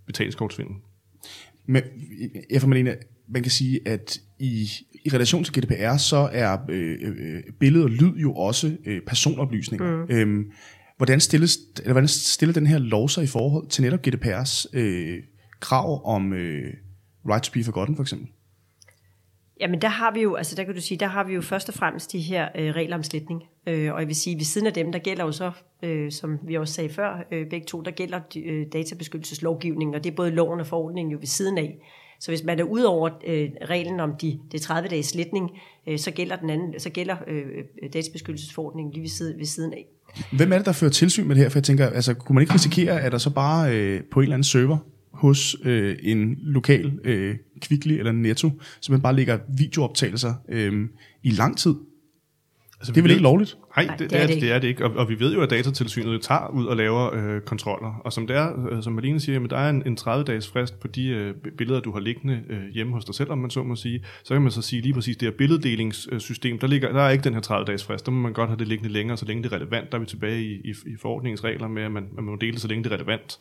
betalingskortsvindel. 0.07 0.77
Men 1.67 1.83
jeg 2.51 2.63
Malene, 2.69 2.97
man 3.31 3.43
kan 3.43 3.51
sige, 3.51 3.81
at 3.89 4.19
i, 4.39 4.69
i 5.05 5.09
relation 5.09 5.45
til 5.45 5.61
GDPR, 5.61 5.97
så 5.97 6.29
er 6.33 6.59
øh, 6.69 6.99
øh, 7.03 7.43
billede 7.61 7.85
og 7.85 7.91
lyd 7.91 8.17
jo 8.17 8.35
også 8.35 8.77
øh, 8.87 9.01
personoplysninger. 9.07 10.05
Mm. 10.05 10.15
Øhm, 10.15 10.53
hvordan, 10.97 11.21
stilles, 11.21 11.59
eller 11.79 11.93
hvordan 11.93 12.09
stiller 12.09 12.53
den 12.53 12.67
her 12.67 12.79
lov 12.79 13.09
sig 13.09 13.25
i 13.25 13.27
forhold 13.27 13.69
til 13.69 13.85
netop 13.85 14.07
GDPR's 14.07 14.67
øh, 14.73 15.19
krav 15.61 16.15
om 16.15 16.33
øh, 16.33 16.75
right 17.29 17.45
to 17.45 17.53
be 17.53 17.65
forgotten 17.65 17.97
for 17.97 18.03
eksempel? 18.03 18.29
Jamen 19.61 19.83
der 19.83 19.89
har 19.89 20.13
vi 20.13 20.21
jo, 20.21 20.35
altså 20.35 20.57
der 20.57 20.65
kan 20.65 20.75
du 20.75 20.81
sige, 20.81 20.99
der 20.99 21.07
har 21.07 21.25
vi 21.25 21.35
jo 21.35 21.41
først 21.41 21.69
og 21.69 21.75
fremmest 21.75 22.13
de 22.13 22.19
her 22.19 22.49
øh, 22.59 22.75
regler 22.75 22.97
om 22.97 23.03
sletning. 23.03 23.43
Øh, 23.67 23.93
og 23.95 24.01
jeg 24.01 24.09
vil 24.09 24.17
sige, 24.17 24.37
ved 24.37 24.45
siden 24.45 24.67
af 24.67 24.73
dem, 24.73 24.93
der 24.93 24.99
gælder 24.99 25.25
jo 25.25 25.33
så, 25.33 25.53
øh, 25.83 26.13
som 26.13 26.39
vi 26.43 26.55
også 26.55 26.75
sagde 26.75 26.91
før, 26.91 27.27
øh, 27.33 27.51
begge 27.51 27.67
to, 27.67 27.81
der 27.81 27.91
gælder 27.91 28.21
øh, 28.37 28.67
databeskyttelseslovgivningen, 28.73 29.95
og 29.95 30.05
det 30.05 30.11
er 30.11 30.17
både 30.17 30.31
loven 30.31 30.61
og 30.61 30.67
forordningen 30.67 31.13
jo 31.13 31.19
ved 31.19 31.27
siden 31.27 31.59
af. 31.59 31.79
Så 32.21 32.31
hvis 32.31 32.45
man 32.45 32.59
er 32.59 32.65
ud 32.65 32.83
over 32.83 33.11
øh, 33.27 33.51
reglen 33.65 34.01
om 34.01 34.13
de, 34.21 34.39
det 34.53 34.61
30 34.61 34.89
dages 34.89 35.07
sletning, 35.07 35.51
øh, 35.89 35.99
så 35.99 36.11
gælder 36.11 36.37
den 36.37 36.51
anden, 36.51 36.81
så 36.81 36.91
gælder 36.91 37.17
øh, 37.27 37.45
databeskyttelsesforordningen 37.93 38.93
lige 38.93 39.03
ved 39.03 39.09
siden, 39.09 39.39
ved 39.39 39.47
siden 39.47 39.73
af. 39.73 39.87
Hvem 40.33 40.53
er 40.53 40.57
det, 40.57 40.67
der 40.67 40.73
fører 40.73 40.91
tilsyn 40.91 41.27
med 41.29 41.35
det 41.35 41.43
her? 41.43 41.51
For 41.51 41.59
jeg 41.59 41.65
tænker, 41.65 41.87
altså, 41.87 42.15
kunne 42.15 42.35
man 42.35 42.43
ikke 42.43 42.55
risikere, 42.55 43.01
at 43.01 43.13
der 43.13 43.19
så 43.19 43.31
bare 43.31 43.77
øh, 43.77 44.03
på 44.11 44.21
en 44.21 44.23
eller 44.23 44.35
anden 44.35 44.45
server 44.45 44.79
hos 45.13 45.57
øh, 45.65 45.97
en 46.03 46.39
lokal 46.43 46.93
øh, 47.05 47.37
Kvickly 47.61 47.93
eller 47.93 48.13
Netto, 48.13 48.51
så 48.81 48.93
man 48.93 49.01
bare 49.01 49.17
lægger 49.17 49.39
videooptagelser 49.49 50.35
øh, 50.49 50.89
i 51.23 51.31
lang 51.31 51.59
tid. 51.59 51.75
Altså, 52.81 52.93
det 52.93 52.99
er 52.99 53.03
vel 53.03 53.09
ved, 53.09 53.17
ikke 53.17 53.23
lovligt? 53.23 53.59
Nej, 53.77 53.87
det, 53.87 53.99
det, 53.99 54.11
det, 54.11 54.23
er, 54.23 54.27
det, 54.27 54.41
det 54.41 54.53
er 54.53 54.59
det 54.59 54.69
ikke. 54.69 54.85
Og, 54.85 54.97
og 54.97 55.09
vi 55.09 55.21
ved 55.21 55.35
jo, 55.35 55.43
at 55.43 55.51
datatilsynet 55.51 56.23
tager 56.23 56.49
ud 56.49 56.67
og 56.67 56.77
laver 56.77 57.15
øh, 57.15 57.41
kontroller. 57.41 58.01
Og 58.05 58.13
som 58.13 58.27
det 58.27 58.37
er, 58.37 58.69
øh, 58.71 58.83
som 58.83 58.93
Malene 58.93 59.21
siger, 59.21 59.35
jamen, 59.35 59.51
der 59.51 59.57
er 59.57 59.71
en, 59.71 59.83
en 59.87 59.99
30-dages 60.01 60.49
frist 60.49 60.81
på 60.81 60.89
de 60.89 61.07
øh, 61.09 61.35
billeder, 61.59 61.81
du 61.81 61.93
har 61.93 62.01
liggende 62.01 62.43
øh, 62.49 62.69
hjemme 62.75 62.93
hos 62.93 63.05
dig 63.05 63.15
selv, 63.15 63.31
om 63.31 63.39
man 63.39 63.51
så 63.51 63.63
må 63.63 63.77
sige. 63.77 64.05
Så 64.25 64.35
kan 64.35 64.43
man 64.43 64.53
så 64.53 64.63
sige 64.63 64.83
lige 64.83 64.95
præcis, 64.95 65.17
det 65.17 65.29
her 65.29 65.37
billeddelingssystem, 65.37 66.59
der, 66.59 66.67
ligger, 66.67 66.93
der 66.93 67.03
er 67.03 67.11
ikke 67.11 67.25
den 67.25 67.35
her 67.35 67.41
30-dages 67.41 67.85
frist. 67.85 68.07
Der 68.07 68.13
må 68.13 68.21
man 68.21 68.33
godt 68.33 68.49
have 68.49 68.59
det 68.59 68.69
liggende 68.69 68.93
længere, 68.93 69.17
så 69.17 69.27
længe 69.27 69.43
det 69.43 69.53
er 69.53 69.57
relevant. 69.57 69.93
Der 69.93 69.99
er 69.99 70.01
vi 70.01 70.07
tilbage 70.07 70.43
i, 70.43 70.53
i, 70.55 70.75
i 70.87 70.97
forordningens 71.01 71.45
regler 71.45 71.69
med, 71.69 71.83
at 71.83 71.93
man, 71.93 72.09
man 72.13 72.25
må 72.25 72.37
dele, 72.37 72.59
så 72.59 72.69
længe 72.69 72.85
det 72.85 72.93
er 72.93 72.97
relevant. 72.97 73.39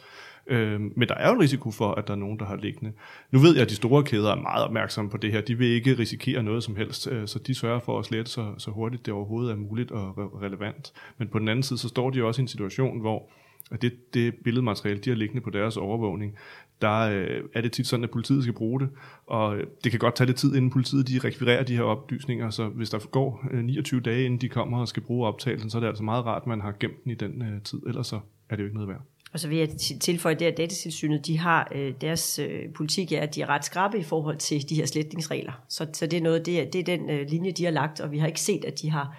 Øh, 0.49 0.81
men 0.81 1.07
der 1.07 1.15
er 1.15 1.29
jo 1.29 1.35
en 1.35 1.41
risiko 1.41 1.71
for, 1.71 1.91
at 1.91 2.07
der 2.07 2.13
er 2.13 2.17
nogen, 2.17 2.39
der 2.39 2.45
har 2.45 2.55
liggende. 2.55 2.93
Nu 3.31 3.39
ved 3.39 3.53
jeg, 3.53 3.61
at 3.61 3.69
de 3.69 3.75
store 3.75 4.03
kæder 4.03 4.31
er 4.31 4.41
meget 4.41 4.65
opmærksomme 4.65 5.11
på 5.11 5.17
det 5.17 5.31
her. 5.31 5.41
De 5.41 5.57
vil 5.57 5.67
ikke 5.67 5.97
risikere 5.99 6.43
noget 6.43 6.63
som 6.63 6.75
helst, 6.75 7.07
øh, 7.11 7.27
så 7.27 7.39
de 7.39 7.55
sørger 7.55 7.79
for 7.79 7.99
at 7.99 8.05
slette 8.05 8.31
så, 8.31 8.53
så 8.57 8.71
hurtigt 8.71 9.05
det 9.05 9.13
overhovedet 9.13 9.51
er 9.51 9.55
muligt 9.55 9.91
og 9.91 10.09
re- 10.09 10.43
relevant. 10.43 10.93
Men 11.17 11.27
på 11.27 11.39
den 11.39 11.47
anden 11.47 11.63
side, 11.63 11.79
så 11.79 11.87
står 11.87 12.09
de 12.09 12.17
jo 12.17 12.27
også 12.27 12.41
i 12.41 12.43
en 12.43 12.47
situation, 12.47 12.99
hvor 12.99 13.29
at 13.71 13.81
det, 13.81 14.13
det 14.13 14.35
billedmateriale, 14.35 14.99
de 14.99 15.09
har 15.09 15.17
liggende 15.17 15.41
på 15.41 15.49
deres 15.49 15.77
overvågning, 15.77 16.35
der 16.81 16.99
øh, 16.99 17.43
er 17.53 17.61
det 17.61 17.71
tit 17.71 17.87
sådan, 17.87 18.03
at 18.03 18.09
politiet 18.09 18.43
skal 18.43 18.53
bruge 18.53 18.79
det, 18.79 18.89
og 19.27 19.57
øh, 19.57 19.67
det 19.83 19.91
kan 19.91 19.99
godt 19.99 20.15
tage 20.15 20.25
lidt 20.27 20.37
tid, 20.37 20.55
inden 20.55 20.71
politiet 20.71 21.07
de 21.07 21.19
rekvirerer 21.19 21.63
de 21.63 21.75
her 21.75 21.83
oplysninger, 21.83 22.49
så 22.49 22.67
hvis 22.67 22.89
der 22.89 22.99
går 23.11 23.47
øh, 23.51 23.63
29 23.63 24.01
dage, 24.01 24.25
inden 24.25 24.41
de 24.41 24.49
kommer 24.49 24.79
og 24.79 24.87
skal 24.87 25.03
bruge 25.03 25.27
optagelsen, 25.27 25.69
så 25.69 25.77
er 25.77 25.79
det 25.79 25.87
altså 25.87 26.03
meget 26.03 26.25
rart, 26.25 26.41
at 26.41 26.47
man 26.47 26.61
har 26.61 26.75
gemt 26.79 27.03
den 27.03 27.11
i 27.11 27.15
den 27.15 27.41
øh, 27.41 27.61
tid, 27.61 27.79
ellers 27.87 28.07
så 28.07 28.19
er 28.49 28.55
det 28.55 28.63
jo 28.63 28.65
ikke 28.65 28.77
noget 28.77 28.89
værd. 28.89 29.01
Og 29.33 29.39
så 29.39 29.47
vil 29.47 29.57
jeg 29.57 29.69
tilføje, 30.01 30.35
at 30.35 30.57
datatilsynet, 30.57 31.25
de 31.25 31.37
har 31.37 31.71
øh, 31.75 31.93
deres 32.01 32.39
øh, 32.39 32.73
politik 32.75 33.11
er, 33.11 33.21
at 33.21 33.35
de 33.35 33.41
er 33.41 33.49
ret 33.49 33.65
skrabe 33.65 33.99
i 33.99 34.03
forhold 34.03 34.37
til 34.37 34.69
de 34.69 34.75
her 34.75 34.85
sletningsregler. 34.85 35.51
Så, 35.69 35.87
så 35.93 36.07
det 36.07 36.17
er 36.17 36.21
noget, 36.21 36.45
det 36.45 36.61
er, 36.61 36.71
det 36.71 36.79
er 36.79 36.83
den 36.83 37.09
øh, 37.09 37.29
linje, 37.29 37.51
de 37.51 37.63
har 37.63 37.71
lagt, 37.71 37.99
og 37.99 38.11
vi 38.11 38.17
har 38.17 38.27
ikke 38.27 38.41
set, 38.41 38.65
at 38.65 38.81
de 38.81 38.89
har, 38.89 39.17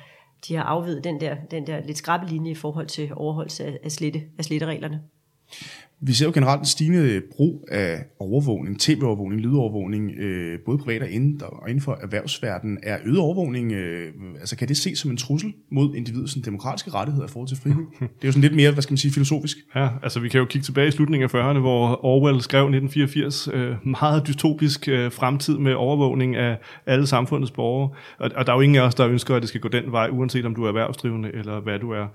de 0.49 0.55
har 0.55 0.63
afvidet 0.63 1.05
den 1.05 1.21
der, 1.21 1.37
den 1.51 1.67
der 1.67 1.87
lidt 1.87 1.99
skrabe 1.99 2.31
linje 2.31 2.51
i 2.51 2.55
forhold 2.55 2.87
til 2.87 3.11
overholdelse 3.15 3.65
af, 3.65 3.79
af, 3.83 3.93
slette, 3.93 4.23
af 4.39 4.45
slettereglerne. 4.45 5.03
Vi 6.03 6.13
ser 6.13 6.27
jo 6.27 6.33
generelt 6.35 6.61
en 6.61 6.67
stigende 6.67 7.23
brug 7.37 7.69
af 7.71 8.05
overvågning, 8.19 8.81
tv-overvågning, 8.81 9.41
lydovervågning, 9.41 10.11
øh, 10.19 10.59
både 10.67 10.79
privat 10.79 11.03
og 11.03 11.09
inden, 11.09 11.41
og 11.43 11.69
inden 11.69 11.83
for 11.83 11.99
erhvervsverdenen. 12.03 12.79
Er 12.83 12.99
øget 13.05 13.19
overvågning, 13.19 13.73
øh, 13.73 14.13
altså 14.41 14.57
kan 14.57 14.69
det 14.69 14.77
ses 14.77 14.99
som 14.99 15.11
en 15.11 15.17
trussel 15.17 15.53
mod 15.71 15.95
individets 15.95 16.39
demokratiske 16.45 16.91
rettigheder 16.91 17.27
i 17.27 17.31
forhold 17.31 17.49
til 17.49 17.57
frihed? 17.57 17.77
Det 18.01 18.07
er 18.23 18.29
jo 18.29 18.33
sådan 18.33 18.43
lidt 18.43 18.57
mere, 18.57 18.73
hvad 18.73 18.83
skal 18.83 18.93
man 18.93 18.99
sige, 18.99 19.13
filosofisk. 19.13 19.57
Ja, 19.75 19.89
altså 20.03 20.21
vi 20.21 20.29
kan 20.29 20.39
jo 20.39 20.45
kigge 20.45 20.65
tilbage 20.65 20.89
i 20.89 20.91
slutningen 20.91 21.31
af 21.33 21.35
40'erne, 21.35 21.59
hvor 21.59 22.05
Orwell 22.05 22.41
skrev 22.41 22.63
1984, 22.63 23.49
øh, 23.53 23.87
meget 23.87 24.27
dystopisk 24.27 24.89
øh, 24.89 25.13
fremtid 25.13 25.59
med 25.59 25.75
overvågning 25.75 26.37
af 26.37 26.59
alle 26.87 27.07
samfundets 27.07 27.51
borgere. 27.51 27.91
Og, 28.19 28.31
og 28.37 28.47
der 28.47 28.53
er 28.53 28.57
jo 28.57 28.61
ingen 28.61 28.77
af 28.77 28.83
os, 28.87 28.95
der 28.95 29.09
ønsker, 29.09 29.37
at 29.37 29.43
det 29.43 29.49
skal 29.49 29.61
gå 29.61 29.69
den 29.69 29.93
vej, 29.93 30.09
uanset 30.13 30.45
om 30.47 30.55
du 30.55 30.65
er 30.65 30.69
erhvervsdrivende 30.69 31.31
eller 31.35 31.61
hvad 31.61 31.79
du 31.79 31.91
er. 31.91 32.07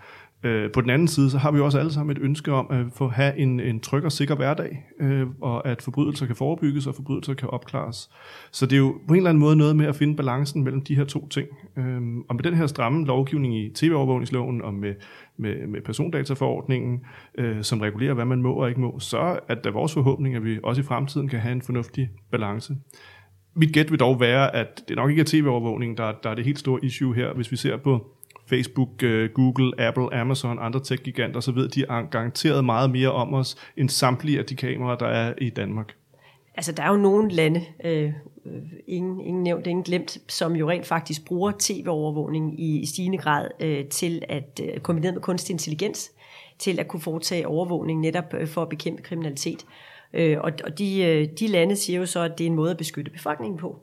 Øh, 0.45 0.71
på 0.71 0.81
den 0.81 0.89
anden 0.89 1.07
side, 1.07 1.29
så 1.29 1.37
har 1.37 1.51
vi 1.51 1.59
også 1.59 1.79
alle 1.79 1.91
sammen 1.91 2.17
et 2.17 2.23
ønske 2.23 2.51
om 2.51 2.67
at 2.69 2.85
få 2.95 3.07
have 3.07 3.37
en, 3.37 3.59
en 3.59 3.79
tryg 3.79 4.03
og 4.03 4.11
sikker 4.11 4.35
hverdag, 4.35 4.85
øh, 4.99 5.27
og 5.41 5.67
at 5.67 5.81
forbrydelser 5.81 6.25
kan 6.25 6.35
forebygges, 6.35 6.87
og 6.87 6.95
forbrydelser 6.95 7.33
kan 7.33 7.49
opklares. 7.49 8.09
Så 8.51 8.65
det 8.65 8.73
er 8.73 8.77
jo 8.77 8.95
på 9.07 9.13
en 9.13 9.17
eller 9.17 9.29
anden 9.29 9.39
måde 9.39 9.55
noget 9.55 9.75
med 9.75 9.85
at 9.85 9.95
finde 9.95 10.15
balancen 10.15 10.63
mellem 10.63 10.81
de 10.81 10.95
her 10.95 11.03
to 11.03 11.27
ting. 11.27 11.47
Øh, 11.77 12.01
og 12.29 12.35
med 12.35 12.43
den 12.43 12.53
her 12.53 12.67
stramme 12.67 13.05
lovgivning 13.05 13.57
i 13.57 13.69
tv-overvågningsloven, 13.75 14.61
og 14.61 14.73
med, 14.73 14.93
med, 15.37 15.67
med 15.67 15.81
persondataforordningen, 15.81 17.01
øh, 17.37 17.63
som 17.63 17.81
regulerer, 17.81 18.13
hvad 18.13 18.25
man 18.25 18.41
må 18.41 18.53
og 18.53 18.69
ikke 18.69 18.81
må, 18.81 18.99
så 18.99 19.39
er 19.47 19.55
det 19.55 19.73
vores 19.73 19.93
forhåbning, 19.93 20.35
at 20.35 20.43
vi 20.43 20.59
også 20.63 20.81
i 20.81 20.85
fremtiden 20.85 21.27
kan 21.27 21.39
have 21.39 21.51
en 21.51 21.61
fornuftig 21.61 22.09
balance. 22.31 22.75
Mit 23.55 23.73
gæt 23.73 23.91
vil 23.91 23.99
dog 23.99 24.19
være, 24.19 24.55
at 24.55 24.83
det 24.87 24.95
nok 24.95 25.09
ikke 25.09 25.19
er 25.19 25.25
tv-overvågning, 25.25 25.97
der, 25.97 26.13
der 26.23 26.29
er 26.29 26.35
det 26.35 26.45
helt 26.45 26.59
store 26.59 26.85
issue 26.85 27.15
her, 27.15 27.33
hvis 27.33 27.51
vi 27.51 27.57
ser 27.57 27.77
på 27.77 28.15
Facebook, 28.47 29.03
øh, 29.03 29.29
Google, 29.33 29.79
Apple, 29.79 30.13
Amazon, 30.13 30.57
andre 30.59 30.79
tech-giganter, 30.79 31.39
så 31.39 31.51
ved 31.51 31.69
de 31.69 31.85
garanteret 32.11 32.65
meget 32.65 32.89
mere 32.89 33.11
om 33.11 33.33
os, 33.33 33.55
end 33.77 33.89
samtlige 33.89 34.39
af 34.39 34.45
de 34.45 34.55
kameraer, 34.55 34.97
der 34.97 35.07
er 35.07 35.33
i 35.37 35.49
Danmark. 35.49 35.95
Altså, 36.57 36.71
der 36.71 36.83
er 36.83 36.89
jo 36.89 36.97
nogle 36.97 37.31
lande, 37.31 37.65
øh, 37.83 38.13
øh 38.45 38.61
ingen, 38.87 39.21
ingen 39.21 39.43
nævnt, 39.43 39.67
ingen 39.67 39.83
glemt, 39.83 40.17
som 40.27 40.55
jo 40.55 40.69
rent 40.69 40.85
faktisk 40.85 41.25
bruger 41.25 41.51
tv-overvågning 41.59 42.59
i, 42.59 42.79
i 42.79 42.85
stigende 42.85 43.17
grad 43.17 43.47
øh, 43.59 43.85
til 43.85 44.21
at 44.29 44.61
øh, 44.63 44.79
kombinere 44.79 45.11
med 45.11 45.21
kunstig 45.21 45.53
intelligens, 45.53 46.11
til 46.59 46.79
at 46.79 46.87
kunne 46.87 47.01
foretage 47.01 47.47
overvågning 47.47 48.01
netop 48.01 48.33
øh, 48.33 48.47
for 48.47 48.61
at 48.61 48.69
bekæmpe 48.69 49.01
kriminalitet. 49.01 49.65
Øh, 50.13 50.37
og 50.41 50.51
og 50.63 50.77
de, 50.79 51.03
øh, 51.03 51.27
de 51.39 51.47
lande 51.47 51.75
siger 51.75 51.99
jo 51.99 52.05
så, 52.05 52.19
at 52.19 52.37
det 52.37 52.43
er 52.43 52.49
en 52.49 52.55
måde 52.55 52.71
at 52.71 52.77
beskytte 52.77 53.11
befolkningen 53.11 53.57
på. 53.57 53.79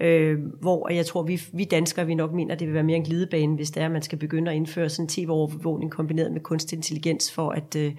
Øh, 0.00 0.38
hvor 0.60 0.92
jeg 0.92 1.06
tror, 1.06 1.22
vi, 1.22 1.42
vi 1.52 1.64
danskere 1.64 2.06
vi 2.06 2.14
nok 2.14 2.32
mener, 2.32 2.54
at 2.54 2.60
det 2.60 2.66
vil 2.66 2.74
være 2.74 2.82
mere 2.82 2.96
en 2.96 3.04
glidebane, 3.04 3.54
hvis 3.54 3.70
det 3.70 3.80
er, 3.80 3.86
at 3.86 3.92
man 3.92 4.02
skal 4.02 4.18
begynde 4.18 4.50
at 4.50 4.56
indføre 4.56 4.88
sådan 4.88 5.08
tv-overvågning 5.08 5.90
kombineret 5.90 6.32
med 6.32 6.40
kunstig 6.40 6.76
intelligens 6.76 7.32
for 7.32 7.50
at, 7.50 7.76
øh, 7.76 7.92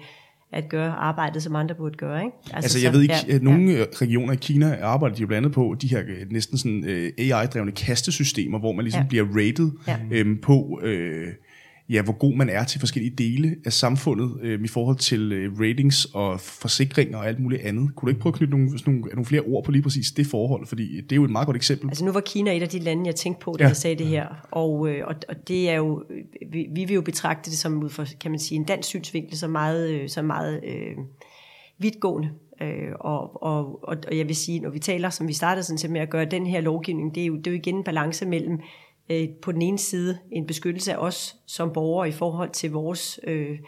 at 0.52 0.68
gøre 0.68 0.90
arbejdet, 0.90 1.42
som 1.42 1.56
andre 1.56 1.74
burde 1.74 1.96
gøre. 1.96 2.24
Ikke? 2.24 2.36
Altså, 2.44 2.56
altså 2.56 2.78
jeg 2.78 2.92
så, 2.92 2.92
ved 2.92 3.02
ikke, 3.02 3.14
ja, 3.28 3.34
at 3.34 3.42
nogle 3.42 3.72
ja. 3.72 3.84
regioner 4.02 4.32
i 4.32 4.36
Kina 4.36 4.80
arbejder 4.80 5.16
de 5.16 5.20
jo 5.20 5.26
blandt 5.26 5.46
andet 5.46 5.54
på 5.54 5.76
de 5.80 5.88
her 5.88 6.00
øh, 6.00 6.30
næsten 6.30 6.58
sådan 6.58 6.84
uh, 6.84 6.90
øh, 6.90 7.12
AI-drevne 7.18 7.70
kastesystemer, 7.70 8.58
hvor 8.58 8.72
man 8.72 8.84
ligesom 8.84 9.02
ja. 9.02 9.08
bliver 9.08 9.24
rated 9.24 9.70
ja. 9.86 9.98
øhm, 10.10 10.40
på... 10.40 10.80
Øh, 10.82 11.26
ja, 11.88 12.02
hvor 12.02 12.12
god 12.12 12.34
man 12.34 12.48
er 12.48 12.64
til 12.64 12.80
forskellige 12.80 13.14
dele 13.16 13.56
af 13.64 13.72
samfundet 13.72 14.30
øh, 14.42 14.64
i 14.64 14.68
forhold 14.68 14.96
til 14.96 15.32
øh, 15.32 15.60
ratings 15.60 16.04
og 16.04 16.40
forsikringer 16.40 17.18
og 17.18 17.28
alt 17.28 17.40
muligt 17.40 17.62
andet. 17.62 17.94
Kunne 17.96 18.06
du 18.06 18.10
ikke 18.10 18.20
prøve 18.20 18.30
at 18.30 18.36
knytte 18.36 18.50
nogle, 18.50 18.70
nogle, 18.86 19.00
nogle 19.00 19.24
flere 19.24 19.42
ord 19.42 19.64
på 19.64 19.70
lige 19.70 19.82
præcis 19.82 20.12
det 20.12 20.26
forhold? 20.26 20.66
Fordi 20.66 21.00
det 21.00 21.12
er 21.12 21.16
jo 21.16 21.24
et 21.24 21.30
meget 21.30 21.46
godt 21.46 21.56
eksempel. 21.56 21.88
Altså 21.88 22.04
nu 22.04 22.12
var 22.12 22.20
Kina 22.20 22.56
et 22.56 22.62
af 22.62 22.68
de 22.68 22.78
lande, 22.78 23.06
jeg 23.06 23.14
tænkte 23.14 23.44
på, 23.44 23.56
da 23.58 23.64
ja. 23.64 23.68
jeg 23.68 23.76
sagde 23.76 23.96
det 23.96 24.06
her. 24.06 24.26
Og, 24.50 24.88
øh, 24.88 25.06
og, 25.06 25.14
og 25.28 25.48
det 25.48 25.70
er 25.70 25.74
jo, 25.74 26.04
vi, 26.52 26.66
vi 26.74 26.84
vil 26.84 26.94
jo 26.94 27.02
betragte 27.02 27.50
det 27.50 27.58
som 27.58 27.82
ud 27.82 27.88
fra, 27.88 28.06
kan 28.20 28.30
man 28.30 28.40
sige, 28.40 28.56
en 28.56 28.64
dansk 28.64 28.88
synsvinkel, 28.88 29.38
som 29.38 29.50
meget, 29.50 29.90
øh, 29.90 30.08
som 30.08 30.24
meget 30.24 30.60
øh, 30.64 30.96
vidtgående. 31.78 32.30
Øh, 32.62 32.92
og, 33.00 33.42
og, 33.42 33.88
og, 33.88 33.96
og 34.08 34.18
jeg 34.18 34.28
vil 34.28 34.36
sige, 34.36 34.60
når 34.60 34.70
vi 34.70 34.78
taler, 34.78 35.10
som 35.10 35.28
vi 35.28 35.32
startede 35.32 35.64
sådan 35.64 35.78
set 35.78 35.90
med 35.90 36.00
at 36.00 36.10
gøre 36.10 36.24
den 36.24 36.46
her 36.46 36.60
lovgivning, 36.60 37.14
det 37.14 37.22
er 37.22 37.26
jo, 37.26 37.36
det 37.36 37.46
er 37.46 37.50
jo 37.50 37.56
igen 37.56 37.76
en 37.76 37.84
balance 37.84 38.26
mellem 38.26 38.60
Øh, 39.10 39.28
på 39.42 39.52
den 39.52 39.62
ene 39.62 39.78
side 39.78 40.18
en 40.32 40.46
beskyttelse 40.46 40.92
af 40.92 40.96
os 40.96 41.36
som 41.46 41.72
borgere 41.72 42.08
i 42.08 42.12
forhold 42.12 42.50
til 42.50 42.70
vores 42.70 43.20
øh, 43.24 43.58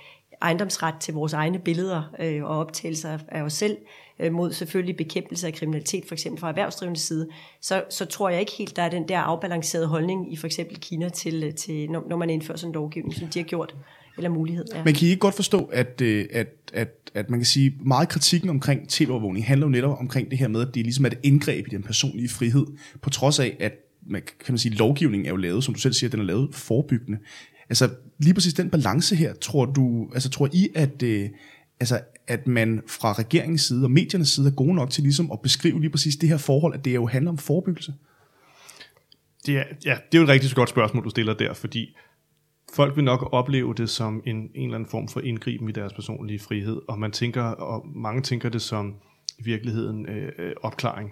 ejendomsret 0.43 0.95
til 1.01 1.15
vores 1.15 1.33
egne 1.33 1.59
billeder 1.59 2.03
øh, 2.21 2.45
og 2.45 2.59
optagelser 2.59 3.19
af 3.29 3.43
os 3.43 3.53
selv, 3.53 3.77
øh, 4.19 4.33
mod 4.33 4.53
selvfølgelig 4.53 4.97
bekæmpelse 4.97 5.47
af 5.47 5.55
kriminalitet, 5.55 6.05
for 6.07 6.15
eksempel 6.15 6.41
fra 6.41 6.49
erhvervsdrivende 6.49 7.01
side, 7.01 7.29
så, 7.61 7.85
så 7.91 8.05
tror 8.05 8.29
jeg 8.29 8.41
ikke 8.41 8.53
helt, 8.59 8.77
der 8.77 8.83
er 8.83 8.91
den 8.91 9.09
der 9.09 9.19
afbalancerede 9.19 9.87
holdning 9.87 10.33
i 10.33 10.37
for 10.37 10.47
eksempel 10.47 10.81
Kina, 10.81 11.09
til, 11.09 11.45
øh, 11.45 11.55
til 11.55 11.91
når, 11.91 12.05
når 12.09 12.17
man 12.17 12.31
indfører 12.31 12.59
sådan 12.59 12.71
en 12.71 12.75
lovgivning, 12.75 13.15
som 13.15 13.29
de 13.29 13.39
har 13.39 13.47
gjort, 13.47 13.77
eller 14.17 14.31
mulighed. 14.31 14.65
Ja. 14.75 14.85
Men 14.85 14.95
kan 14.95 15.07
I 15.07 15.11
ikke 15.11 15.21
godt 15.21 15.35
forstå, 15.35 15.65
at, 15.73 16.01
øh, 16.01 16.27
at, 16.33 16.49
at, 16.73 17.11
at 17.15 17.31
man 17.31 17.39
kan 17.39 17.47
sige, 17.47 17.75
meget 17.85 18.09
kritikken 18.09 18.51
omkring 18.51 18.89
tv-overvågning 18.89 19.47
handler 19.47 19.67
jo 19.67 19.71
netop 19.71 19.99
omkring 20.01 20.31
det 20.31 20.39
her 20.39 20.49
med, 20.49 20.61
at 20.61 20.75
det 20.75 20.83
ligesom 20.83 21.05
er 21.05 21.09
et 21.09 21.19
indgreb 21.23 21.67
i 21.67 21.71
den 21.71 21.83
personlige 21.83 22.29
frihed, 22.29 22.67
på 23.03 23.11
trods 23.11 23.39
af, 23.39 23.57
at 23.61 23.73
man, 24.07 24.23
kan 24.23 24.53
man 24.53 24.59
sige, 24.59 24.75
lovgivningen 24.75 25.27
er 25.27 25.31
jo 25.31 25.37
lavet, 25.37 25.65
som 25.65 25.75
du 25.75 25.81
selv 25.81 25.93
siger, 25.93 26.11
den 26.11 26.21
er 26.21 26.25
lavet 26.25 26.55
forebyggende. 26.55 27.19
Altså 27.69 27.91
lige 28.19 28.35
præcis 28.35 28.55
den 28.55 28.71
balance 28.71 29.17
her, 29.17 29.35
tror 29.35 29.65
du, 29.67 30.11
altså 30.15 30.31
tror 30.31 30.49
I, 30.53 30.69
at, 30.75 31.03
øh, 31.03 31.29
altså, 31.81 32.01
at 32.27 32.47
man 32.47 32.83
fra 32.87 33.13
regeringens 33.13 33.63
side 33.63 33.85
og 33.85 33.91
mediernes 33.91 34.29
side 34.29 34.47
er 34.47 34.55
gode 34.55 34.75
nok 34.75 34.91
til 34.91 35.03
ligesom 35.03 35.33
at 35.33 35.41
beskrive 35.41 35.81
lige 35.81 35.91
præcis 35.91 36.17
det 36.17 36.29
her 36.29 36.37
forhold, 36.37 36.75
at 36.75 36.85
det 36.85 36.95
jo 36.95 37.07
handler 37.07 37.31
om 37.31 37.39
forebyggelse? 37.39 37.95
Det 39.47 39.59
er, 39.59 39.65
ja, 39.85 39.99
det 40.13 40.19
er 40.19 40.19
jo 40.19 40.23
et 40.23 40.29
rigtig 40.29 40.51
godt 40.55 40.69
spørgsmål, 40.69 41.05
du 41.05 41.11
stiller 41.11 41.35
der, 41.35 41.55
fordi 41.55 41.97
folk 42.75 42.97
vil 42.97 43.05
nok 43.05 43.29
opleve 43.33 43.75
det 43.75 43.91
som 43.91 44.23
en, 44.27 44.37
en 44.37 44.51
eller 44.55 44.75
anden 44.75 44.91
form 44.91 45.09
for 45.09 45.21
indgriben 45.21 45.69
i 45.69 45.73
deres 45.73 45.93
personlige 45.93 46.39
frihed, 46.39 46.81
og 46.89 46.99
man 46.99 47.13
tænker, 47.13 47.43
og 47.43 47.87
mange 47.95 48.23
tænker 48.23 48.49
det 48.49 48.63
som 48.63 48.95
i 49.39 49.43
virkeligheden 49.43 50.07
øh, 50.07 50.33
øh 50.39 50.53
opklaring. 50.63 51.11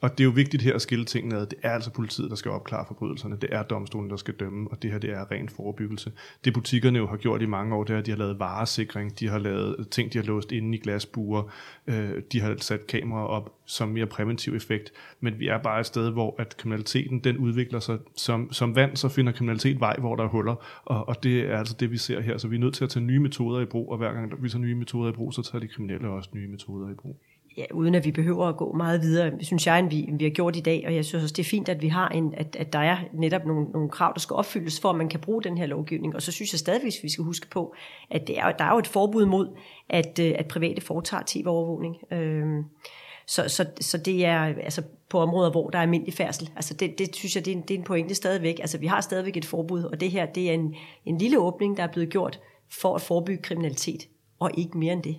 Og 0.00 0.10
det 0.10 0.20
er 0.20 0.24
jo 0.24 0.30
vigtigt 0.30 0.62
her 0.62 0.74
at 0.74 0.82
skille 0.82 1.04
tingene 1.04 1.36
ad. 1.36 1.46
Det 1.46 1.58
er 1.62 1.70
altså 1.70 1.90
politiet, 1.90 2.30
der 2.30 2.36
skal 2.36 2.50
opklare 2.50 2.84
forbrydelserne. 2.86 3.36
Det 3.36 3.48
er 3.52 3.62
domstolen, 3.62 4.10
der 4.10 4.16
skal 4.16 4.34
dømme, 4.34 4.70
og 4.70 4.82
det 4.82 4.90
her 4.90 4.98
det 4.98 5.10
er 5.10 5.30
ren 5.30 5.48
forebyggelse. 5.48 6.12
Det 6.44 6.54
butikkerne 6.54 6.98
jo 6.98 7.06
har 7.06 7.16
gjort 7.16 7.42
i 7.42 7.46
mange 7.46 7.74
år, 7.74 7.84
det 7.84 7.94
er, 7.94 7.98
at 7.98 8.06
de 8.06 8.10
har 8.10 8.18
lavet 8.18 8.38
varesikring, 8.38 9.20
de 9.20 9.28
har 9.28 9.38
lavet 9.38 9.88
ting, 9.90 10.12
de 10.12 10.18
har 10.18 10.24
låst 10.24 10.52
inde 10.52 10.78
i 10.78 10.80
glasbuer, 10.80 11.42
øh, 11.86 12.22
de 12.32 12.40
har 12.40 12.54
sat 12.58 12.86
kameraer 12.86 13.26
op 13.26 13.54
som 13.64 13.88
mere 13.88 14.06
præventiv 14.06 14.54
effekt. 14.54 14.92
Men 15.20 15.38
vi 15.38 15.48
er 15.48 15.58
bare 15.58 15.80
et 15.80 15.86
sted, 15.86 16.10
hvor 16.10 16.34
at 16.38 16.56
kriminaliteten 16.56 17.18
den 17.18 17.36
udvikler 17.36 17.80
sig 17.80 17.98
som, 18.16 18.52
som 18.52 18.76
vand, 18.76 18.96
så 18.96 19.08
finder 19.08 19.32
kriminalitet 19.32 19.80
vej, 19.80 19.96
hvor 19.98 20.16
der 20.16 20.24
er 20.24 20.28
huller. 20.28 20.82
Og, 20.84 21.08
og 21.08 21.22
det 21.22 21.40
er 21.40 21.58
altså 21.58 21.76
det, 21.80 21.90
vi 21.90 21.96
ser 21.96 22.20
her. 22.20 22.38
Så 22.38 22.48
vi 22.48 22.56
er 22.56 22.60
nødt 22.60 22.74
til 22.74 22.84
at 22.84 22.90
tage 22.90 23.04
nye 23.04 23.18
metoder 23.18 23.60
i 23.60 23.64
brug, 23.64 23.90
og 23.90 23.98
hver 23.98 24.12
gang 24.12 24.42
vi 24.42 24.48
tager 24.48 24.62
nye 24.62 24.74
metoder 24.74 25.08
i 25.08 25.12
brug, 25.12 25.34
så 25.34 25.42
tager 25.42 25.60
de 25.60 25.68
kriminelle 25.68 26.08
også 26.08 26.30
nye 26.32 26.48
metoder 26.48 26.90
i 26.90 26.94
brug 26.94 27.20
ja, 27.58 27.64
uden 27.74 27.94
at 27.94 28.04
vi 28.04 28.10
behøver 28.10 28.46
at 28.46 28.56
gå 28.56 28.72
meget 28.72 29.02
videre, 29.02 29.32
synes 29.40 29.66
jeg, 29.66 29.78
end 29.78 29.90
vi, 29.90 30.04
end 30.08 30.18
vi 30.18 30.24
har 30.24 30.30
gjort 30.30 30.56
i 30.56 30.60
dag. 30.60 30.84
Og 30.86 30.94
jeg 30.94 31.04
synes 31.04 31.22
også, 31.22 31.34
det 31.36 31.42
er 31.42 31.48
fint, 31.48 31.68
at 31.68 31.82
vi 31.82 31.88
har 31.88 32.08
en, 32.08 32.34
at, 32.36 32.56
at 32.56 32.72
der 32.72 32.78
er 32.78 32.96
netop 33.12 33.44
nogle, 33.44 33.64
nogle 33.64 33.88
krav, 33.88 34.12
der 34.14 34.20
skal 34.20 34.34
opfyldes, 34.34 34.80
for 34.80 34.90
at 34.90 34.96
man 34.96 35.08
kan 35.08 35.20
bruge 35.20 35.42
den 35.42 35.58
her 35.58 35.66
lovgivning. 35.66 36.14
Og 36.14 36.22
så 36.22 36.32
synes 36.32 36.52
jeg 36.52 36.58
stadigvis, 36.58 37.02
vi 37.02 37.08
skal 37.08 37.24
huske 37.24 37.50
på, 37.50 37.74
at 38.10 38.26
det 38.26 38.38
er, 38.38 38.52
der 38.52 38.64
er 38.64 38.72
jo 38.72 38.78
et 38.78 38.86
forbud 38.86 39.26
mod, 39.26 39.48
at, 39.88 40.18
øh, 40.18 40.34
at 40.38 40.48
private 40.48 40.80
foretager 40.80 41.22
tv-overvågning. 41.26 41.96
Øhm, 42.12 42.64
så, 43.26 43.48
så, 43.48 43.66
så 43.80 43.98
det 43.98 44.24
er 44.24 44.40
altså 44.40 44.82
på 45.08 45.18
områder, 45.18 45.50
hvor 45.50 45.70
der 45.70 45.78
er 45.78 45.82
almindelig 45.82 46.14
færdsel. 46.14 46.50
Altså 46.56 46.74
det, 46.74 46.98
det 46.98 47.16
synes 47.16 47.36
jeg, 47.36 47.44
det 47.44 47.52
er, 47.52 47.56
en, 47.56 47.62
det 47.62 47.74
er 47.74 47.78
en 47.78 47.84
pointe 47.84 48.14
stadigvæk. 48.14 48.58
Altså 48.60 48.78
vi 48.78 48.86
har 48.86 49.00
stadigvæk 49.00 49.36
et 49.36 49.44
forbud, 49.44 49.82
og 49.82 50.00
det 50.00 50.10
her, 50.10 50.26
det 50.26 50.50
er 50.50 50.54
en, 50.54 50.74
en 51.06 51.18
lille 51.18 51.38
åbning, 51.38 51.76
der 51.76 51.82
er 51.82 51.92
blevet 51.92 52.10
gjort 52.10 52.40
for 52.80 52.94
at 52.94 53.02
forebygge 53.02 53.42
kriminalitet, 53.42 54.08
og 54.38 54.50
ikke 54.54 54.78
mere 54.78 54.92
end 54.92 55.02
det 55.02 55.16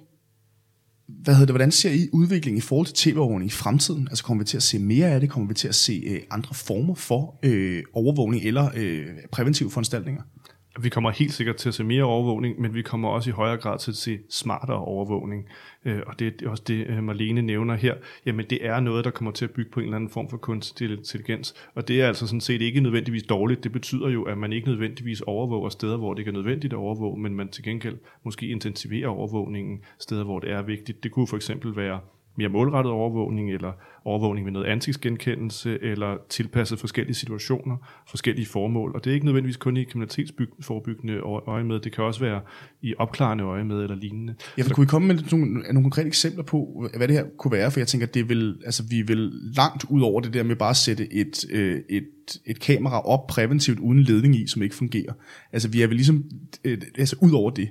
hvad 1.24 1.34
hedder 1.34 1.46
det, 1.46 1.54
hvordan 1.54 1.72
ser 1.72 1.92
I 1.92 2.10
udviklingen 2.14 2.58
i 2.58 2.62
forhold 2.62 2.88
til 2.88 2.96
tv-overvågning 2.96 3.52
i 3.52 3.52
fremtiden? 3.52 4.08
Altså 4.08 4.24
kommer 4.24 4.44
vi 4.44 4.48
til 4.48 4.58
at 4.58 4.64
se 4.64 4.80
mere 4.80 5.08
af 5.08 5.20
det? 5.20 5.30
Kommer 5.30 5.48
vi 5.48 5.54
til 5.54 5.68
at 5.68 5.76
se 5.76 6.04
øh, 6.08 6.22
andre 6.32 6.56
former 6.56 6.96
for 6.96 7.40
øh, 7.44 7.84
overvågning 7.94 8.44
eller 8.44 8.70
øh, 8.76 9.06
præventive 9.32 9.72
foranstaltninger? 9.72 10.22
Vi 10.82 10.90
kommer 10.90 11.12
helt 11.12 11.34
sikkert 11.34 11.56
til 11.56 11.70
at 11.70 11.76
se 11.76 11.84
mere 11.84 12.04
overvågning, 12.04 12.62
men 12.62 12.74
vi 12.74 12.82
kommer 12.82 13.10
også 13.10 13.30
i 13.30 13.34
højere 13.34 13.58
grad 13.58 13.80
til 13.80 13.92
at 13.92 13.96
se 13.96 14.20
smartere 14.30 14.78
overvågning. 14.78 15.46
Øh, 15.86 16.02
og 16.08 16.20
det 16.20 16.42
er 16.42 16.50
også 16.50 16.64
det, 16.68 16.88
øh, 16.88 17.04
Marlene 17.04 17.42
nævner 17.42 17.76
her. 17.76 17.96
Jamen 18.26 18.46
det 18.50 18.66
er 18.66 18.80
noget, 18.80 19.06
der 19.06 19.12
kommer 19.12 19.32
til 19.32 19.46
at 19.46 19.52
bygge 19.52 19.72
på 19.72 19.80
en 19.80 19.84
eller 19.84 19.96
anden 19.96 20.10
form 20.10 20.30
for 20.30 20.38
kunstig 20.38 20.92
intelligens. 20.92 21.56
Og 21.76 21.88
det 21.88 22.02
er 22.02 22.08
altså 22.08 22.28
sådan 22.28 22.42
set 22.42 22.62
ikke 22.62 22.80
nødvendigvis 22.80 23.24
dårligt. 23.24 23.64
Det 23.64 23.72
betyder 23.72 24.10
jo, 24.10 24.24
at 24.24 24.38
man 24.38 24.54
ikke 24.54 24.68
nødvendigvis 24.68 25.22
overvåger 25.22 25.70
steder, 25.70 25.98
hvor 25.98 26.14
det 26.14 26.20
ikke 26.20 26.30
er 26.30 26.34
nødvendigt 26.34 26.74
at 26.74 26.78
overvåge, 26.78 27.20
men 27.20 27.36
man 27.36 27.50
til 27.50 27.64
gengæld 27.64 27.98
måske 28.24 28.48
intensiverer 28.48 29.08
overvågningen 29.08 29.84
steder, 30.00 30.24
hvor 30.24 30.40
det 30.40 30.52
er 30.52 30.62
vigtigt. 30.62 31.04
Det 31.04 31.12
kunne 31.12 31.28
for 31.28 31.36
eksempel 31.36 31.76
være 31.76 32.00
mere 32.38 32.50
målrettet 32.50 32.94
overvågning, 32.94 33.54
eller 33.54 33.72
overvågning 34.06 34.46
med 34.46 34.54
noget 34.54 34.66
ansigtsgenkendelse, 34.66 35.84
eller 35.84 36.18
tilpasset 36.30 36.80
forskellige 36.80 37.16
situationer, 37.16 37.78
forskellige 38.10 38.46
formål. 38.46 38.92
Og 38.96 39.04
det 39.04 39.10
er 39.10 39.14
ikke 39.14 39.26
nødvendigvis 39.26 39.58
kun 39.58 39.78
i 39.78 39.84
kriminalitetsforebyggende 39.84 41.18
øje 41.48 41.64
med, 41.64 41.80
det 41.80 41.92
kan 41.92 42.04
også 42.04 42.20
være 42.20 42.42
i 42.82 42.94
opklarende 42.98 43.44
øje 43.44 43.64
med 43.64 43.84
eller 43.84 43.96
lignende. 43.96 44.36
Ja, 44.58 44.64
for 44.64 44.74
kunne 44.74 44.84
I 44.84 44.88
komme 44.88 45.08
med 45.08 45.20
nogle, 45.32 45.60
nogle 45.60 45.84
konkrete 45.84 46.08
eksempler 46.08 46.44
på, 46.44 46.88
hvad 46.98 47.08
det 47.08 47.16
her 47.16 47.26
kunne 47.38 47.52
være? 47.52 47.72
For 47.72 47.80
jeg 47.80 47.88
tænker, 47.88 48.08
det 48.08 48.30
vil, 48.30 48.58
altså, 48.66 48.84
vi 48.90 49.08
vel 49.08 49.32
langt 49.56 49.86
ud 49.90 50.02
over 50.02 50.22
det 50.22 50.34
der 50.34 50.44
med 50.44 50.56
bare 50.56 50.70
at 50.70 50.78
sætte 50.78 51.14
et, 51.14 51.46
øh, 51.52 51.82
et, 51.90 52.08
et 52.46 52.60
kamera 52.60 53.02
op 53.02 53.28
præventivt 53.28 53.80
uden 53.80 54.04
ledning 54.04 54.36
i, 54.36 54.48
som 54.48 54.62
ikke 54.62 54.76
fungerer. 54.76 55.14
Altså 55.52 55.70
vi 55.70 55.82
er 55.82 55.88
vel 55.88 55.96
ligesom 55.96 56.24
øh, 56.64 56.82
altså, 56.98 57.16
ud 57.22 57.32
over 57.32 57.52
det 57.52 57.70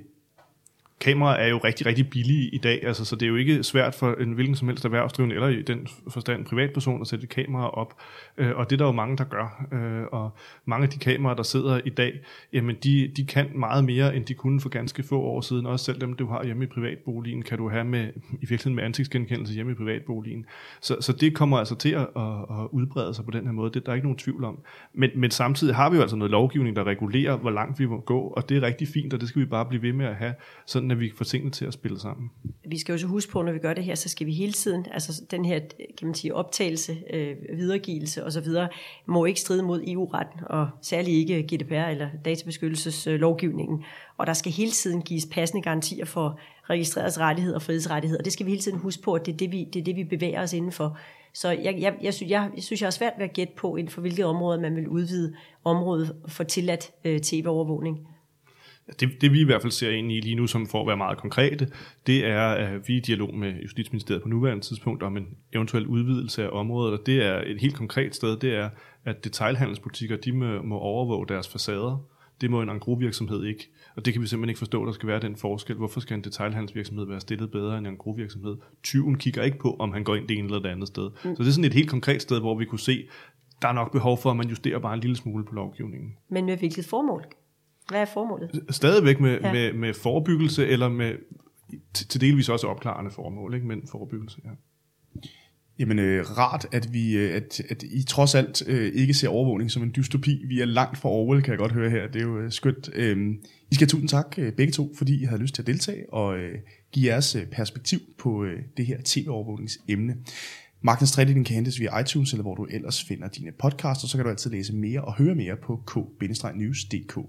kameraer 1.01 1.35
er 1.35 1.47
jo 1.47 1.57
rigtig, 1.57 1.85
rigtig 1.85 2.09
billige 2.09 2.49
i 2.49 2.57
dag, 2.57 2.83
altså, 2.83 3.05
så 3.05 3.15
det 3.15 3.23
er 3.23 3.29
jo 3.29 3.35
ikke 3.35 3.63
svært 3.63 3.95
for 3.95 4.13
en 4.13 4.31
hvilken 4.31 4.55
som 4.55 4.67
helst 4.67 4.85
erhvervsdrivende, 4.85 5.35
eller 5.35 5.47
i 5.47 5.61
den 5.61 5.87
forstand 6.09 6.39
en 6.39 6.45
privatperson, 6.45 7.01
at 7.01 7.07
sætte 7.07 7.23
et 7.23 7.29
kamera 7.29 7.69
op. 7.69 7.93
Øh, 8.37 8.51
og 8.55 8.69
det 8.69 8.75
er 8.75 8.77
der 8.77 8.85
jo 8.85 8.91
mange, 8.91 9.17
der 9.17 9.23
gør. 9.23 9.65
Øh, 9.73 10.03
og 10.11 10.29
mange 10.65 10.83
af 10.83 10.89
de 10.89 10.99
kameraer, 10.99 11.35
der 11.35 11.43
sidder 11.43 11.79
i 11.85 11.89
dag, 11.89 12.19
jamen 12.53 12.75
de, 12.83 13.11
de 13.17 13.25
kan 13.25 13.49
meget 13.55 13.85
mere, 13.85 14.15
end 14.15 14.25
de 14.25 14.33
kunne 14.33 14.61
for 14.61 14.69
ganske 14.69 15.03
få 15.03 15.21
år 15.21 15.41
siden. 15.41 15.65
Også 15.65 15.85
selv 15.85 16.01
dem, 16.01 16.13
du 16.13 16.27
har 16.27 16.43
hjemme 16.43 16.63
i 16.63 16.67
privatboligen, 16.67 17.41
kan 17.41 17.57
du 17.57 17.69
have 17.69 17.85
med, 17.85 18.07
i 18.31 18.39
virkeligheden 18.39 18.75
med 18.75 18.83
ansigtsgenkendelse 18.83 19.53
hjemme 19.53 19.71
i 19.71 19.75
privatboligen. 19.75 20.45
Så, 20.81 20.97
så 21.01 21.13
det 21.13 21.35
kommer 21.35 21.57
altså 21.57 21.75
til 21.75 21.89
at, 21.89 22.07
at, 22.15 22.33
at 22.49 22.67
udbrede 22.71 23.13
sig 23.13 23.25
på 23.25 23.31
den 23.31 23.45
her 23.45 23.51
måde. 23.51 23.71
Det 23.71 23.85
der 23.85 23.91
er 23.91 23.95
ikke 23.95 24.07
nogen 24.07 24.17
tvivl 24.17 24.43
om. 24.43 24.59
Men, 24.93 25.09
men 25.15 25.31
samtidig 25.31 25.75
har 25.75 25.89
vi 25.89 25.95
jo 25.95 26.01
altså 26.01 26.15
noget 26.15 26.31
lovgivning, 26.31 26.75
der 26.75 26.83
regulerer, 26.83 27.37
hvor 27.37 27.51
langt 27.51 27.79
vi 27.79 27.85
må 27.85 27.99
gå, 27.99 28.19
og 28.19 28.49
det 28.49 28.57
er 28.57 28.61
rigtig 28.61 28.87
fint, 28.87 29.13
og 29.13 29.21
det 29.21 29.29
skal 29.29 29.41
vi 29.41 29.45
bare 29.45 29.65
blive 29.65 29.81
ved 29.81 29.93
med 29.93 30.05
at 30.05 30.15
have, 30.15 30.33
sådan 30.65 30.88
sådan, 30.89 31.03
at 31.03 31.09
vi 31.09 31.11
får 31.17 31.25
tingene 31.25 31.51
til 31.51 31.65
at 31.65 31.73
spille 31.73 31.99
sammen. 31.99 32.31
Vi 32.67 32.77
skal 32.79 32.93
jo 32.93 32.97
så 32.97 33.07
huske 33.07 33.31
på, 33.31 33.41
når 33.41 33.51
vi 33.51 33.59
gør 33.59 33.73
det 33.73 33.83
her, 33.83 33.95
så 33.95 34.09
skal 34.09 34.27
vi 34.27 34.33
hele 34.33 34.53
tiden, 34.53 34.85
altså 34.91 35.23
den 35.31 35.45
her 35.45 35.59
kan 35.97 36.07
man 36.07 36.15
sige, 36.15 36.35
optagelse, 36.35 36.97
øh, 37.13 37.35
videregivelse 37.57 38.25
osv., 38.25 38.47
må 39.05 39.25
ikke 39.25 39.39
stride 39.39 39.63
mod 39.63 39.83
EU-retten, 39.87 40.39
og 40.49 40.69
særligt 40.81 41.29
ikke 41.29 41.43
GDPR 41.43 41.73
eller 41.73 42.09
databeskyttelseslovgivningen. 42.25 43.83
Og 44.17 44.27
der 44.27 44.33
skal 44.33 44.51
hele 44.51 44.71
tiden 44.71 45.01
gives 45.01 45.25
passende 45.31 45.63
garantier 45.63 46.05
for 46.05 46.39
registreres 46.69 47.19
rettigheder 47.19 47.55
og 47.55 47.61
frihedsrettigheder. 47.61 48.23
Det 48.23 48.33
skal 48.33 48.45
vi 48.45 48.51
hele 48.51 48.61
tiden 48.61 48.77
huske 48.77 49.03
på, 49.03 49.13
at 49.13 49.25
det 49.25 49.33
er 49.33 49.37
det, 49.37 49.51
vi, 49.51 49.67
det 49.73 49.79
er 49.79 49.83
det, 49.83 49.95
vi 49.95 50.03
bevæger 50.03 50.41
os 50.41 50.53
indenfor. 50.53 50.97
Så 51.33 51.49
jeg, 51.49 51.75
jeg, 51.79 51.95
jeg, 52.01 52.13
synes, 52.13 52.31
jeg, 52.31 52.49
jeg 52.55 52.63
synes, 52.63 52.81
jeg 52.81 52.87
har 52.87 52.91
svært 52.91 53.13
ved 53.17 53.25
at 53.25 53.33
gætte 53.33 53.53
på, 53.57 53.75
inden 53.75 53.91
for 53.91 54.01
hvilket 54.01 54.25
område 54.25 54.61
man 54.61 54.75
vil 54.75 54.87
udvide 54.87 55.33
området 55.63 56.15
for 56.27 56.43
tilladt 56.43 56.91
øh, 57.05 57.19
tv-overvågning. 57.19 58.07
Det, 58.99 59.21
det 59.21 59.33
vi 59.33 59.41
i 59.41 59.43
hvert 59.43 59.61
fald 59.61 59.71
ser 59.71 59.89
ind 59.89 60.11
i 60.11 60.19
lige 60.19 60.35
nu, 60.35 60.47
som 60.47 60.67
for 60.67 60.81
at 60.81 60.87
være 60.87 60.97
meget 60.97 61.17
konkrete, 61.17 61.67
det 62.07 62.25
er, 62.25 62.47
at 62.47 62.87
vi 62.87 62.93
er 62.93 62.97
i 62.97 62.99
dialog 62.99 63.35
med 63.35 63.53
Justitsministeriet 63.61 64.21
på 64.21 64.29
nuværende 64.29 64.63
tidspunkt 64.63 65.03
om 65.03 65.17
en 65.17 65.27
eventuel 65.53 65.87
udvidelse 65.87 66.43
af 66.43 66.49
området, 66.51 66.99
og 66.99 67.05
det 67.05 67.25
er 67.25 67.41
et 67.45 67.61
helt 67.61 67.75
konkret 67.75 68.15
sted, 68.15 68.37
det 68.37 68.55
er, 68.55 68.69
at 69.05 69.23
detailhandelsbutikker, 69.23 70.17
de 70.17 70.31
må, 70.31 70.61
må 70.61 70.77
overvåge 70.77 71.27
deres 71.27 71.47
facader. 71.47 72.05
Det 72.41 72.51
må 72.51 72.61
en 72.61 72.69
engrovirksomhed 72.69 73.43
ikke. 73.43 73.69
Og 73.95 74.05
det 74.05 74.13
kan 74.13 74.21
vi 74.21 74.27
simpelthen 74.27 74.49
ikke 74.49 74.59
forstå, 74.59 74.85
der 74.85 74.91
skal 74.91 75.07
være 75.07 75.19
den 75.19 75.35
forskel. 75.35 75.75
Hvorfor 75.75 75.99
skal 75.99 76.17
en 76.17 76.23
detailhandelsvirksomhed 76.23 77.05
være 77.05 77.19
stillet 77.19 77.51
bedre 77.51 77.77
end 77.77 77.87
en 77.87 77.93
engrovirksomhed? 77.93 78.57
Tyven 78.83 79.17
kigger 79.17 79.43
ikke 79.43 79.59
på, 79.59 79.75
om 79.79 79.93
han 79.93 80.03
går 80.03 80.15
ind 80.15 80.27
det 80.27 80.37
ene 80.37 80.47
eller 80.47 80.59
det 80.59 80.69
andet 80.69 80.87
sted. 80.87 81.03
Mm. 81.03 81.35
Så 81.35 81.43
det 81.43 81.47
er 81.47 81.51
sådan 81.51 81.65
et 81.65 81.73
helt 81.73 81.89
konkret 81.89 82.21
sted, 82.21 82.39
hvor 82.39 82.57
vi 82.57 82.65
kunne 82.65 82.79
se, 82.79 83.07
der 83.61 83.67
er 83.67 83.73
nok 83.73 83.91
behov 83.91 84.17
for, 84.17 84.31
at 84.31 84.37
man 84.37 84.47
justerer 84.47 84.79
bare 84.79 84.93
en 84.93 84.99
lille 84.99 85.15
smule 85.15 85.45
på 85.45 85.55
lovgivningen. 85.55 86.15
Men 86.29 86.45
med 86.45 86.57
hvilket 86.57 86.85
formål? 86.85 87.25
Hvad 87.89 88.01
er 88.01 88.05
formålet? 88.05 88.61
Stadigvæk 88.69 89.19
med, 89.19 89.39
ja. 89.41 89.53
med, 89.53 89.73
med 89.73 89.93
forebyggelse, 89.93 90.67
eller 90.67 90.89
med 90.89 91.13
til 91.93 92.21
delvis 92.21 92.49
også 92.49 92.67
opklarende 92.67 93.11
formål, 93.11 93.53
ikke? 93.53 93.67
men 93.67 93.87
forebyggelse, 93.91 94.37
ja. 94.45 94.49
Jamen 95.79 95.99
øh, 95.99 96.25
rart, 96.37 96.65
at, 96.71 96.93
vi, 96.93 97.17
øh, 97.17 97.35
at, 97.35 97.61
at 97.69 97.83
I 97.83 98.03
trods 98.03 98.35
alt 98.35 98.67
øh, 98.67 98.91
ikke 98.95 99.13
ser 99.13 99.29
overvågning 99.29 99.71
som 99.71 99.83
en 99.83 99.93
dystopi. 99.95 100.45
Vi 100.47 100.61
er 100.61 100.65
langt 100.65 100.97
fra 100.97 101.09
Orwell, 101.09 101.43
kan 101.43 101.51
jeg 101.51 101.59
godt 101.59 101.71
høre 101.71 101.89
her. 101.89 102.07
Det 102.07 102.21
er 102.21 102.25
jo 102.25 102.39
øh, 102.39 102.51
skønt. 102.51 102.89
Øh, 102.93 103.17
I 103.71 103.75
skal 103.75 103.85
have 103.85 103.89
tusind 103.89 104.09
tak 104.09 104.35
øh, 104.37 104.53
begge 104.53 104.73
to, 104.73 104.93
fordi 104.97 105.21
I 105.21 105.23
havde 105.23 105.41
lyst 105.41 105.55
til 105.55 105.61
at 105.61 105.67
deltage 105.67 106.13
og 106.13 106.37
øh, 106.37 106.57
give 106.91 107.11
jeres 107.11 107.35
øh, 107.35 107.45
perspektiv 107.45 107.99
på 108.17 108.43
øh, 108.43 108.59
det 108.77 108.85
her 108.85 108.97
tv-overvågningsemne. 109.05 110.15
Magtens 110.81 111.11
Tredeling 111.11 111.45
kan 111.45 111.55
hentes 111.55 111.79
via 111.79 111.99
iTunes, 111.99 112.33
eller 112.33 112.41
hvor 112.41 112.55
du 112.55 112.65
ellers 112.65 113.03
finder 113.03 113.27
dine 113.27 113.51
podcasts, 113.51 114.03
og 114.03 114.09
så 114.09 114.17
kan 114.17 114.25
du 114.25 114.29
altid 114.29 114.51
læse 114.51 114.75
mere 114.75 115.01
og 115.01 115.13
høre 115.13 115.35
mere 115.35 115.55
på 115.63 115.83
k-news.dk. 115.87 117.19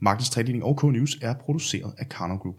Magtens 0.00 0.30
Tredeling 0.30 0.64
og 0.64 0.84
K-News 0.84 1.18
er 1.22 1.34
produceret 1.34 1.94
af 1.98 2.08
Karno 2.08 2.36
Group. 2.36 2.56